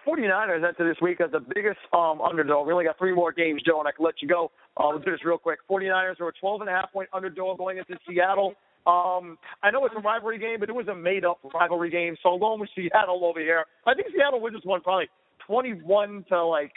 So 0.07 0.13
49ers 0.13 0.67
enter 0.67 0.87
this 0.87 1.01
week 1.01 1.21
as 1.21 1.31
the 1.31 1.39
biggest 1.39 1.79
um, 1.93 2.21
underdog. 2.21 2.67
We 2.67 2.73
only 2.73 2.85
got 2.85 2.97
three 2.97 3.13
more 3.13 3.31
games, 3.31 3.61
Joe, 3.65 3.79
and 3.79 3.87
I 3.87 3.91
can 3.91 4.05
let 4.05 4.15
you 4.21 4.27
go. 4.27 4.51
Uh, 4.75 4.85
we'll 4.89 4.99
do 4.99 5.11
this 5.11 5.23
real 5.25 5.37
quick. 5.37 5.59
49ers 5.69 6.19
are 6.19 6.29
a 6.29 6.33
12 6.33 6.61
and 6.61 6.69
a 6.69 6.73
half 6.73 6.91
point 6.91 7.09
underdog 7.13 7.57
going 7.57 7.77
into 7.77 7.97
Seattle. 8.07 8.53
Um, 8.85 9.37
I 9.63 9.71
know 9.71 9.85
it's 9.85 9.95
a 9.97 10.01
rivalry 10.01 10.39
game, 10.39 10.59
but 10.59 10.69
it 10.69 10.75
was 10.75 10.87
a 10.87 10.95
made-up 10.95 11.39
rivalry 11.53 11.89
game. 11.89 12.15
So 12.23 12.29
I'm 12.29 12.59
with 12.59 12.69
Seattle 12.75 13.25
over 13.25 13.39
here. 13.39 13.65
I 13.85 13.93
think 13.93 14.07
Seattle 14.15 14.39
wins 14.39 14.55
this 14.55 14.65
one 14.65 14.81
probably 14.81 15.09
21 15.45 16.25
to 16.29 16.45
like 16.45 16.71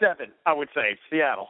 seven, 0.00 0.28
I 0.44 0.52
would 0.52 0.68
say, 0.74 0.96
Seattle. 1.10 1.48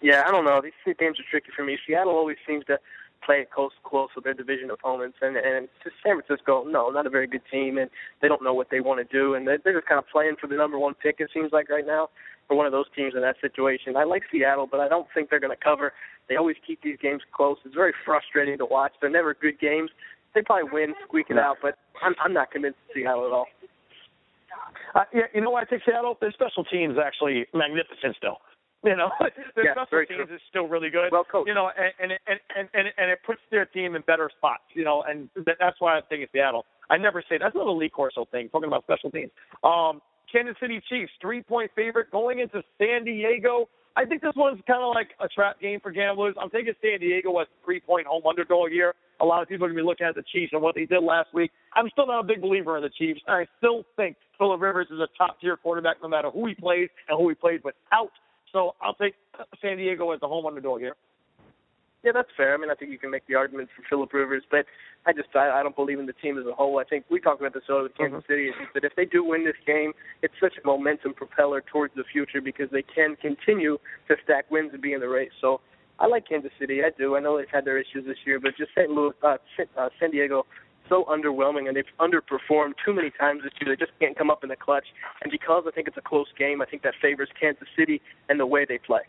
Yeah, 0.00 0.24
I 0.26 0.30
don't 0.30 0.44
know. 0.44 0.60
These 0.62 0.96
games 0.98 1.18
are 1.20 1.24
tricky 1.30 1.50
for 1.54 1.64
me. 1.64 1.78
Seattle 1.86 2.14
always 2.14 2.36
seems 2.46 2.64
to 2.66 2.78
play 3.24 3.36
it 3.40 3.50
close 3.50 3.72
close 3.84 4.08
with 4.14 4.24
their 4.24 4.34
division 4.34 4.70
opponents, 4.70 5.18
and 5.20 5.36
and 5.36 5.68
San 6.02 6.20
Francisco, 6.20 6.64
no, 6.66 6.90
not 6.90 7.06
a 7.06 7.10
very 7.10 7.26
good 7.26 7.42
team, 7.50 7.78
and 7.78 7.90
they 8.22 8.28
don't 8.28 8.42
know 8.42 8.54
what 8.54 8.68
they 8.70 8.80
want 8.80 8.98
to 8.98 9.16
do, 9.16 9.34
and 9.34 9.46
they're, 9.46 9.58
they're 9.62 9.74
just 9.74 9.86
kind 9.86 9.98
of 9.98 10.08
playing 10.08 10.36
for 10.40 10.46
the 10.46 10.56
number 10.56 10.78
one 10.78 10.94
pick. 10.94 11.16
It 11.18 11.30
seems 11.32 11.52
like 11.52 11.68
right 11.68 11.86
now 11.86 12.08
for 12.48 12.56
one 12.56 12.66
of 12.66 12.72
those 12.72 12.86
teams 12.96 13.14
in 13.14 13.20
that 13.20 13.36
situation. 13.40 13.96
I 13.96 14.04
like 14.04 14.22
Seattle, 14.32 14.66
but 14.70 14.80
I 14.80 14.88
don't 14.88 15.06
think 15.14 15.30
they're 15.30 15.40
going 15.40 15.56
to 15.56 15.62
cover. 15.62 15.92
They 16.28 16.36
always 16.36 16.56
keep 16.66 16.82
these 16.82 16.96
games 17.00 17.22
close. 17.32 17.58
It's 17.64 17.74
very 17.74 17.92
frustrating 18.04 18.58
to 18.58 18.64
watch. 18.64 18.92
They're 19.00 19.10
never 19.10 19.34
good 19.34 19.60
games. 19.60 19.90
They 20.34 20.42
probably 20.42 20.70
win, 20.72 20.94
squeak 21.06 21.26
it 21.30 21.38
out, 21.38 21.56
but 21.62 21.78
I'm 22.02 22.14
I'm 22.22 22.32
not 22.32 22.50
convinced 22.50 22.78
of 22.88 22.94
Seattle 22.94 23.26
at 23.26 23.32
all. 23.32 23.46
Uh, 24.94 25.04
yeah, 25.12 25.22
you 25.34 25.40
know 25.40 25.50
why 25.50 25.62
I 25.62 25.64
take 25.64 25.80
Seattle? 25.84 26.16
Their 26.20 26.32
special 26.32 26.64
teams 26.64 26.96
actually 27.02 27.46
magnificent 27.54 28.16
still. 28.16 28.38
You 28.84 28.94
know, 28.94 29.10
their 29.56 29.64
yeah, 29.64 29.72
special 29.72 30.06
teams 30.06 30.28
true. 30.28 30.36
is 30.36 30.40
still 30.48 30.68
really 30.68 30.88
good. 30.88 31.10
Well 31.10 31.24
coached. 31.24 31.48
You 31.48 31.54
know, 31.54 31.68
and 31.76 31.92
and 31.98 32.12
and 32.28 32.38
and 32.56 32.68
and, 32.74 32.88
and 32.96 33.10
it 33.10 33.18
puts 33.26 33.40
their 33.50 33.66
team 33.66 33.96
in 33.96 34.02
better 34.02 34.30
spots. 34.38 34.62
You 34.72 34.84
know, 34.84 35.02
and 35.02 35.28
that's 35.34 35.80
why 35.80 35.98
I 35.98 36.00
think 36.08 36.22
it's 36.22 36.32
Seattle. 36.32 36.64
I 36.88 36.96
never 36.96 37.20
say 37.28 37.38
that's 37.38 37.56
another 37.56 37.72
Lee 37.72 37.88
Corso 37.88 38.26
thing. 38.30 38.48
Talking 38.50 38.68
about 38.68 38.84
special 38.84 39.10
teams. 39.10 39.32
Um, 39.64 40.00
Kansas 40.30 40.54
City 40.60 40.80
Chiefs 40.88 41.10
three 41.20 41.42
point 41.42 41.72
favorite 41.74 42.12
going 42.12 42.38
into 42.38 42.62
San 42.78 43.04
Diego. 43.04 43.68
I 43.96 44.04
think 44.04 44.22
this 44.22 44.34
one's 44.36 44.60
kind 44.68 44.80
of 44.80 44.94
like 44.94 45.08
a 45.18 45.26
trap 45.26 45.60
game 45.60 45.80
for 45.80 45.90
gamblers. 45.90 46.36
I'm 46.40 46.50
taking 46.50 46.72
San 46.80 47.00
Diego 47.00 47.36
as 47.38 47.48
three 47.64 47.80
point 47.80 48.06
home 48.06 48.22
underdog 48.28 48.70
here. 48.70 48.94
A 49.20 49.24
lot 49.24 49.42
of 49.42 49.48
people 49.48 49.66
are 49.66 49.68
going 49.70 49.78
to 49.78 49.82
be 49.82 49.86
looking 49.86 50.06
at 50.06 50.14
the 50.14 50.22
Chiefs 50.32 50.52
and 50.52 50.62
what 50.62 50.76
they 50.76 50.86
did 50.86 51.02
last 51.02 51.34
week. 51.34 51.50
I'm 51.74 51.88
still 51.90 52.06
not 52.06 52.20
a 52.20 52.22
big 52.22 52.40
believer 52.40 52.76
in 52.76 52.84
the 52.84 52.90
Chiefs. 52.90 53.20
And 53.26 53.36
I 53.36 53.46
still 53.58 53.82
think 53.96 54.16
Philip 54.38 54.60
Rivers 54.60 54.86
is 54.92 55.00
a 55.00 55.08
top 55.18 55.40
tier 55.40 55.56
quarterback 55.56 55.96
no 56.00 56.08
matter 56.08 56.30
who 56.30 56.46
he 56.46 56.54
plays 56.54 56.88
and 57.08 57.18
who 57.18 57.28
he 57.28 57.34
plays 57.34 57.58
without. 57.64 58.12
So 58.52 58.74
I'll 58.80 58.94
take 58.94 59.14
San 59.60 59.76
Diego 59.76 60.10
as 60.12 60.20
the 60.20 60.28
home 60.28 60.46
underdog 60.46 60.80
here. 60.80 60.94
Yeah, 62.04 62.12
that's 62.14 62.28
fair. 62.36 62.54
I 62.54 62.56
mean, 62.58 62.70
I 62.70 62.74
think 62.74 62.92
you 62.92 62.98
can 62.98 63.10
make 63.10 63.26
the 63.26 63.34
argument 63.34 63.70
for 63.74 63.82
Philip 63.88 64.12
Rivers, 64.12 64.44
but 64.50 64.66
I 65.04 65.12
just 65.12 65.34
I, 65.34 65.50
I 65.50 65.62
don't 65.64 65.74
believe 65.74 65.98
in 65.98 66.06
the 66.06 66.12
team 66.12 66.38
as 66.38 66.46
a 66.46 66.52
whole. 66.52 66.78
I 66.78 66.84
think 66.84 67.04
we 67.10 67.20
talked 67.20 67.40
about 67.40 67.54
this 67.54 67.64
earlier 67.68 67.84
with 67.84 67.96
Kansas 67.96 68.22
Mm-hmm. 68.22 68.32
City, 68.32 68.48
is 68.48 68.54
that 68.74 68.84
if 68.84 68.94
they 68.94 69.04
do 69.04 69.24
win 69.24 69.44
this 69.44 69.58
game, 69.66 69.92
it's 70.22 70.34
such 70.40 70.54
a 70.62 70.66
momentum 70.66 71.12
propeller 71.12 71.60
towards 71.60 71.94
the 71.96 72.04
future 72.10 72.40
because 72.40 72.68
they 72.70 72.82
can 72.82 73.16
continue 73.16 73.78
to 74.06 74.14
stack 74.22 74.48
wins 74.50 74.70
and 74.72 74.80
be 74.80 74.92
in 74.92 75.00
the 75.00 75.08
race. 75.08 75.32
So 75.40 75.60
I 75.98 76.06
like 76.06 76.28
Kansas 76.28 76.52
City. 76.60 76.82
I 76.84 76.90
do. 76.96 77.16
I 77.16 77.20
know 77.20 77.36
they've 77.36 77.46
had 77.52 77.64
their 77.64 77.78
issues 77.78 78.06
this 78.06 78.18
year, 78.24 78.38
but 78.38 78.56
just 78.56 78.70
St. 78.76 78.90
Louis, 78.90 79.12
uh, 79.24 79.38
San, 79.56 79.66
uh, 79.76 79.88
San 79.98 80.12
Diego, 80.12 80.46
so 80.88 81.04
underwhelming, 81.04 81.68
and 81.68 81.76
they've 81.76 81.84
underperformed 82.00 82.74
too 82.84 82.92
many 82.92 83.10
times 83.18 83.42
this 83.42 83.52
year. 83.60 83.74
They 83.74 83.84
just 83.84 83.96
can't 83.98 84.16
come 84.16 84.30
up 84.30 84.42
in 84.42 84.48
the 84.48 84.56
clutch. 84.56 84.86
And 85.22 85.30
because 85.30 85.64
I 85.66 85.70
think 85.70 85.88
it's 85.88 85.96
a 85.96 86.02
close 86.02 86.28
game, 86.38 86.62
I 86.62 86.66
think 86.66 86.82
that 86.82 86.94
favors 87.00 87.28
Kansas 87.40 87.68
City 87.78 88.00
and 88.28 88.38
the 88.38 88.46
way 88.46 88.66
they 88.68 88.78
play. 88.78 89.00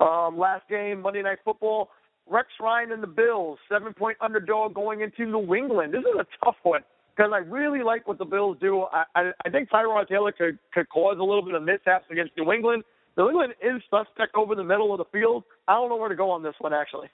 Um, 0.00 0.38
last 0.38 0.68
game, 0.68 1.02
Monday 1.02 1.22
Night 1.22 1.38
Football. 1.44 1.90
Rex 2.30 2.48
Ryan 2.60 2.92
and 2.92 3.02
the 3.02 3.08
Bills, 3.08 3.58
seven 3.68 3.92
point 3.92 4.16
underdog 4.20 4.74
going 4.74 5.00
into 5.00 5.26
New 5.26 5.54
England. 5.54 5.92
This 5.92 6.00
is 6.00 6.20
a 6.20 6.44
tough 6.44 6.56
one 6.62 6.82
because 7.14 7.32
I 7.34 7.38
really 7.38 7.82
like 7.82 8.06
what 8.06 8.18
the 8.18 8.24
Bills 8.24 8.56
do. 8.60 8.82
I, 8.92 9.04
I, 9.14 9.30
I 9.44 9.50
think 9.50 9.70
Tyrod 9.70 10.08
Taylor 10.08 10.32
could, 10.32 10.58
could 10.72 10.88
cause 10.88 11.16
a 11.18 11.22
little 11.22 11.44
bit 11.44 11.54
of 11.54 11.62
mishaps 11.62 12.06
against 12.10 12.32
New 12.36 12.50
England. 12.52 12.84
New 13.18 13.28
England 13.28 13.54
is 13.60 13.82
suspect 13.90 14.34
over 14.34 14.54
the 14.54 14.64
middle 14.64 14.92
of 14.92 14.98
the 14.98 15.04
field. 15.12 15.44
I 15.68 15.74
don't 15.74 15.90
know 15.90 15.96
where 15.96 16.08
to 16.08 16.16
go 16.16 16.30
on 16.30 16.42
this 16.42 16.54
one, 16.58 16.72
actually. 16.72 17.08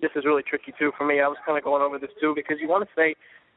This 0.00 0.10
is 0.16 0.24
really 0.24 0.42
tricky, 0.42 0.72
too, 0.78 0.92
for 0.96 1.06
me. 1.06 1.20
I 1.20 1.28
was 1.28 1.38
kind 1.44 1.58
of 1.58 1.64
going 1.64 1.82
over 1.82 1.98
this, 1.98 2.10
too, 2.20 2.32
because 2.34 2.56
you 2.60 2.68
want 2.68 2.84
to 2.84 2.90
say 2.96 3.14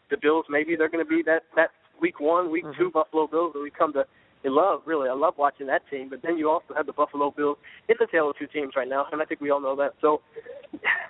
the 0.10 0.18
Bills, 0.22 0.46
maybe 0.50 0.76
they're 0.76 0.90
going 0.90 1.04
to 1.04 1.10
be 1.10 1.22
that, 1.26 1.44
that 1.56 1.70
week 2.02 2.20
one, 2.20 2.52
week 2.52 2.66
Mm-hmm. 2.66 2.82
two 2.82 2.92
Buffalo 2.92 3.28
Bills 3.28 3.54
that 3.54 3.62
we 3.62 3.72
come 3.72 3.94
to 3.94 4.06
I 4.46 4.50
love, 4.50 4.82
really. 4.86 5.10
I 5.10 5.14
love 5.14 5.34
watching 5.38 5.68
that 5.68 5.82
team. 5.90 6.10
But 6.10 6.22
then 6.24 6.38
you 6.38 6.50
also 6.50 6.74
have 6.76 6.86
the 6.86 6.94
Buffalo 6.94 7.34
Bills. 7.36 7.58
It's 7.90 8.00
a 8.00 8.08
tale 8.10 8.30
of 8.30 8.38
two 8.38 8.48
teams 8.48 8.74
right 8.78 8.88
now, 8.88 9.06
and 9.12 9.22
I 9.22 9.26
think 9.26 9.42
we 9.42 9.50
all 9.50 9.60
know 9.60 9.76
that. 9.76 9.94
So, 10.00 10.22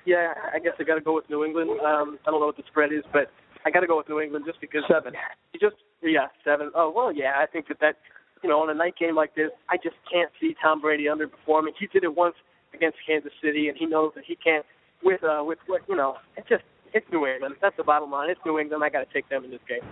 yeah, 0.05 0.33
I 0.53 0.59
guess 0.59 0.73
I 0.79 0.83
got 0.83 0.95
to 0.95 1.01
go 1.01 1.13
with 1.13 1.29
New 1.29 1.43
England. 1.43 1.69
Um, 1.85 2.17
I 2.25 2.31
don't 2.31 2.39
know 2.39 2.47
what 2.47 2.57
the 2.57 2.63
spread 2.67 2.91
is, 2.93 3.03
but 3.11 3.29
I 3.65 3.69
got 3.69 3.81
to 3.81 3.87
go 3.87 3.97
with 3.97 4.09
New 4.09 4.21
England 4.21 4.45
just 4.47 4.61
because 4.61 4.81
Seven. 4.89 5.13
You 5.53 5.59
just 5.59 5.75
yeah, 6.01 6.27
seven. 6.43 6.71
Oh 6.73 6.91
well, 6.95 7.11
yeah. 7.13 7.33
I 7.37 7.45
think 7.45 7.67
that 7.67 7.79
that 7.81 7.97
you 8.43 8.49
know 8.49 8.61
on 8.61 8.69
a 8.69 8.73
night 8.73 8.95
game 8.97 9.15
like 9.15 9.35
this, 9.35 9.49
I 9.69 9.75
just 9.77 9.97
can't 10.11 10.31
see 10.39 10.55
Tom 10.61 10.79
Brady 10.79 11.05
underperforming. 11.05 11.75
He 11.77 11.87
did 11.87 12.03
it 12.03 12.15
once 12.15 12.35
against 12.73 12.97
Kansas 13.05 13.33
City, 13.43 13.67
and 13.67 13.77
he 13.77 13.85
knows 13.85 14.13
that 14.15 14.23
he 14.25 14.35
can't 14.35 14.65
with 15.03 15.23
uh 15.23 15.43
with 15.43 15.59
what 15.67 15.81
you 15.87 15.95
know. 15.95 16.15
It's 16.35 16.47
just 16.49 16.63
it's 16.93 17.05
New 17.11 17.25
England. 17.27 17.55
That's 17.61 17.75
the 17.77 17.83
bottom 17.83 18.11
line. 18.11 18.29
It's 18.29 18.39
New 18.45 18.59
England. 18.59 18.83
I 18.83 18.89
got 18.89 18.99
to 19.07 19.13
take 19.13 19.27
them 19.29 19.43
in 19.45 19.51
this 19.51 19.59
game. 19.67 19.87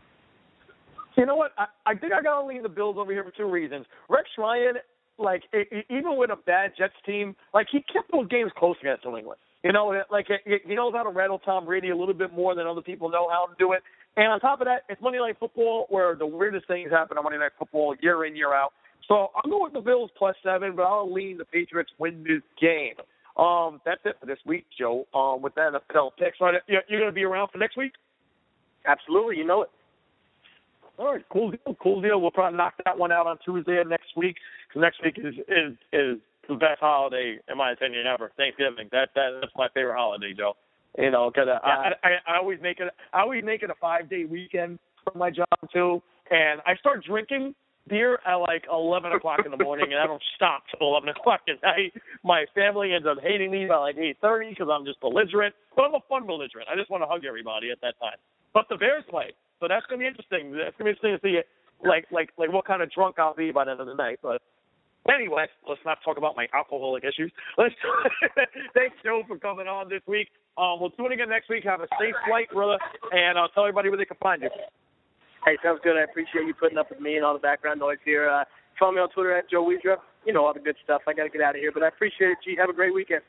You 1.18 1.26
know 1.26 1.36
what? 1.36 1.52
I, 1.58 1.68
I 1.86 1.96
think 1.96 2.12
I 2.14 2.22
got 2.22 2.42
to 2.42 2.46
lean 2.48 2.64
the 2.64 2.70
Bills 2.70 2.98
over 3.00 3.12
here 3.12 3.24
for 3.24 3.32
two 3.32 3.50
reasons. 3.50 3.86
Rex 4.10 4.28
Ryan, 4.38 4.76
like 5.18 5.44
e 5.54 5.60
e- 5.74 5.86
even 5.90 6.18
with 6.18 6.30
a 6.30 6.36
bad 6.36 6.72
Jets 6.78 6.94
team, 7.06 7.36
like 7.54 7.68
he 7.72 7.80
kept 7.82 8.12
those 8.12 8.28
games 8.28 8.52
close 8.58 8.76
against 8.82 9.06
New 9.06 9.18
England. 9.18 9.40
You 9.64 9.72
know, 9.72 9.92
it- 9.94 10.08
like 10.12 10.28
he 10.28 10.58
he 10.66 10.76
knows 10.76 10.94
how 10.94 11.04
to 11.04 11.10
rattle 11.10 11.40
Tom 11.40 11.66
Brady 11.66 11.90
a 11.90 11.96
little 11.96 12.14
bit 12.14 12.34
more 12.34 12.54
than 12.56 12.68
other 12.68 12.82
people 12.82 13.10
know 13.10 13.30
how 13.30 13.46
to 13.48 13.54
do 13.58 13.72
it. 13.74 13.82
And 14.18 14.28
on 14.28 14.40
top 14.40 14.62
of 14.62 14.66
that, 14.68 14.84
it's 14.90 15.02
Monday 15.02 15.20
Night 15.20 15.38
Football, 15.40 15.88
where 15.90 16.16
the 16.16 16.26
weirdest 16.26 16.68
things 16.68 16.90
happen 16.92 17.18
on 17.18 17.24
Monday 17.24 17.40
Night 17.40 17.52
Football 17.60 17.96
year 18.02 18.26
in 18.26 18.36
year 18.36 18.54
out. 18.54 18.72
So 19.08 19.30
I'm 19.44 19.50
going 19.50 19.64
with 19.64 19.74
the 19.74 19.82
Bills 19.82 20.10
plus 20.18 20.36
seven, 20.44 20.76
but 20.76 20.84
I'll 20.84 21.12
lean 21.12 21.38
the 21.38 21.46
Patriots 21.46 21.92
win 21.98 22.24
this 22.24 22.42
game. 22.60 22.96
Um, 23.38 23.82
that's 23.86 24.02
it 24.06 24.16
for 24.20 24.26
this 24.26 24.40
week, 24.46 24.66
Joe. 24.78 25.06
Um, 25.14 25.42
with 25.42 25.56
that 25.56 25.74
NFL 25.74 26.12
picks, 26.18 26.40
right? 26.40 26.56
You're, 26.68 26.84
you're 26.88 27.00
going 27.00 27.12
to 27.12 27.16
be 27.16 27.24
around 27.24 27.50
for 27.50 27.58
next 27.58 27.78
week. 27.78 27.92
Absolutely, 28.86 29.38
you 29.38 29.46
know 29.46 29.64
it. 29.64 29.70
All 30.98 31.14
right, 31.14 31.26
cool 31.32 31.52
deal, 31.52 31.76
cool 31.82 32.02
deal. 32.02 32.22
We'll 32.22 32.32
probably 32.32 32.58
knock 32.58 32.76
that 32.86 32.98
one 32.98 33.12
out 33.12 33.28
on 33.28 33.38
Tuesday 33.44 33.78
of 33.82 33.88
next 33.88 34.16
week. 34.16 34.38
Because 34.68 34.82
next 34.82 35.04
week 35.04 35.18
is 35.18 35.36
is 35.48 35.78
is 35.92 36.18
the 36.48 36.56
best 36.56 36.80
holiday 36.80 37.38
in 37.52 37.58
my 37.58 37.72
opinion 37.72 38.06
ever. 38.08 38.32
Thanksgiving. 38.38 38.88
That 38.92 39.10
that 39.16 39.40
that's 39.42 39.54
my 39.58 39.68
favorite 39.74 39.98
holiday, 39.98 40.34
Joe. 40.34 40.56
You 40.98 41.12
know, 41.12 41.30
because 41.30 41.50
I, 41.50 41.92
I 42.04 42.10
I 42.26 42.38
always 42.38 42.60
make 42.62 42.80
it 42.80 42.88
I 43.12 43.22
always 43.22 43.44
make 43.44 43.64
it 43.64 43.70
a 43.70 43.76
five 43.82 44.10
day 44.10 44.24
weekend 44.24 44.80
for 45.04 45.18
my 45.18 45.30
job 45.30 45.48
too. 45.74 46.02
And 46.32 46.62
I 46.66 46.76
start 46.76 47.04
drinking 47.04 47.54
beer 47.88 48.20
at 48.26 48.36
like 48.36 48.66
eleven 48.72 49.12
o'clock 49.12 49.42
in 49.46 49.52
the 49.52 49.64
morning, 49.64 49.92
and 49.92 50.00
I 50.00 50.08
don't 50.08 50.24
stop 50.36 50.64
till 50.72 50.88
eleven 50.88 51.10
o'clock 51.10 51.42
at 51.48 51.62
night. 51.64 51.94
My 52.24 52.46
family 52.54 52.94
ends 52.94 53.08
up 53.08 53.18
hating 53.22 53.52
me 53.52 53.66
by 53.66 53.78
like 53.78 53.98
eight 53.98 54.18
thirty 54.22 54.50
because 54.50 54.68
I'm 54.72 54.86
just 54.86 55.00
belligerent. 55.02 55.56
But 55.76 55.86
I'm 55.86 55.96
a 55.96 56.04
fun 56.10 56.26
belligerent. 56.26 56.68
I 56.72 56.76
just 56.76 56.90
want 56.90 57.04
to 57.04 57.08
hug 57.08 57.26
everybody 57.26 57.72
at 57.72 57.82
that 57.82 57.96
time. 58.00 58.18
But 58.54 58.66
the 58.70 58.78
Bears 58.78 59.04
play, 59.10 59.34
so 59.60 59.68
that's 59.68 59.86
gonna 59.88 60.00
be 60.00 60.08
interesting. 60.08 60.52
That's 60.52 60.76
gonna 60.78 60.92
be 60.92 60.98
interesting 60.98 61.18
to 61.18 61.22
see 61.22 61.88
like 61.88 62.06
like 62.12 62.30
like 62.38 62.52
what 62.52 62.66
kind 62.66 62.82
of 62.82 62.92
drunk 62.92 63.20
I'll 63.20 63.36
be 63.36 63.52
by 63.52 63.66
the 63.66 63.72
end 63.72 63.82
of 63.82 63.88
the 63.88 63.96
night. 63.96 64.20
But 64.22 64.42
anyway, 65.12 65.46
let's 65.68 65.82
not 65.86 66.00
talk 66.04 66.18
about 66.18 66.36
my 66.36 66.48
alcoholic 66.54 67.04
issues. 67.04 67.32
Let's 67.58 67.76
thanks 68.74 68.96
Joe 69.04 69.24
for 69.28 69.38
coming 69.38 69.68
on 69.68 69.90
this 69.90 70.02
week. 70.08 70.30
Um, 70.58 70.80
we'll 70.80 70.92
tune 70.92 71.08
in 71.08 71.12
again 71.14 71.30
next 71.30 71.50
week. 71.50 71.64
Have 71.66 71.82
a 71.82 71.88
safe 72.00 72.16
flight, 72.28 72.50
brother, 72.50 72.78
and 73.12 73.38
I'll 73.38 73.50
tell 73.50 73.64
everybody 73.64 73.90
where 73.90 73.98
they 73.98 74.06
can 74.06 74.18
find 74.22 74.42
you. 74.42 74.50
Hey, 75.46 75.58
sounds 75.64 75.80
good. 75.84 75.96
I 75.96 76.02
appreciate 76.04 76.48
you 76.48 76.54
putting 76.56 76.78
up 76.78 76.90
with 76.90 77.00
me 77.00 77.16
and 77.18 77.24
all 77.24 77.34
the 77.34 77.40
background 77.40 77.80
noise 77.80 78.00
here. 78.04 78.28
Uh, 78.28 78.44
follow 78.80 78.94
me 78.94 79.00
on 79.00 79.10
Twitter 79.10 79.38
at 79.38 79.50
Joe 79.50 79.64
Weedrup. 79.64 80.02
you 80.26 80.34
know 80.34 80.44
all 80.46 80.54
the 80.54 80.60
good 80.60 80.76
stuff. 80.84 81.04
I 81.08 81.14
got 81.14 81.24
to 81.24 81.30
get 81.30 81.42
out 81.42 81.56
of 81.56 81.62
here, 81.62 81.72
but 81.72 81.84
I 81.84 81.88
appreciate 81.88 82.32
it. 82.32 82.38
G, 82.44 82.56
have 82.58 82.70
a 82.70 82.74
great 82.74 82.94
weekend. 82.94 83.22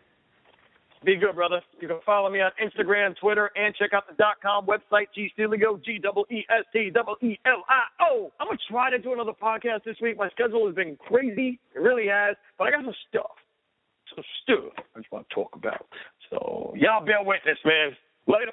Be 1.05 1.17
good, 1.17 1.35
brother. 1.35 1.61
You 1.79 1.89
can 1.89 2.01
follow 2.07 2.31
me 2.31 2.41
on 2.41 2.51
Instagram, 2.57 3.15
Twitter, 3.21 3.51
and 3.55 3.75
check 3.77 3.93
out 3.93 4.09
the 4.09 4.15
dot 4.17 4.37
com 4.43 4.67
website, 4.67 5.07
G 5.15 5.31
Stiligo, 5.39 5.77
G 5.85 6.01
E 6.01 6.45
S 6.49 6.65
T 6.73 6.79
E 6.79 7.39
L 7.45 7.63
I 7.69 7.83
O. 8.11 8.33
I'm 8.41 8.49
gonna 8.49 8.59
try 8.69 8.91
to 8.91 8.99
do 8.99 9.13
another 9.13 9.33
podcast 9.33 9.85
this 9.85 9.97
week. 10.01 10.17
My 10.17 10.31
schedule 10.31 10.67
has 10.67 10.75
been 10.75 10.97
crazy. 11.07 11.61
It 11.75 11.81
really 11.81 12.09
has. 12.09 12.35
But 12.59 12.69
I 12.69 12.71
got 12.71 12.85
some 12.85 12.95
stuff. 13.11 13.37
Some 14.15 14.25
stuff 14.43 14.73
I 14.97 15.01
just 15.01 15.13
want 15.13 15.29
to 15.29 15.35
talk 15.35 15.55
about. 15.55 15.87
So 16.31 16.73
y'all 16.75 17.05
bear 17.05 17.23
witness, 17.23 17.59
man. 17.65 17.93
Later. 18.27 18.53